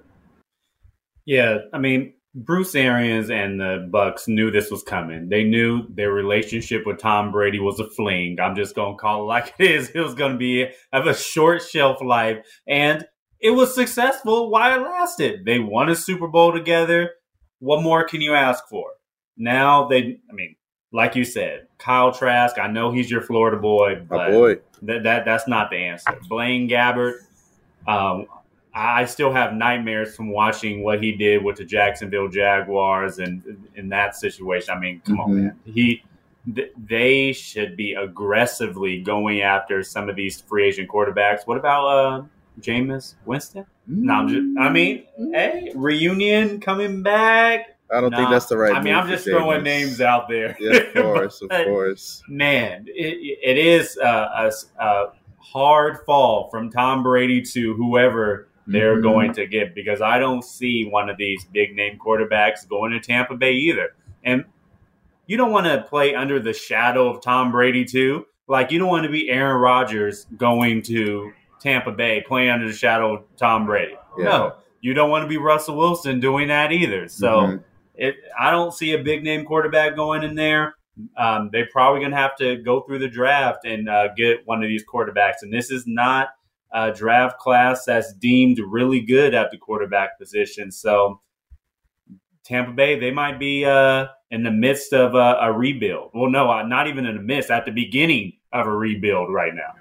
Yeah, 1.26 1.58
I 1.72 1.78
mean, 1.78 2.14
Bruce 2.34 2.74
Arians 2.74 3.30
and 3.30 3.60
the 3.60 3.90
Bucs 3.92 4.28
knew 4.28 4.50
this 4.50 4.70
was 4.70 4.82
coming. 4.82 5.28
They 5.28 5.44
knew 5.44 5.86
their 5.90 6.12
relationship 6.12 6.86
with 6.86 6.98
Tom 6.98 7.32
Brady 7.32 7.58
was 7.58 7.80
a 7.80 7.90
fling. 7.90 8.38
I'm 8.40 8.54
just 8.54 8.74
going 8.74 8.94
to 8.94 8.98
call 8.98 9.22
it 9.22 9.26
like 9.26 9.54
it 9.58 9.70
is. 9.70 9.90
It 9.90 10.00
was 10.00 10.14
going 10.14 10.32
to 10.32 10.38
be 10.38 10.68
of 10.92 11.06
a 11.06 11.14
short 11.14 11.62
shelf 11.62 12.00
life, 12.00 12.38
and 12.66 13.04
it 13.40 13.50
was 13.50 13.74
successful 13.74 14.50
why 14.50 14.76
it 14.76 14.82
lasted. 14.82 15.44
They 15.44 15.58
won 15.58 15.88
a 15.88 15.96
Super 15.96 16.28
Bowl 16.28 16.52
together. 16.52 17.10
What 17.60 17.82
more 17.82 18.04
can 18.04 18.20
you 18.20 18.34
ask 18.34 18.68
for? 18.68 18.90
Now 19.36 19.86
they, 19.88 20.18
I 20.28 20.32
mean, 20.32 20.56
like 20.92 21.14
you 21.14 21.24
said, 21.24 21.68
Kyle 21.78 22.12
Trask. 22.12 22.58
I 22.58 22.66
know 22.66 22.92
he's 22.92 23.10
your 23.10 23.20
Florida 23.20 23.56
boy, 23.56 24.02
but 24.08 24.30
boy. 24.30 24.56
That, 24.82 25.02
that 25.04 25.24
that's 25.24 25.46
not 25.46 25.70
the 25.70 25.76
answer. 25.76 26.18
Blaine 26.28 26.68
Gabbert. 26.68 27.18
Um, 27.86 28.26
I 28.74 29.06
still 29.06 29.32
have 29.32 29.54
nightmares 29.54 30.14
from 30.14 30.30
watching 30.30 30.82
what 30.82 31.02
he 31.02 31.12
did 31.12 31.42
with 31.42 31.56
the 31.56 31.64
Jacksonville 31.64 32.28
Jaguars 32.28 33.18
and 33.18 33.68
in 33.74 33.88
that 33.88 34.14
situation. 34.14 34.74
I 34.74 34.78
mean, 34.78 35.02
come 35.04 35.16
mm-hmm. 35.16 35.30
on, 35.30 35.44
man. 35.44 35.60
He 35.64 36.02
th- 36.54 36.72
they 36.76 37.32
should 37.32 37.76
be 37.76 37.94
aggressively 37.94 39.00
going 39.00 39.40
after 39.40 39.82
some 39.82 40.08
of 40.08 40.16
these 40.16 40.40
free 40.40 40.68
agent 40.68 40.88
quarterbacks. 40.88 41.40
What 41.46 41.58
about 41.58 41.86
uh, 41.86 42.22
Jameis 42.60 43.14
Winston? 43.24 43.64
Mm-hmm. 43.88 44.02
No, 44.04 44.28
just, 44.28 44.58
I 44.58 44.70
mean, 44.70 45.04
hey, 45.32 45.72
reunion 45.74 46.60
coming 46.60 47.02
back. 47.02 47.76
I 47.90 48.00
don't 48.00 48.10
nah, 48.10 48.18
think 48.18 48.30
that's 48.30 48.46
the 48.46 48.58
right. 48.58 48.74
I 48.74 48.82
mean, 48.82 48.94
I'm 48.94 49.08
just 49.08 49.24
throwing 49.24 49.62
names 49.62 50.00
out 50.00 50.28
there. 50.28 50.56
Yeah, 50.60 50.76
of 50.76 50.92
course, 51.02 51.40
of 51.40 51.48
course. 51.48 52.22
Man, 52.28 52.84
it, 52.86 53.38
it 53.42 53.56
is 53.56 53.96
a, 53.96 54.06
a, 54.06 54.52
a 54.84 55.12
hard 55.38 56.00
fall 56.04 56.50
from 56.50 56.70
Tom 56.70 57.02
Brady 57.02 57.40
to 57.40 57.74
whoever 57.74 58.48
they're 58.66 58.94
mm-hmm. 58.94 59.02
going 59.02 59.32
to 59.32 59.46
get 59.46 59.74
because 59.74 60.02
I 60.02 60.18
don't 60.18 60.44
see 60.44 60.86
one 60.86 61.08
of 61.08 61.16
these 61.16 61.44
big 61.46 61.74
name 61.74 61.98
quarterbacks 61.98 62.68
going 62.68 62.92
to 62.92 63.00
Tampa 63.00 63.34
Bay 63.34 63.52
either. 63.52 63.94
And 64.22 64.44
you 65.26 65.38
don't 65.38 65.50
want 65.50 65.66
to 65.66 65.82
play 65.88 66.14
under 66.14 66.38
the 66.38 66.52
shadow 66.52 67.08
of 67.08 67.22
Tom 67.22 67.50
Brady 67.50 67.86
too. 67.86 68.26
Like 68.46 68.70
you 68.70 68.78
don't 68.78 68.88
want 68.88 69.04
to 69.04 69.10
be 69.10 69.30
Aaron 69.30 69.60
Rodgers 69.60 70.26
going 70.36 70.82
to 70.82 71.32
Tampa 71.60 71.92
Bay 71.92 72.24
playing 72.26 72.50
under 72.50 72.66
the 72.66 72.76
shadow 72.76 73.16
of 73.16 73.24
Tom 73.36 73.66
Brady. 73.66 73.96
Yeah. 74.18 74.24
No, 74.24 74.54
you 74.80 74.94
don't 74.94 75.10
want 75.10 75.24
to 75.24 75.28
be 75.28 75.36
Russell 75.36 75.76
Wilson 75.76 76.20
doing 76.20 76.48
that 76.48 76.72
either. 76.72 77.08
So 77.08 77.28
mm-hmm. 77.28 77.56
it, 77.94 78.16
I 78.38 78.50
don't 78.50 78.72
see 78.72 78.92
a 78.92 79.02
big 79.02 79.24
name 79.24 79.44
quarterback 79.44 79.96
going 79.96 80.22
in 80.22 80.34
there. 80.34 80.74
Um, 81.16 81.50
they're 81.52 81.68
probably 81.70 82.00
going 82.00 82.10
to 82.10 82.16
have 82.16 82.36
to 82.36 82.56
go 82.56 82.80
through 82.80 82.98
the 82.98 83.08
draft 83.08 83.64
and 83.64 83.88
uh, 83.88 84.08
get 84.16 84.46
one 84.46 84.62
of 84.62 84.68
these 84.68 84.84
quarterbacks. 84.84 85.42
And 85.42 85.52
this 85.52 85.70
is 85.70 85.84
not 85.86 86.30
a 86.72 86.92
draft 86.92 87.38
class 87.38 87.84
that's 87.84 88.12
deemed 88.14 88.58
really 88.58 89.00
good 89.00 89.34
at 89.34 89.50
the 89.50 89.58
quarterback 89.58 90.18
position. 90.18 90.72
So 90.72 91.20
Tampa 92.44 92.72
Bay, 92.72 92.98
they 92.98 93.10
might 93.10 93.38
be 93.38 93.64
uh, 93.64 94.06
in 94.30 94.42
the 94.42 94.50
midst 94.50 94.92
of 94.92 95.14
a, 95.14 95.38
a 95.40 95.52
rebuild. 95.52 96.10
Well, 96.14 96.30
no, 96.30 96.50
uh, 96.50 96.62
not 96.64 96.88
even 96.88 97.06
in 97.06 97.16
the 97.16 97.22
midst, 97.22 97.50
at 97.50 97.64
the 97.64 97.72
beginning 97.72 98.34
of 98.52 98.66
a 98.66 98.70
rebuild 98.70 99.32
right 99.32 99.54
now. 99.54 99.77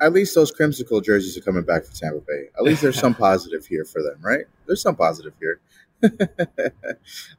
At 0.00 0.12
least 0.12 0.34
those 0.34 0.52
creamsicle 0.52 1.02
jerseys 1.02 1.36
are 1.38 1.40
coming 1.40 1.62
back 1.62 1.84
for 1.84 1.94
Tampa 1.94 2.20
Bay. 2.20 2.48
At 2.58 2.64
least 2.64 2.82
there's 2.82 2.98
some 2.98 3.14
positive 3.26 3.66
here 3.66 3.84
for 3.84 4.02
them, 4.02 4.18
right? 4.20 4.44
There's 4.66 4.82
some 4.82 4.96
positive 4.96 5.32
here. 5.40 5.60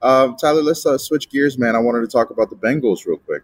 um, 0.01 0.35
Tyler, 0.35 0.63
let's 0.63 0.85
uh, 0.85 0.97
switch 0.97 1.29
gears, 1.29 1.57
man. 1.57 1.75
I 1.75 1.79
wanted 1.79 2.01
to 2.01 2.07
talk 2.07 2.31
about 2.31 2.49
the 2.49 2.55
Bengals 2.55 3.05
real 3.05 3.17
quick. 3.17 3.43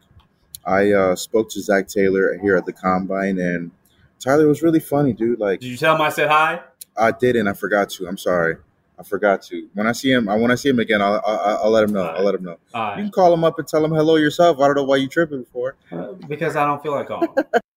I 0.65 0.91
uh, 0.91 1.15
spoke 1.15 1.49
to 1.51 1.61
Zac 1.61 1.87
Taylor 1.87 2.37
here 2.41 2.55
at 2.55 2.65
the 2.65 2.73
combine, 2.73 3.37
and 3.37 3.71
Tyler 4.19 4.47
was 4.47 4.61
really 4.61 4.79
funny, 4.79 5.13
dude. 5.13 5.39
Like, 5.39 5.59
did 5.59 5.67
you 5.67 5.77
tell 5.77 5.95
him 5.95 6.01
I 6.01 6.09
said 6.09 6.29
hi? 6.29 6.61
I 6.97 7.11
didn't. 7.11 7.47
I 7.47 7.53
forgot 7.53 7.89
to. 7.91 8.07
I'm 8.07 8.17
sorry. 8.17 8.55
I 8.97 9.03
forgot 9.03 9.41
to. 9.43 9.67
When 9.73 9.87
I 9.87 9.91
see 9.91 10.11
him, 10.11 10.29
I 10.29 10.35
when 10.35 10.51
I 10.51 10.55
see 10.55 10.69
him 10.69 10.79
again, 10.79 11.01
I'll 11.01 11.21
I'll, 11.25 11.59
I'll 11.63 11.71
let 11.71 11.83
him 11.83 11.93
know. 11.93 12.05
Right. 12.05 12.17
I'll 12.17 12.23
let 12.23 12.35
him 12.35 12.43
know. 12.43 12.57
Right. 12.73 12.97
You 12.97 13.03
can 13.03 13.11
call 13.11 13.33
him 13.33 13.43
up 13.43 13.59
and 13.59 13.67
tell 13.67 13.83
him 13.83 13.91
hello 13.91 14.15
yourself. 14.15 14.59
I 14.59 14.67
don't 14.67 14.75
know 14.75 14.83
why 14.83 14.97
you 14.97 15.07
tripping 15.07 15.45
for. 15.45 15.75
Uh, 15.91 16.13
because 16.27 16.55
I 16.55 16.65
don't 16.65 16.81
feel 16.81 16.93
like 16.93 17.07
calling. 17.07 17.29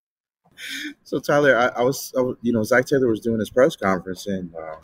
so 1.03 1.19
Tyler, 1.19 1.57
I, 1.57 1.79
I, 1.79 1.81
was, 1.83 2.13
I, 2.17 2.21
was, 2.21 2.37
you 2.41 2.53
know, 2.53 2.63
Zac 2.63 2.85
Taylor 2.85 3.07
was 3.07 3.19
doing 3.19 3.39
his 3.39 3.49
press 3.49 3.75
conference, 3.75 4.27
and 4.27 4.53
uh, 4.55 4.77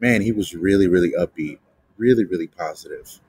man, 0.00 0.22
he 0.22 0.32
was 0.32 0.54
really, 0.54 0.88
really 0.88 1.12
upbeat, 1.18 1.58
really, 1.96 2.24
really 2.24 2.46
positive. 2.46 3.20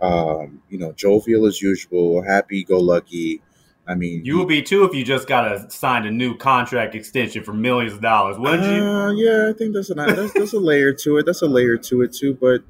Um, 0.00 0.62
you 0.68 0.78
know, 0.78 0.92
jovial 0.92 1.46
as 1.46 1.62
usual, 1.62 2.22
happy 2.22 2.64
go 2.64 2.78
lucky. 2.78 3.40
I 3.86 3.94
mean, 3.94 4.24
you 4.24 4.38
would 4.38 4.48
be 4.48 4.62
too 4.62 4.84
if 4.84 4.94
you 4.94 5.04
just 5.04 5.28
got 5.28 5.50
a 5.50 5.70
signed 5.70 6.06
a 6.06 6.10
new 6.10 6.36
contract 6.36 6.94
extension 6.94 7.42
for 7.44 7.52
millions 7.52 7.92
of 7.92 8.00
dollars, 8.00 8.38
wouldn't 8.38 8.64
uh, 8.64 9.10
you? 9.12 9.24
Yeah, 9.24 9.50
I 9.50 9.52
think 9.52 9.74
that's 9.74 9.90
a 9.90 9.94
that's, 9.94 10.32
that's 10.32 10.52
a 10.52 10.58
layer 10.58 10.92
to 10.92 11.18
it. 11.18 11.26
That's 11.26 11.42
a 11.42 11.46
layer 11.46 11.76
to 11.76 12.02
it 12.02 12.12
too. 12.12 12.34
But 12.34 12.62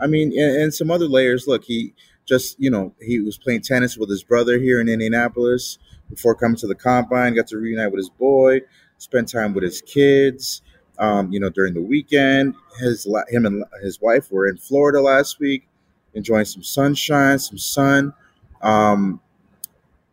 I 0.00 0.06
mean, 0.06 0.32
and, 0.32 0.62
and, 0.62 0.74
some 0.74 0.90
other 0.90 1.06
layers. 1.06 1.46
Look, 1.46 1.64
he 1.64 1.94
just 2.26 2.58
you 2.60 2.70
know 2.70 2.94
he 3.00 3.20
was 3.20 3.38
playing 3.38 3.62
tennis 3.62 3.96
with 3.96 4.10
his 4.10 4.22
brother 4.24 4.58
here 4.58 4.80
in 4.80 4.88
Indianapolis 4.88 5.78
before 6.12 6.34
coming 6.34 6.56
to 6.58 6.66
the 6.66 6.74
combine. 6.74 7.34
Got 7.34 7.46
to 7.48 7.56
reunite 7.56 7.90
with 7.90 7.98
his 7.98 8.10
boy, 8.10 8.60
spend 8.98 9.28
time 9.28 9.54
with 9.54 9.64
his 9.64 9.80
kids. 9.80 10.62
Um, 10.98 11.32
you 11.32 11.40
know, 11.40 11.48
during 11.48 11.72
the 11.74 11.80
weekend, 11.80 12.54
his 12.78 13.06
him 13.28 13.46
and 13.46 13.64
his 13.82 14.00
wife 14.00 14.30
were 14.30 14.46
in 14.46 14.58
Florida 14.58 15.00
last 15.00 15.40
week, 15.40 15.66
enjoying 16.14 16.44
some 16.44 16.62
sunshine, 16.62 17.38
some 17.38 17.58
sun. 17.58 18.12
Um, 18.60 19.20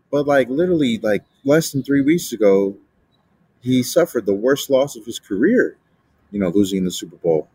but 0.10 0.26
like 0.26 0.50
literally, 0.50 0.98
like 1.00 1.24
less 1.44 1.72
than 1.72 1.84
three 1.84 2.02
weeks 2.02 2.32
ago, 2.32 2.78
he 3.62 3.84
suffered 3.84 4.26
the 4.26 4.34
worst 4.34 4.70
loss 4.70 4.96
of 4.96 5.06
his 5.06 5.20
career. 5.20 5.76
You 6.32 6.40
know, 6.40 6.50
losing 6.50 6.86
the 6.86 6.92
Super 6.92 7.18
Bowl. 7.18 7.50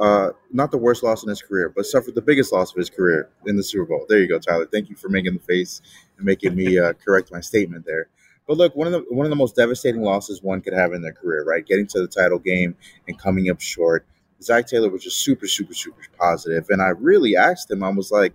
Uh, 0.00 0.30
not 0.52 0.70
the 0.70 0.78
worst 0.78 1.02
loss 1.02 1.22
in 1.22 1.28
his 1.28 1.42
career, 1.42 1.68
but 1.74 1.84
suffered 1.84 2.14
the 2.14 2.22
biggest 2.22 2.52
loss 2.52 2.70
of 2.70 2.76
his 2.78 2.88
career 2.88 3.28
in 3.46 3.56
the 3.56 3.62
Super 3.62 3.84
Bowl. 3.84 4.06
There 4.08 4.18
you 4.18 4.28
go, 4.28 4.38
Tyler. 4.38 4.66
Thank 4.66 4.88
you 4.88 4.96
for 4.96 5.08
making 5.08 5.34
the 5.34 5.40
face 5.40 5.82
and 6.16 6.24
making 6.24 6.54
me 6.54 6.78
uh, 6.78 6.92
correct 7.04 7.30
my 7.32 7.40
statement 7.40 7.84
there. 7.84 8.08
But 8.46 8.56
look, 8.56 8.74
one 8.74 8.86
of 8.86 8.92
the 8.92 9.14
one 9.14 9.26
of 9.26 9.30
the 9.30 9.36
most 9.36 9.56
devastating 9.56 10.02
losses 10.02 10.42
one 10.42 10.60
could 10.60 10.72
have 10.72 10.92
in 10.92 11.02
their 11.02 11.12
career, 11.12 11.44
right? 11.44 11.64
Getting 11.64 11.86
to 11.88 12.00
the 12.00 12.08
title 12.08 12.38
game 12.38 12.76
and 13.06 13.18
coming 13.18 13.50
up 13.50 13.60
short. 13.60 14.06
Zac 14.42 14.66
Taylor 14.66 14.88
was 14.88 15.04
just 15.04 15.20
super, 15.20 15.46
super, 15.46 15.74
super 15.74 16.00
positive, 16.18 16.66
and 16.70 16.80
I 16.80 16.88
really 16.88 17.36
asked 17.36 17.70
him. 17.70 17.84
I 17.84 17.90
was 17.90 18.10
like, 18.10 18.32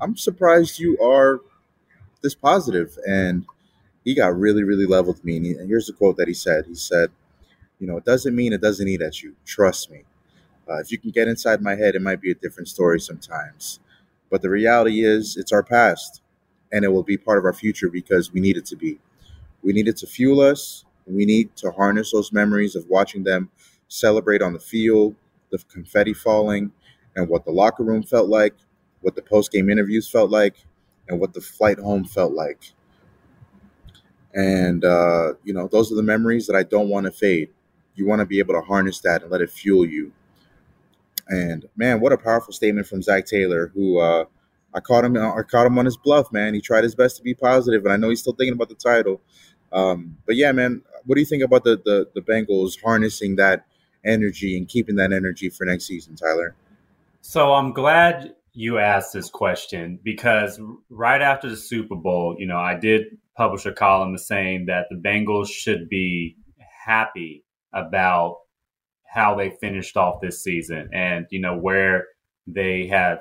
"I'm 0.00 0.16
surprised 0.16 0.78
you 0.78 0.98
are 1.00 1.40
this 2.26 2.34
positive. 2.34 2.98
And 3.06 3.46
he 4.04 4.14
got 4.14 4.36
really, 4.38 4.64
really 4.64 4.86
level 4.86 5.12
with 5.12 5.24
me. 5.24 5.36
And, 5.36 5.46
he, 5.46 5.52
and 5.52 5.68
here's 5.68 5.86
the 5.86 5.92
quote 5.92 6.16
that 6.18 6.28
he 6.28 6.34
said. 6.34 6.66
He 6.66 6.74
said, 6.74 7.10
you 7.78 7.86
know, 7.86 7.96
it 7.96 8.04
doesn't 8.04 8.34
mean 8.34 8.52
it 8.52 8.60
doesn't 8.60 8.88
eat 8.88 9.02
at 9.02 9.22
you. 9.22 9.34
Trust 9.44 9.90
me. 9.90 10.04
Uh, 10.68 10.78
if 10.78 10.90
you 10.92 10.98
can 10.98 11.10
get 11.10 11.28
inside 11.28 11.62
my 11.62 11.74
head, 11.76 11.94
it 11.94 12.02
might 12.02 12.20
be 12.20 12.30
a 12.30 12.34
different 12.34 12.68
story 12.68 13.00
sometimes. 13.00 13.80
But 14.30 14.42
the 14.42 14.50
reality 14.50 15.04
is, 15.04 15.36
it's 15.36 15.52
our 15.52 15.62
past, 15.62 16.22
and 16.72 16.84
it 16.84 16.88
will 16.92 17.04
be 17.04 17.16
part 17.16 17.38
of 17.38 17.44
our 17.44 17.52
future 17.52 17.88
because 17.88 18.32
we 18.32 18.40
need 18.40 18.56
it 18.56 18.66
to 18.66 18.76
be. 18.76 18.98
We 19.62 19.72
need 19.72 19.88
it 19.88 19.96
to 19.98 20.06
fuel 20.06 20.40
us. 20.40 20.84
We 21.06 21.24
need 21.24 21.56
to 21.56 21.70
harness 21.72 22.12
those 22.12 22.32
memories 22.32 22.76
of 22.76 22.88
watching 22.88 23.24
them 23.24 23.50
celebrate 23.88 24.42
on 24.42 24.52
the 24.52 24.60
field, 24.60 25.14
the 25.50 25.58
confetti 25.70 26.14
falling, 26.14 26.72
and 27.16 27.28
what 27.28 27.44
the 27.44 27.52
locker 27.52 27.84
room 27.84 28.02
felt 28.02 28.28
like, 28.28 28.54
what 29.00 29.14
the 29.16 29.22
post 29.22 29.52
game 29.52 29.70
interviews 29.70 30.08
felt 30.08 30.30
like, 30.30 30.56
and 31.08 31.20
what 31.20 31.34
the 31.34 31.40
flight 31.40 31.78
home 31.78 32.04
felt 32.04 32.32
like. 32.32 32.72
And, 34.34 34.84
uh, 34.84 35.34
you 35.44 35.54
know, 35.54 35.68
those 35.68 35.90
are 35.90 35.94
the 35.94 36.02
memories 36.02 36.46
that 36.46 36.56
I 36.56 36.62
don't 36.62 36.88
want 36.88 37.06
to 37.06 37.12
fade. 37.12 37.50
You 37.94 38.06
want 38.06 38.20
to 38.20 38.26
be 38.26 38.38
able 38.38 38.54
to 38.54 38.60
harness 38.60 39.00
that 39.00 39.22
and 39.22 39.30
let 39.30 39.40
it 39.40 39.50
fuel 39.50 39.86
you. 39.86 40.12
And 41.28 41.66
man, 41.76 42.00
what 42.00 42.12
a 42.12 42.18
powerful 42.18 42.52
statement 42.52 42.86
from 42.86 43.02
Zac 43.02 43.26
Taylor, 43.26 43.72
who 43.74 43.98
uh, 43.98 44.24
I 44.74 44.80
caught 44.80 45.04
him. 45.04 45.16
I 45.16 45.42
caught 45.42 45.66
him 45.66 45.78
on 45.78 45.84
his 45.84 45.96
bluff, 45.96 46.32
man. 46.32 46.54
He 46.54 46.60
tried 46.60 46.84
his 46.84 46.94
best 46.94 47.16
to 47.16 47.22
be 47.22 47.34
positive, 47.34 47.84
and 47.84 47.92
I 47.92 47.96
know 47.96 48.10
he's 48.10 48.20
still 48.20 48.34
thinking 48.34 48.54
about 48.54 48.68
the 48.68 48.74
title. 48.74 49.20
Um, 49.72 50.16
but 50.26 50.36
yeah, 50.36 50.52
man, 50.52 50.82
what 51.04 51.16
do 51.16 51.20
you 51.20 51.26
think 51.26 51.42
about 51.42 51.64
the, 51.64 51.80
the 51.84 52.08
the 52.14 52.20
Bengals 52.20 52.80
harnessing 52.80 53.36
that 53.36 53.66
energy 54.04 54.56
and 54.56 54.68
keeping 54.68 54.96
that 54.96 55.12
energy 55.12 55.48
for 55.48 55.64
next 55.64 55.86
season, 55.86 56.14
Tyler? 56.14 56.54
So 57.22 57.54
I'm 57.54 57.72
glad 57.72 58.34
you 58.52 58.78
asked 58.78 59.12
this 59.12 59.28
question 59.28 59.98
because 60.02 60.60
right 60.88 61.20
after 61.20 61.50
the 61.50 61.56
Super 61.56 61.96
Bowl, 61.96 62.36
you 62.38 62.46
know, 62.46 62.58
I 62.58 62.74
did 62.74 63.18
publish 63.36 63.66
a 63.66 63.72
column 63.72 64.16
saying 64.16 64.66
that 64.66 64.86
the 64.90 64.96
Bengals 64.96 65.48
should 65.48 65.88
be 65.88 66.36
happy 66.84 67.44
about 67.74 68.38
how 69.16 69.34
they 69.34 69.50
finished 69.60 69.96
off 69.96 70.20
this 70.20 70.44
season 70.44 70.90
and 70.92 71.26
you 71.30 71.40
know 71.40 71.56
where 71.56 72.04
they 72.46 72.86
had 72.86 73.20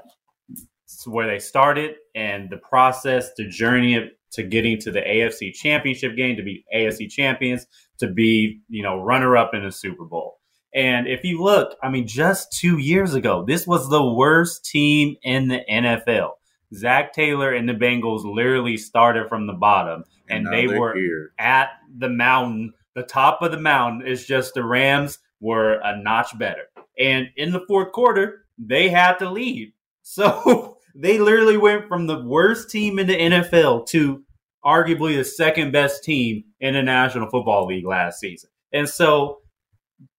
where 1.06 1.26
they 1.26 1.40
started 1.40 1.96
and 2.14 2.50
the 2.50 2.58
process, 2.58 3.32
the 3.38 3.48
journey 3.48 4.12
to 4.34 4.44
getting 4.44 4.78
to 4.82 4.92
the 4.92 5.00
AFC 5.00 5.54
Championship 5.54 6.16
game, 6.16 6.36
to 6.36 6.44
be 6.44 6.66
AFC 6.76 7.10
champions, 7.10 7.66
to 8.00 8.08
be 8.08 8.62
you 8.68 8.84
know 8.84 9.02
runner 9.02 9.38
up 9.38 9.54
in 9.54 9.64
the 9.64 9.72
Super 9.72 10.04
Bowl. 10.04 10.40
And 10.74 11.08
if 11.08 11.24
you 11.24 11.42
look, 11.42 11.78
I 11.82 11.90
mean, 11.90 12.06
just 12.06 12.52
two 12.52 12.78
years 12.78 13.14
ago, 13.14 13.46
this 13.48 13.66
was 13.66 13.90
the 13.90 14.04
worst 14.04 14.66
team 14.66 15.16
in 15.24 15.48
the 15.48 15.62
NFL. 15.72 16.32
Zac 16.74 17.14
Taylor 17.14 17.54
and 17.54 17.70
the 17.70 17.74
Bengals 17.74 18.26
literally 18.26 18.76
started 18.76 19.30
from 19.30 19.48
the 19.48 19.54
bottom, 19.54 20.04
and, 20.30 20.46
and 20.46 20.54
they 20.54 20.68
were 20.68 20.94
here. 20.94 21.32
at 21.40 21.70
the 21.98 22.10
mountain. 22.10 22.74
The 22.96 23.04
top 23.04 23.42
of 23.42 23.52
the 23.52 23.60
mountain 23.60 24.06
is 24.06 24.26
just 24.26 24.54
the 24.54 24.64
Rams 24.64 25.20
were 25.39 25.80
a 25.84 26.02
notch 26.02 26.38
better. 26.38 26.63
And 26.98 27.30
in 27.38 27.52
the 27.52 27.65
fourth 27.67 27.91
quarter, 27.91 28.45
they 28.58 28.89
had 28.89 29.17
to 29.19 29.30
lead. 29.30 29.71
So 30.08 30.78
they 30.93 31.17
literally 31.17 31.58
went 31.58 31.88
from 31.88 32.06
the 32.06 32.21
worst 32.21 32.69
team 32.69 33.00
in 33.00 33.08
the 33.08 33.17
NFL 33.17 33.88
to 33.88 34.24
arguably 34.63 35.15
the 35.17 35.26
second 35.26 35.71
best 35.71 36.04
team 36.04 36.43
in 36.60 36.76
the 36.76 36.84
National 36.84 37.28
Football 37.28 37.65
League 37.65 37.88
last 37.88 38.19
season. 38.19 38.52
And 38.71 38.88
so 38.88 39.39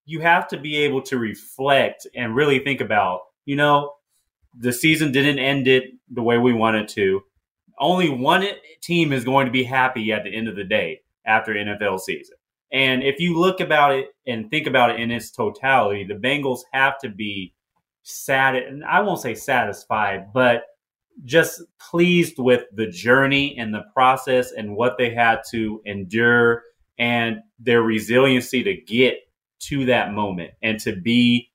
you 0.05 0.21
have 0.21 0.49
to 0.49 0.59
be 0.59 0.79
able 0.79 1.03
to 1.03 1.19
reflect 1.19 2.07
and 2.15 2.35
really 2.35 2.59
think 2.59 2.81
about, 2.81 3.21
you 3.45 3.57
know, 3.57 3.93
the 4.59 4.73
season 4.73 5.13
didn't 5.13 5.39
end 5.39 5.69
it 5.69 5.85
the 6.11 6.23
way 6.23 6.39
we 6.39 6.53
wanted 6.53 6.89
to. 6.89 7.23
Only 7.79 8.09
one 8.09 8.47
team 8.81 9.13
is 9.13 9.25
going 9.25 9.47
to 9.47 9.53
be 9.53 9.65
happy 9.65 10.13
at 10.13 10.25
the 10.25 10.35
end 10.35 10.49
of 10.49 10.57
the 10.57 10.65
day 10.65 11.01
after 11.27 11.53
NFL 11.53 12.01
season. 12.01 12.36
And 12.73 13.03
if 13.03 13.21
you 13.21 13.39
look 13.39 13.61
about 13.61 13.95
it 13.95 14.09
and 14.27 14.51
think 14.51 14.67
about 14.67 14.91
it 14.91 15.01
in 15.01 15.11
its 15.11 15.31
totality, 15.31 16.05
the 16.05 16.15
Bengals 16.15 16.61
have 16.73 16.99
to 17.01 17.09
be 17.09 17.55
sad 18.03 18.55
and 18.55 18.85
I 18.85 19.01
won't 19.01 19.21
say 19.21 19.35
satisfied, 19.35 20.33
but 20.33 20.65
just 21.25 21.63
pleased 21.81 22.39
with 22.39 22.65
the 22.75 22.87
journey 22.87 23.57
and 23.59 23.73
the 23.73 23.85
process 23.93 24.53
and 24.53 24.77
what 24.77 24.99
they 24.99 25.15
had 25.15 25.41
to 25.51 25.81
endure 25.85 26.63
and 26.99 27.39
their 27.59 27.83
resiliency 27.83 28.63
to 28.63 28.77
get 28.77 29.19
to 29.59 29.87
that 29.87 30.13
moment 30.13 30.51
and 30.63 30.79
to 30.81 30.95
be 30.95 31.51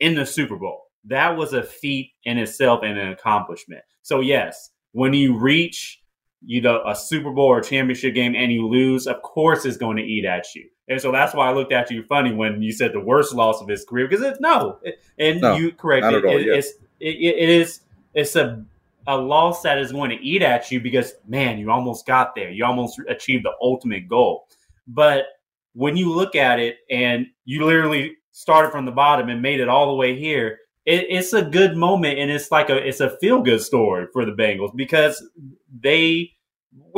in 0.00 0.14
the 0.14 0.26
Super 0.26 0.56
Bowl. 0.56 0.84
That 1.04 1.36
was 1.36 1.52
a 1.52 1.62
feat 1.62 2.12
in 2.24 2.38
itself 2.38 2.80
and 2.82 2.98
an 2.98 3.12
accomplishment. 3.12 3.82
So 4.02 4.20
yes, 4.20 4.70
when 4.92 5.12
you 5.12 5.38
reach 5.38 6.00
you 6.46 6.60
know 6.60 6.82
a 6.86 6.94
Super 6.94 7.30
Bowl 7.30 7.46
or 7.46 7.60
championship 7.60 8.14
game 8.14 8.34
and 8.34 8.52
you 8.52 8.66
lose, 8.66 9.06
of 9.06 9.22
course 9.22 9.64
it's 9.64 9.76
going 9.76 9.96
to 9.96 10.02
eat 10.02 10.24
at 10.24 10.54
you. 10.54 10.68
And 10.88 11.00
so 11.00 11.10
that's 11.10 11.34
why 11.34 11.48
I 11.48 11.52
looked 11.52 11.72
at 11.72 11.90
you 11.90 12.02
funny 12.02 12.32
when 12.32 12.62
you 12.62 12.72
said 12.72 12.92
the 12.92 13.00
worst 13.00 13.34
loss 13.34 13.60
of 13.62 13.68
his 13.68 13.84
career 13.84 14.06
because 14.06 14.24
it's 14.24 14.40
no, 14.40 14.78
and 15.18 15.40
no, 15.40 15.56
you 15.56 15.72
correct 15.72 16.06
it, 16.06 16.24
all, 16.24 16.36
it, 16.36 16.46
yeah. 16.46 16.54
it's 16.54 16.68
it, 17.00 17.16
it 17.16 17.48
is 17.48 17.80
it's 18.12 18.36
a 18.36 18.64
a 19.06 19.16
loss 19.16 19.62
that 19.62 19.78
is 19.78 19.92
going 19.92 20.10
to 20.10 20.22
eat 20.22 20.42
at 20.42 20.70
you 20.70 20.80
because 20.80 21.14
man, 21.26 21.58
you 21.58 21.70
almost 21.70 22.06
got 22.06 22.34
there, 22.34 22.50
you 22.50 22.64
almost 22.64 23.00
achieved 23.08 23.44
the 23.44 23.52
ultimate 23.60 24.08
goal. 24.08 24.46
But 24.86 25.26
when 25.74 25.96
you 25.96 26.12
look 26.12 26.36
at 26.36 26.58
it 26.58 26.78
and 26.90 27.26
you 27.44 27.64
literally 27.64 28.16
started 28.32 28.70
from 28.70 28.84
the 28.84 28.92
bottom 28.92 29.28
and 29.28 29.42
made 29.42 29.60
it 29.60 29.68
all 29.68 29.88
the 29.88 29.94
way 29.94 30.18
here, 30.18 30.58
it, 30.86 31.06
it's 31.08 31.32
a 31.32 31.42
good 31.42 31.76
moment 31.76 32.18
and 32.18 32.30
it's 32.30 32.50
like 32.50 32.68
a 32.68 32.76
it's 32.76 33.00
a 33.00 33.16
feel 33.18 33.40
good 33.40 33.62
story 33.62 34.06
for 34.12 34.24
the 34.24 34.32
Bengals 34.32 34.74
because 34.74 35.26
they 35.80 36.33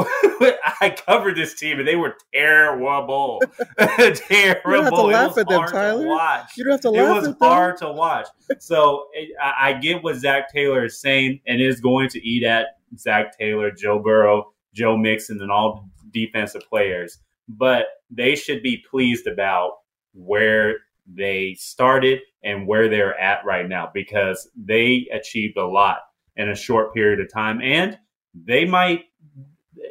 I 0.81 0.95
covered 1.07 1.37
this 1.37 1.55
team 1.55 1.79
and 1.79 1.89
they 1.89 1.97
were 1.97 2.17
terrible. 2.33 3.41
terrible. 3.79 4.63
You 4.71 4.75
don't 4.75 4.85
have 4.85 4.93
to 4.93 5.03
laugh 5.03 5.39
at 5.39 5.49
them, 5.49 5.67
Tyler. 5.67 6.07
Watch. 6.07 6.51
You 6.57 6.65
don't 6.65 6.73
have 6.73 6.81
to 6.83 6.91
laugh 6.91 7.25
It 7.25 7.29
was 7.29 7.37
hard 7.41 7.77
to 7.79 7.93
watch. 7.93 8.27
So 8.59 9.07
I, 9.43 9.71
I 9.71 9.73
get 9.75 10.03
what 10.03 10.17
Zac 10.17 10.53
Taylor 10.53 10.85
is 10.85 11.01
saying 11.01 11.41
and 11.47 11.61
is 11.61 11.81
going 11.81 12.09
to 12.11 12.27
eat 12.27 12.43
at 12.43 12.67
Zac 12.99 13.37
Taylor, 13.39 13.71
Joe 13.71 13.99
Burrow, 13.99 14.53
Joe 14.75 14.97
Mixon, 14.97 15.41
and 15.41 15.51
all 15.51 15.89
defensive 16.13 16.63
players. 16.69 17.19
But 17.49 17.87
they 18.11 18.35
should 18.35 18.63
be 18.63 18.83
pleased 18.91 19.27
about 19.27 19.73
where 20.13 20.77
they 21.07 21.55
started 21.59 22.21
and 22.43 22.67
where 22.67 22.89
they're 22.89 23.19
at 23.19 23.45
right 23.45 23.69
now 23.69 23.91
because 23.93 24.49
they 24.57 25.09
achieved 25.13 25.57
a 25.57 25.67
lot 25.67 25.99
in 26.37 26.49
a 26.51 26.57
short 26.57 26.95
period 26.95 27.21
of 27.21 27.33
time. 27.33 27.61
And 27.63 27.99
they 28.35 28.65
might 28.65 29.05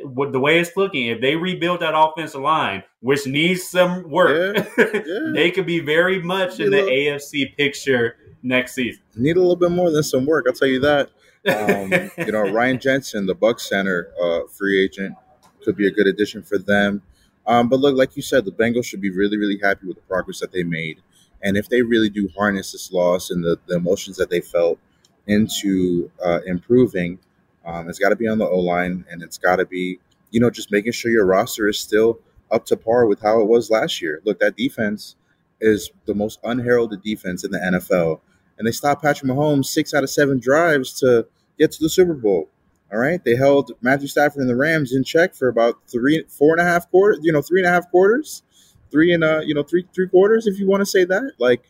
what 0.04 0.32
the 0.32 0.40
way 0.40 0.60
it's 0.60 0.76
looking, 0.76 1.08
if 1.08 1.22
they 1.22 1.36
rebuild 1.36 1.82
that 1.82 1.94
offensive 1.96 2.42
line, 2.42 2.84
which 3.02 3.26
needs 3.28 3.64
some 3.64 4.10
work, 4.10 4.56
yeah, 4.78 4.86
yeah. 4.94 5.32
they 5.34 5.52
could 5.52 5.66
be 5.66 5.80
very 5.80 6.22
much 6.22 6.60
in 6.60 6.72
the 6.72 6.78
AFC 6.78 7.56
picture 7.56 8.18
next 8.44 8.76
season. 8.76 9.02
Need 9.16 9.38
a 9.38 9.40
little 9.40 9.56
bit 9.56 9.72
more 9.72 9.92
than 9.92 10.04
some 10.04 10.26
work, 10.26 10.46
I'll 10.48 10.54
tell 10.54 10.68
you 10.68 10.80
that. 10.80 11.10
Um, 11.48 11.92
you 12.26 12.32
know, 12.32 12.42
Ryan 12.52 12.80
Jensen, 12.80 13.26
the 13.26 13.36
Buck 13.36 13.60
center 13.60 14.10
uh, 14.22 14.42
free 14.48 14.84
agent, 14.84 15.16
could 15.64 15.76
be 15.76 15.88
a 15.88 15.92
good 15.92 16.08
addition 16.08 16.44
for 16.44 16.58
them. 16.58 17.02
Um, 17.48 17.70
but 17.70 17.80
look, 17.80 17.96
like 17.96 18.16
you 18.16 18.22
said, 18.22 18.46
the 18.46 18.52
Bengals 18.52 18.86
should 18.86 19.02
be 19.02 19.12
really, 19.12 19.38
really 19.38 19.60
happy 19.62 19.88
with 19.88 19.98
the 19.98 20.04
progress 20.04 20.40
that 20.40 20.52
they 20.52 20.64
made. 20.64 21.00
And 21.44 21.58
if 21.58 21.70
they 21.70 21.82
really 21.82 22.10
do 22.10 22.30
harness 22.36 22.72
this 22.72 22.92
loss 22.92 23.30
and 23.30 23.44
the, 23.44 23.60
the 23.68 23.76
emotions 23.76 24.18
that 24.18 24.30
they 24.30 24.42
felt 24.42 24.80
into 25.28 26.10
uh, 26.24 26.40
improving, 26.46 27.20
um, 27.66 27.90
it's 27.90 28.00
got 28.00 28.10
to 28.10 28.16
be 28.16 28.28
on 28.28 28.38
the 28.38 28.48
O 28.48 28.60
line, 28.60 29.06
and 29.10 29.24
it's 29.24 29.38
got 29.38 29.58
to 29.58 29.66
be, 29.66 30.00
you 30.32 30.40
know, 30.40 30.50
just 30.50 30.72
making 30.72 30.92
sure 30.92 31.12
your 31.12 31.26
roster 31.26 31.68
is 31.68 31.80
still 31.80 32.20
up 32.52 32.66
to 32.68 32.78
par 32.78 33.06
with 33.08 33.22
how 33.22 33.42
it 33.42 33.48
was 33.48 33.70
last 33.70 34.02
year. 34.02 34.22
Look, 34.24 34.40
that 34.40 34.56
defense 34.56 35.16
is 35.60 35.92
the 36.06 36.14
most 36.14 36.40
unheralded 36.44 37.02
defense 37.02 37.44
in 37.44 37.52
the 37.52 37.58
NFL, 37.58 38.20
and 38.58 38.68
they 38.68 38.72
stopped 38.72 39.02
Patrick 39.02 39.30
Mahomes 39.30 39.66
six 39.66 39.94
out 39.94 40.04
of 40.04 40.10
seven 40.10 40.40
drives 40.40 40.94
to 41.00 41.28
get 41.58 41.72
to 41.72 41.84
the 41.84 41.90
Super 41.90 42.14
Bowl. 42.14 42.50
All 42.92 43.00
right, 43.00 43.24
they 43.24 43.36
held 43.36 43.72
Matthew 43.82 44.08
Stafford 44.08 44.42
and 44.42 44.50
the 44.50 44.56
Rams 44.56 44.94
in 44.94 45.04
check 45.04 45.34
for 45.34 45.48
about 45.48 45.80
three, 45.88 46.24
four 46.30 46.54
and 46.54 46.62
a 46.62 46.64
half 46.64 46.90
quarters. 46.92 47.20
You 47.24 47.32
know, 47.32 47.42
three 47.42 47.60
and 47.62 47.68
a 47.68 47.72
half 47.72 47.90
quarters, 47.90 48.44
three 48.92 49.12
and 49.12 49.24
uh, 49.24 49.42
you 49.44 49.56
know, 49.56 49.64
three 49.64 49.86
three 49.94 50.08
quarters, 50.08 50.46
if 50.46 50.60
you 50.60 50.68
want 50.68 50.82
to 50.82 50.86
say 50.86 51.04
that. 51.04 51.32
Like 51.40 51.64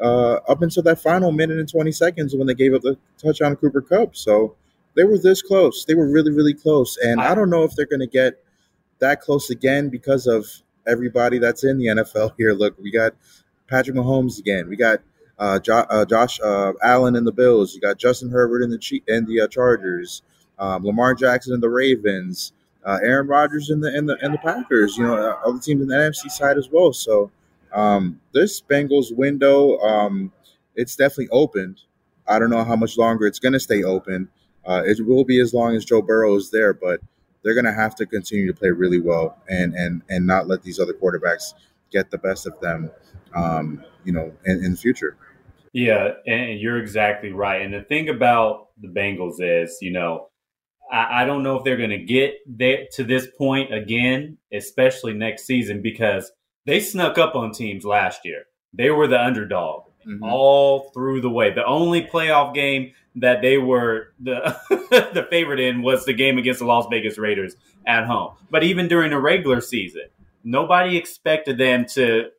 uh, 0.00 0.34
up 0.48 0.62
until 0.62 0.84
that 0.84 1.00
final 1.00 1.32
minute 1.32 1.58
and 1.58 1.68
twenty 1.68 1.90
seconds 1.90 2.36
when 2.36 2.46
they 2.46 2.54
gave 2.54 2.74
up 2.74 2.82
the 2.82 2.96
touchdown 3.18 3.50
to 3.50 3.56
Cooper 3.56 3.82
Kupp. 3.82 4.14
So 4.14 4.54
they 4.94 5.04
were 5.04 5.18
this 5.18 5.42
close. 5.42 5.84
They 5.84 5.94
were 5.94 6.10
really, 6.10 6.30
really 6.32 6.54
close. 6.54 6.96
And 6.98 7.20
I 7.20 7.34
don't 7.34 7.50
know 7.50 7.64
if 7.64 7.74
they're 7.74 7.86
going 7.86 8.00
to 8.00 8.06
get 8.06 8.42
that 8.98 9.20
close 9.20 9.50
again 9.50 9.88
because 9.88 10.26
of 10.26 10.46
everybody 10.86 11.38
that's 11.38 11.64
in 11.64 11.78
the 11.78 11.86
NFL 11.86 12.32
here. 12.38 12.52
Look, 12.52 12.78
we 12.78 12.90
got 12.90 13.14
Patrick 13.68 13.96
Mahomes 13.96 14.38
again. 14.38 14.68
We 14.68 14.76
got 14.76 15.00
uh, 15.38 15.58
jo- 15.58 15.86
uh, 15.90 16.04
Josh 16.04 16.40
uh, 16.40 16.72
Allen 16.82 17.16
in 17.16 17.24
the 17.24 17.32
Bills. 17.32 17.74
You 17.74 17.80
got 17.80 17.98
Justin 17.98 18.30
Herbert 18.30 18.62
in 18.62 18.70
the 18.70 18.78
Chief- 18.78 19.02
in 19.08 19.26
the 19.26 19.42
uh, 19.42 19.48
Chargers. 19.48 20.22
Um, 20.58 20.84
Lamar 20.84 21.14
Jackson 21.14 21.54
in 21.54 21.60
the 21.60 21.70
Ravens. 21.70 22.52
Uh, 22.84 22.98
Aaron 23.02 23.28
Rodgers 23.28 23.70
in 23.70 23.80
the 23.80 23.96
in 23.96 24.06
the 24.06 24.16
in 24.22 24.32
the 24.32 24.38
Packers. 24.38 24.96
You 24.96 25.04
know, 25.04 25.14
uh, 25.16 25.38
other 25.48 25.58
teams 25.58 25.82
in 25.82 25.88
the 25.88 25.94
NFC 25.94 26.30
side 26.30 26.58
as 26.58 26.68
well. 26.70 26.92
So 26.92 27.30
um, 27.72 28.20
this 28.32 28.60
Bengals 28.60 29.16
window, 29.16 29.78
um, 29.78 30.32
it's 30.76 30.96
definitely 30.96 31.28
opened. 31.30 31.80
I 32.26 32.38
don't 32.38 32.50
know 32.50 32.64
how 32.64 32.76
much 32.76 32.96
longer 32.98 33.26
it's 33.26 33.38
going 33.38 33.52
to 33.52 33.60
stay 33.60 33.82
open. 33.82 34.28
Uh, 34.66 34.82
it 34.84 35.04
will 35.06 35.24
be 35.24 35.40
as 35.40 35.52
long 35.52 35.74
as 35.74 35.84
Joe 35.84 36.02
Burrow 36.02 36.36
is 36.36 36.50
there, 36.50 36.72
but 36.72 37.00
they're 37.42 37.54
going 37.54 37.64
to 37.64 37.72
have 37.72 37.94
to 37.96 38.06
continue 38.06 38.46
to 38.46 38.54
play 38.54 38.70
really 38.70 39.00
well 39.00 39.36
and 39.48 39.74
and 39.74 40.02
and 40.08 40.26
not 40.26 40.46
let 40.46 40.62
these 40.62 40.78
other 40.78 40.92
quarterbacks 40.92 41.54
get 41.90 42.10
the 42.10 42.18
best 42.18 42.46
of 42.46 42.58
them, 42.60 42.90
um, 43.34 43.84
you 44.04 44.12
know, 44.12 44.32
in, 44.44 44.64
in 44.64 44.70
the 44.72 44.76
future. 44.76 45.16
Yeah, 45.72 46.12
and 46.26 46.60
you're 46.60 46.78
exactly 46.78 47.32
right. 47.32 47.62
And 47.62 47.72
the 47.72 47.82
thing 47.82 48.08
about 48.08 48.68
the 48.80 48.88
Bengals 48.88 49.36
is, 49.38 49.78
you 49.80 49.90
know, 49.90 50.28
I, 50.90 51.22
I 51.22 51.24
don't 51.24 51.42
know 51.42 51.56
if 51.56 51.64
they're 51.64 51.76
going 51.78 51.90
to 51.90 51.98
get 51.98 52.34
there 52.46 52.86
to 52.92 53.04
this 53.04 53.26
point 53.38 53.72
again, 53.72 54.38
especially 54.52 55.14
next 55.14 55.44
season, 55.44 55.80
because 55.80 56.30
they 56.66 56.80
snuck 56.80 57.18
up 57.18 57.34
on 57.34 57.52
teams 57.52 57.84
last 57.84 58.20
year. 58.24 58.44
They 58.74 58.90
were 58.90 59.08
the 59.08 59.20
underdog 59.20 59.84
mm-hmm. 60.06 60.22
all 60.22 60.90
through 60.94 61.20
the 61.20 61.30
way. 61.30 61.52
The 61.52 61.64
only 61.64 62.02
playoff 62.06 62.54
game 62.54 62.92
that 63.16 63.42
they 63.42 63.58
were 63.58 64.12
the 64.20 64.56
the 64.70 65.26
favorite 65.30 65.60
in 65.60 65.82
was 65.82 66.04
the 66.04 66.12
game 66.12 66.38
against 66.38 66.60
the 66.60 66.66
Las 66.66 66.86
Vegas 66.90 67.18
Raiders 67.18 67.56
at 67.86 68.06
home. 68.06 68.34
But 68.50 68.64
even 68.64 68.88
during 68.88 69.10
the 69.10 69.20
regular 69.20 69.60
season, 69.60 70.04
nobody 70.44 70.96
expected 70.96 71.58
them 71.58 71.86
to 71.94 72.30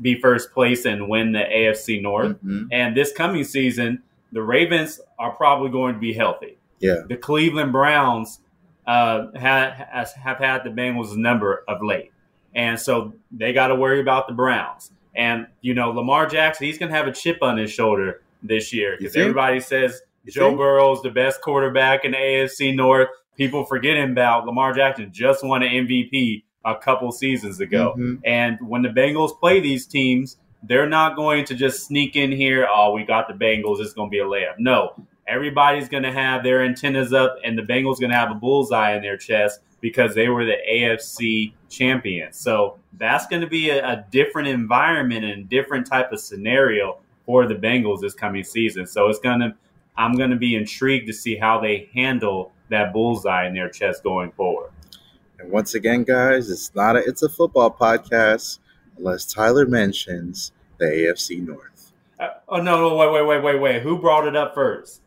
be 0.00 0.20
first 0.20 0.52
place 0.52 0.84
and 0.84 1.08
win 1.08 1.32
the 1.32 1.40
AFC 1.40 2.00
North. 2.00 2.36
Mm-hmm. 2.36 2.66
And 2.70 2.96
this 2.96 3.12
coming 3.12 3.44
season, 3.44 4.02
the 4.32 4.42
Ravens 4.42 5.00
are 5.18 5.32
probably 5.32 5.70
going 5.70 5.94
to 5.94 6.00
be 6.00 6.12
healthy. 6.12 6.58
Yeah. 6.78 7.02
The 7.08 7.16
Cleveland 7.16 7.72
Browns 7.72 8.40
uh, 8.86 9.32
have, 9.34 9.72
have 9.72 10.38
had 10.38 10.64
the 10.64 10.70
Bengals' 10.70 11.16
number 11.16 11.64
of 11.66 11.82
late. 11.82 12.12
And 12.54 12.78
so 12.78 13.14
they 13.30 13.52
got 13.52 13.68
to 13.68 13.74
worry 13.74 14.00
about 14.00 14.28
the 14.28 14.34
Browns. 14.34 14.92
And, 15.18 15.48
you 15.60 15.74
know, 15.74 15.90
Lamar 15.90 16.26
Jackson, 16.26 16.66
he's 16.66 16.78
going 16.78 16.90
to 16.90 16.96
have 16.96 17.08
a 17.08 17.12
chip 17.12 17.42
on 17.42 17.58
his 17.58 17.72
shoulder 17.72 18.22
this 18.42 18.72
year 18.72 18.96
because 18.96 19.16
everybody 19.16 19.58
says 19.58 20.00
Joe 20.28 20.56
Burrow's 20.56 21.02
the 21.02 21.10
best 21.10 21.42
quarterback 21.42 22.04
in 22.04 22.12
the 22.12 22.16
AFC 22.16 22.74
North. 22.74 23.08
People 23.36 23.64
forgetting 23.64 24.12
about 24.12 24.46
Lamar 24.46 24.72
Jackson 24.72 25.10
just 25.12 25.44
won 25.44 25.64
an 25.64 25.86
MVP 25.86 26.44
a 26.64 26.76
couple 26.76 27.10
seasons 27.10 27.60
ago. 27.60 27.94
Mm-hmm. 27.98 28.14
And 28.24 28.58
when 28.60 28.82
the 28.82 28.90
Bengals 28.90 29.38
play 29.38 29.58
these 29.60 29.86
teams, 29.86 30.36
they're 30.62 30.88
not 30.88 31.16
going 31.16 31.44
to 31.46 31.54
just 31.54 31.84
sneak 31.84 32.14
in 32.14 32.30
here. 32.30 32.68
Oh, 32.72 32.92
we 32.92 33.04
got 33.04 33.26
the 33.26 33.34
Bengals. 33.34 33.80
It's 33.80 33.92
going 33.92 34.08
to 34.08 34.10
be 34.10 34.20
a 34.20 34.24
layup. 34.24 34.54
No, 34.58 34.94
everybody's 35.28 35.88
going 35.88 36.02
to 36.02 36.12
have 36.12 36.42
their 36.42 36.62
antennas 36.64 37.12
up, 37.12 37.36
and 37.44 37.56
the 37.56 37.62
Bengals 37.62 38.00
going 38.00 38.10
to 38.10 38.16
have 38.16 38.30
a 38.30 38.34
bullseye 38.34 38.96
in 38.96 39.02
their 39.02 39.16
chest 39.16 39.60
because 39.80 40.14
they 40.14 40.28
were 40.28 40.44
the 40.44 40.56
AFC 40.68 41.52
champions. 41.68 42.36
So 42.38 42.78
that's 42.94 43.26
going 43.26 43.42
to 43.42 43.46
be 43.46 43.70
a, 43.70 43.86
a 43.86 44.04
different 44.10 44.48
environment 44.48 45.24
and 45.24 45.48
different 45.48 45.86
type 45.86 46.10
of 46.10 46.18
scenario 46.18 46.98
for 47.24 47.46
the 47.46 47.54
Bengals 47.54 48.00
this 48.00 48.14
coming 48.14 48.42
season. 48.42 48.86
So 48.86 49.08
it's 49.08 49.20
going 49.20 49.40
to, 49.40 49.54
I'm 49.96 50.14
going 50.14 50.30
to 50.30 50.36
be 50.36 50.56
intrigued 50.56 51.06
to 51.08 51.12
see 51.12 51.36
how 51.36 51.60
they 51.60 51.88
handle 51.94 52.52
that 52.70 52.92
bullseye 52.92 53.46
in 53.46 53.54
their 53.54 53.68
chest 53.68 54.02
going 54.02 54.32
forward. 54.32 54.70
And 55.38 55.50
once 55.52 55.74
again, 55.74 56.02
guys, 56.02 56.50
it's 56.50 56.74
not 56.74 56.96
a 56.96 56.98
it's 56.98 57.22
a 57.22 57.28
football 57.28 57.70
podcast 57.70 58.58
unless 58.96 59.24
Tyler 59.24 59.66
mentions 59.66 60.52
the 60.78 60.86
AFC 60.86 61.46
North. 61.46 61.92
Uh, 62.18 62.30
oh 62.48 62.56
no, 62.56 62.88
no, 62.88 62.96
wait, 62.96 63.12
wait, 63.12 63.26
wait, 63.26 63.42
wait, 63.42 63.60
wait. 63.60 63.82
Who 63.82 63.98
brought 63.98 64.26
it 64.26 64.34
up 64.34 64.54
first? 64.54 65.00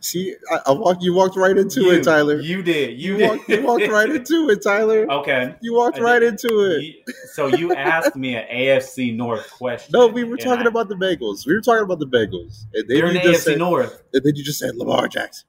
See, 0.00 0.34
I, 0.50 0.60
I 0.66 0.72
walked. 0.72 1.02
You 1.02 1.14
walked 1.14 1.36
right 1.36 1.56
into 1.56 1.82
you, 1.82 1.92
it, 1.92 2.04
Tyler. 2.04 2.40
You 2.40 2.62
did. 2.62 3.00
You, 3.00 3.12
you 3.12 3.18
did. 3.18 3.28
Walked, 3.28 3.48
you 3.48 3.62
walked 3.62 3.88
right 3.88 4.10
into 4.10 4.48
it, 4.50 4.62
Tyler. 4.62 5.10
Okay. 5.10 5.54
You 5.60 5.74
walked 5.74 5.98
right 5.98 6.22
into 6.22 6.60
it. 6.64 6.96
so 7.32 7.46
you 7.46 7.74
asked 7.74 8.16
me 8.16 8.36
an 8.36 8.46
AFC 8.48 9.14
North 9.16 9.50
question. 9.50 9.92
No, 9.92 10.06
we 10.06 10.24
were 10.24 10.36
talking 10.36 10.66
I, 10.66 10.68
about 10.68 10.88
the 10.88 10.94
Bengals. 10.94 11.46
We 11.46 11.54
were 11.54 11.60
talking 11.60 11.84
about 11.84 11.98
the 11.98 12.06
Bengals. 12.06 12.64
And 12.74 12.88
then 12.88 12.96
they're 12.96 13.06
in 13.06 13.14
the 13.14 13.20
AFC 13.20 13.36
said, 13.36 13.58
North. 13.58 14.02
And 14.12 14.22
then 14.24 14.36
you 14.36 14.44
just 14.44 14.58
said 14.58 14.76
Lamar 14.76 15.08
Jackson. 15.08 15.46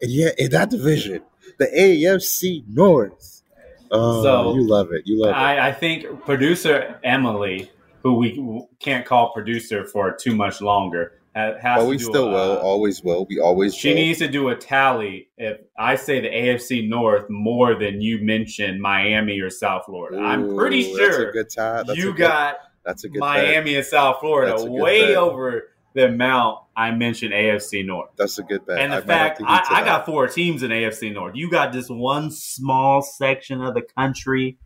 And 0.00 0.10
yeah, 0.10 0.30
in 0.38 0.50
that 0.50 0.70
division, 0.70 1.22
the 1.58 1.66
AFC 1.66 2.64
North. 2.68 3.42
Oh, 3.90 4.22
so 4.22 4.54
you 4.54 4.66
love 4.66 4.92
it. 4.92 5.02
You 5.06 5.22
love 5.22 5.34
I, 5.34 5.54
it. 5.54 5.60
I 5.60 5.72
think 5.72 6.24
producer 6.24 6.98
Emily, 7.04 7.70
who 8.02 8.14
we 8.14 8.66
can't 8.80 9.04
call 9.04 9.32
producer 9.32 9.86
for 9.86 10.12
too 10.12 10.34
much 10.34 10.60
longer 10.60 11.20
oh, 11.34 11.88
we 11.88 11.98
still 11.98 12.28
a, 12.28 12.32
will, 12.32 12.58
always 12.58 13.02
will. 13.02 13.26
We 13.28 13.40
always. 13.40 13.74
She 13.74 13.88
will. 13.88 13.96
needs 13.96 14.18
to 14.18 14.28
do 14.28 14.48
a 14.48 14.56
tally. 14.56 15.28
If 15.36 15.60
I 15.78 15.96
say 15.96 16.20
the 16.20 16.28
AFC 16.28 16.88
North 16.88 17.28
more 17.30 17.74
than 17.74 18.00
you 18.00 18.18
mention 18.22 18.80
Miami 18.80 19.40
or 19.40 19.50
South 19.50 19.84
Florida, 19.86 20.18
Ooh, 20.18 20.24
I'm 20.24 20.56
pretty 20.56 20.82
sure 20.82 21.08
that's 21.08 21.18
a 21.18 21.32
good 21.32 21.86
tie. 21.86 21.94
You 21.94 22.14
got 22.14 22.56
that's 22.84 23.04
a 23.04 23.08
good 23.08 23.20
Miami 23.20 23.72
bet. 23.72 23.78
and 23.78 23.86
South 23.86 24.20
Florida 24.20 24.62
way 24.64 25.08
bet. 25.08 25.16
over 25.16 25.68
the 25.94 26.06
amount 26.06 26.60
I 26.76 26.90
mentioned 26.90 27.32
AFC 27.32 27.84
North. 27.84 28.10
That's 28.16 28.38
a 28.38 28.42
good 28.42 28.64
bet. 28.66 28.78
And 28.78 28.92
the 28.92 28.98
I 28.98 29.00
fact 29.00 29.42
I, 29.44 29.64
I 29.70 29.84
got 29.84 30.06
four 30.06 30.26
teams 30.26 30.62
in 30.62 30.70
AFC 30.70 31.12
North. 31.12 31.36
You 31.36 31.50
got 31.50 31.72
this 31.72 31.88
one 31.88 32.30
small 32.30 33.02
section 33.02 33.60
of 33.60 33.74
the 33.74 33.82
country 33.82 34.58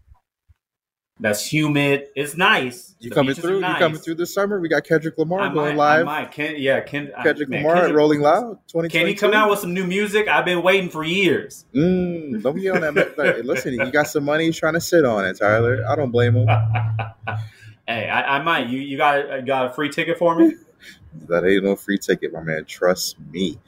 that's 1.18 1.50
humid. 1.50 2.08
It's 2.14 2.36
nice. 2.36 2.94
You 3.00 3.08
the 3.08 3.14
coming 3.14 3.34
through? 3.34 3.60
Nice. 3.60 3.74
You 3.74 3.78
coming 3.78 4.00
through 4.00 4.16
this 4.16 4.34
summer? 4.34 4.60
We 4.60 4.68
got 4.68 4.84
Kendrick 4.84 5.16
Lamar 5.16 5.40
I 5.40 5.52
going 5.52 5.76
might, 5.76 5.96
live. 5.96 6.08
I 6.08 6.20
might. 6.20 6.32
Ken, 6.32 6.56
yeah, 6.58 6.80
Ken, 6.80 7.10
Kendrick 7.22 7.48
man, 7.48 7.62
Lamar 7.62 7.76
Kendrick, 7.76 7.96
Rolling 7.96 8.20
Loud. 8.20 8.58
Twenty. 8.68 8.90
Can 8.90 9.06
he 9.06 9.14
come 9.14 9.32
out 9.32 9.48
with 9.48 9.60
some 9.60 9.72
new 9.72 9.86
music? 9.86 10.28
I've 10.28 10.44
been 10.44 10.62
waiting 10.62 10.90
for 10.90 11.02
years. 11.04 11.64
Mm, 11.74 12.42
don't 12.42 12.54
be 12.54 12.68
on 12.68 12.82
that. 12.82 13.42
Listen, 13.44 13.72
you 13.72 13.90
got 13.90 14.08
some 14.08 14.24
money. 14.24 14.44
He's 14.44 14.58
trying 14.58 14.74
to 14.74 14.80
sit 14.80 15.06
on 15.06 15.24
it, 15.24 15.38
Tyler. 15.38 15.84
I 15.88 15.96
don't 15.96 16.10
blame 16.10 16.36
him. 16.36 16.46
hey, 17.88 18.08
I, 18.08 18.36
I, 18.36 18.42
might. 18.42 18.68
You 18.68 18.80
you 18.80 18.98
got 18.98 19.46
got 19.46 19.70
a 19.70 19.70
free 19.70 19.88
ticket 19.88 20.18
for 20.18 20.36
me? 20.36 20.54
that 21.28 21.46
ain't 21.46 21.64
no 21.64 21.76
free 21.76 21.98
ticket, 21.98 22.32
my 22.32 22.42
man. 22.42 22.66
Trust 22.66 23.16
me. 23.30 23.58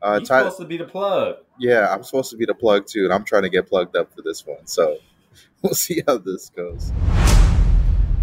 Uh, 0.00 0.12
You're 0.12 0.20
Tyler, 0.26 0.44
supposed 0.44 0.60
to 0.60 0.64
be 0.66 0.78
the 0.78 0.84
plug. 0.84 1.36
Yeah, 1.58 1.92
I'm 1.92 2.02
supposed 2.02 2.30
to 2.30 2.36
be 2.38 2.46
the 2.46 2.54
plug 2.54 2.86
too, 2.86 3.04
and 3.04 3.12
I'm 3.12 3.24
trying 3.24 3.42
to 3.42 3.50
get 3.50 3.68
plugged 3.68 3.94
up 3.94 4.14
for 4.14 4.22
this 4.22 4.46
one. 4.46 4.66
So 4.66 4.96
we'll 5.62 5.74
see 5.74 6.02
how 6.06 6.18
this 6.18 6.50
goes. 6.50 6.92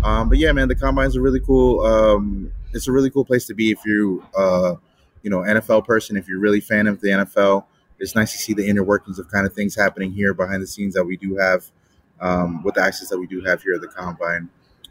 Um, 0.04 0.30
but 0.30 0.38
yeah, 0.38 0.52
man, 0.52 0.68
the 0.68 0.76
combine's 0.76 1.16
a 1.16 1.22
really 1.22 1.40
cool. 1.40 1.82
Um, 1.82 2.52
it's 2.74 2.88
a 2.88 2.92
really 2.92 3.10
cool 3.10 3.26
place 3.26 3.48
to 3.48 3.54
be 3.54 3.72
if 3.72 3.86
you, 3.86 4.24
uh, 4.38 4.76
you 5.24 5.30
know, 5.30 5.40
NFL 5.40 5.86
person. 5.86 6.16
If 6.18 6.28
you're 6.28 6.40
really 6.40 6.62
fan 6.62 6.88
of 6.88 7.02
the 7.02 7.10
NFL, 7.10 7.66
it's 8.00 8.16
nice 8.16 8.32
to 8.34 8.38
see 8.38 8.54
the 8.54 8.68
inner 8.68 8.84
workings 8.84 9.18
of 9.20 9.30
kind 9.32 9.48
of 9.48 9.54
things 9.54 9.76
happening 9.76 10.12
here 10.12 10.34
behind 10.34 10.62
the 10.62 10.68
scenes 10.68 10.94
that 10.94 11.04
we 11.04 11.18
do 11.18 11.36
have 11.38 11.66
um, 12.20 12.64
with 12.64 12.76
the 12.76 12.82
access 12.82 13.10
that 13.10 13.18
we 13.18 13.28
do 13.28 13.42
have 13.46 13.64
here 13.64 13.74
at 13.74 13.82
the 13.82 13.88
combine. 13.88 14.50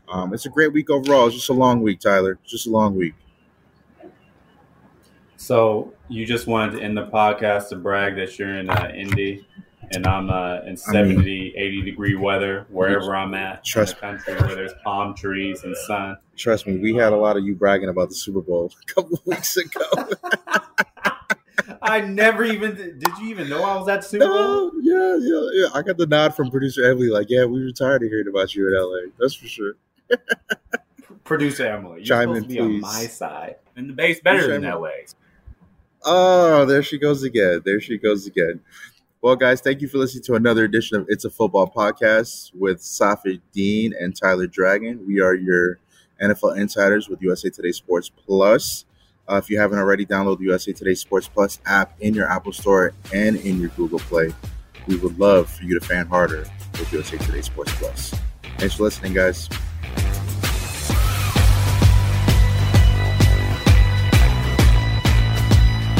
Um, 0.08 0.34
it's 0.34 0.46
a 0.46 0.50
great 0.50 0.72
week 0.72 0.90
overall. 0.90 1.26
It's 1.26 1.36
just 1.36 1.48
a 1.48 1.54
long 1.54 1.80
week, 1.80 2.00
Tyler. 2.00 2.38
Just 2.44 2.66
a 2.66 2.70
long 2.70 2.96
week. 2.96 3.14
So 5.36 5.92
you 6.08 6.26
just 6.26 6.46
wanted 6.46 6.78
to 6.78 6.82
end 6.82 6.96
the 6.96 7.06
podcast 7.06 7.68
to 7.68 7.76
brag 7.76 8.16
that 8.16 8.38
you're 8.38 8.56
in 8.56 8.70
uh, 8.70 8.90
Indy 8.94 9.46
and 9.92 10.06
I'm 10.06 10.30
uh, 10.30 10.60
in 10.60 10.76
70, 10.76 11.12
I 11.12 11.22
mean, 11.22 11.52
80 11.56 11.82
degree 11.82 12.14
weather 12.14 12.66
wherever 12.70 13.14
I'm 13.14 13.34
at 13.34 13.64
trust 13.64 13.96
in 14.02 14.16
the 14.16 14.22
country 14.22 14.46
where 14.46 14.54
there's 14.54 14.74
palm 14.82 15.14
trees 15.14 15.62
and 15.64 15.76
sun. 15.76 16.16
Trust 16.36 16.66
me, 16.66 16.78
we 16.78 16.94
had 16.94 17.12
a 17.12 17.16
lot 17.16 17.36
of 17.36 17.44
you 17.44 17.54
bragging 17.54 17.88
about 17.88 18.08
the 18.08 18.14
Super 18.14 18.40
Bowl 18.40 18.72
a 18.82 18.92
couple 18.92 19.20
weeks 19.26 19.56
ago. 19.56 19.84
I 21.82 22.00
never 22.00 22.44
even 22.44 22.74
did. 22.74 23.02
You 23.20 23.28
even 23.28 23.48
know 23.48 23.62
I 23.62 23.76
was 23.76 23.88
at 23.88 24.02
the 24.02 24.08
Super 24.08 24.26
Bowl? 24.26 24.72
yeah, 24.80 25.16
yeah, 25.20 25.48
yeah. 25.52 25.66
I 25.74 25.82
got 25.82 25.96
the 25.96 26.06
nod 26.06 26.34
from 26.34 26.50
producer 26.50 26.84
Emily, 26.84 27.08
like, 27.08 27.28
"Yeah, 27.28 27.44
we 27.44 27.62
were 27.64 27.72
tired 27.72 28.02
of 28.02 28.08
hearing 28.08 28.28
about 28.28 28.54
you 28.54 28.68
in 28.68 28.74
LA." 28.74 29.10
That's 29.18 29.34
for 29.34 29.46
sure. 29.46 29.74
producer 31.24 31.66
Emily, 31.66 31.98
you're 31.98 32.06
Chime 32.06 32.34
supposed 32.34 32.50
in, 32.50 32.56
to 32.56 32.62
be 32.62 32.68
please. 32.68 32.74
on 32.74 32.80
my 32.80 33.06
side, 33.06 33.56
and 33.76 33.88
the 33.90 33.92
base 33.92 34.20
better 34.20 34.38
producer 34.38 34.60
than 34.60 34.64
Emily. 34.64 34.90
LA. 35.06 35.12
Oh, 36.06 36.64
there 36.66 36.82
she 36.82 36.98
goes 36.98 37.22
again. 37.22 37.62
There 37.64 37.80
she 37.80 37.98
goes 37.98 38.26
again. 38.26 38.60
Well, 39.24 39.36
guys, 39.36 39.62
thank 39.62 39.80
you 39.80 39.88
for 39.88 39.96
listening 39.96 40.22
to 40.24 40.34
another 40.34 40.64
edition 40.64 40.98
of 40.98 41.06
It's 41.08 41.24
a 41.24 41.30
Football 41.30 41.72
Podcast 41.74 42.54
with 42.54 42.80
Safid 42.80 43.40
Deen 43.54 43.94
and 43.98 44.14
Tyler 44.14 44.46
Dragon. 44.46 45.02
We 45.06 45.22
are 45.22 45.34
your 45.34 45.78
NFL 46.22 46.58
insiders 46.58 47.08
with 47.08 47.22
USA 47.22 47.48
Today 47.48 47.72
Sports 47.72 48.10
Plus. 48.10 48.84
Uh, 49.26 49.36
if 49.36 49.48
you 49.48 49.58
haven't 49.58 49.78
already, 49.78 50.04
download 50.04 50.40
the 50.40 50.44
USA 50.44 50.74
Today 50.74 50.92
Sports 50.92 51.26
Plus 51.26 51.58
app 51.64 51.94
in 52.00 52.12
your 52.12 52.30
Apple 52.30 52.52
Store 52.52 52.92
and 53.14 53.36
in 53.36 53.58
your 53.58 53.70
Google 53.70 53.98
Play. 54.00 54.30
We 54.88 54.96
would 54.96 55.18
love 55.18 55.48
for 55.48 55.64
you 55.64 55.80
to 55.80 55.86
fan 55.86 56.06
harder 56.06 56.44
with 56.72 56.92
USA 56.92 57.16
Today 57.16 57.40
Sports 57.40 57.72
Plus. 57.76 58.14
Thanks 58.58 58.74
for 58.74 58.82
listening, 58.82 59.14
guys. 59.14 59.48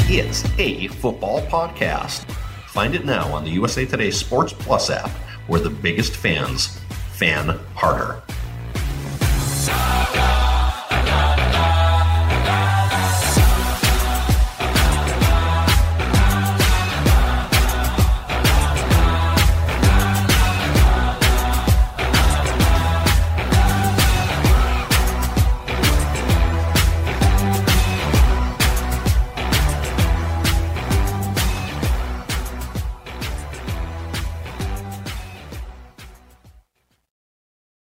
It's 0.07 0.45
a 0.59 0.85
football 0.89 1.41
podcast. 1.47 2.31
Find 2.75 2.93
it 2.93 3.05
now 3.05 3.33
on 3.33 3.45
the 3.45 3.51
USA 3.51 3.85
Today 3.85 4.11
Sports 4.11 4.51
Plus 4.51 4.89
app, 4.89 5.09
where 5.47 5.61
the 5.61 5.69
biggest 5.69 6.13
fans 6.13 6.77
fan 7.13 7.57
harder. 7.73 8.21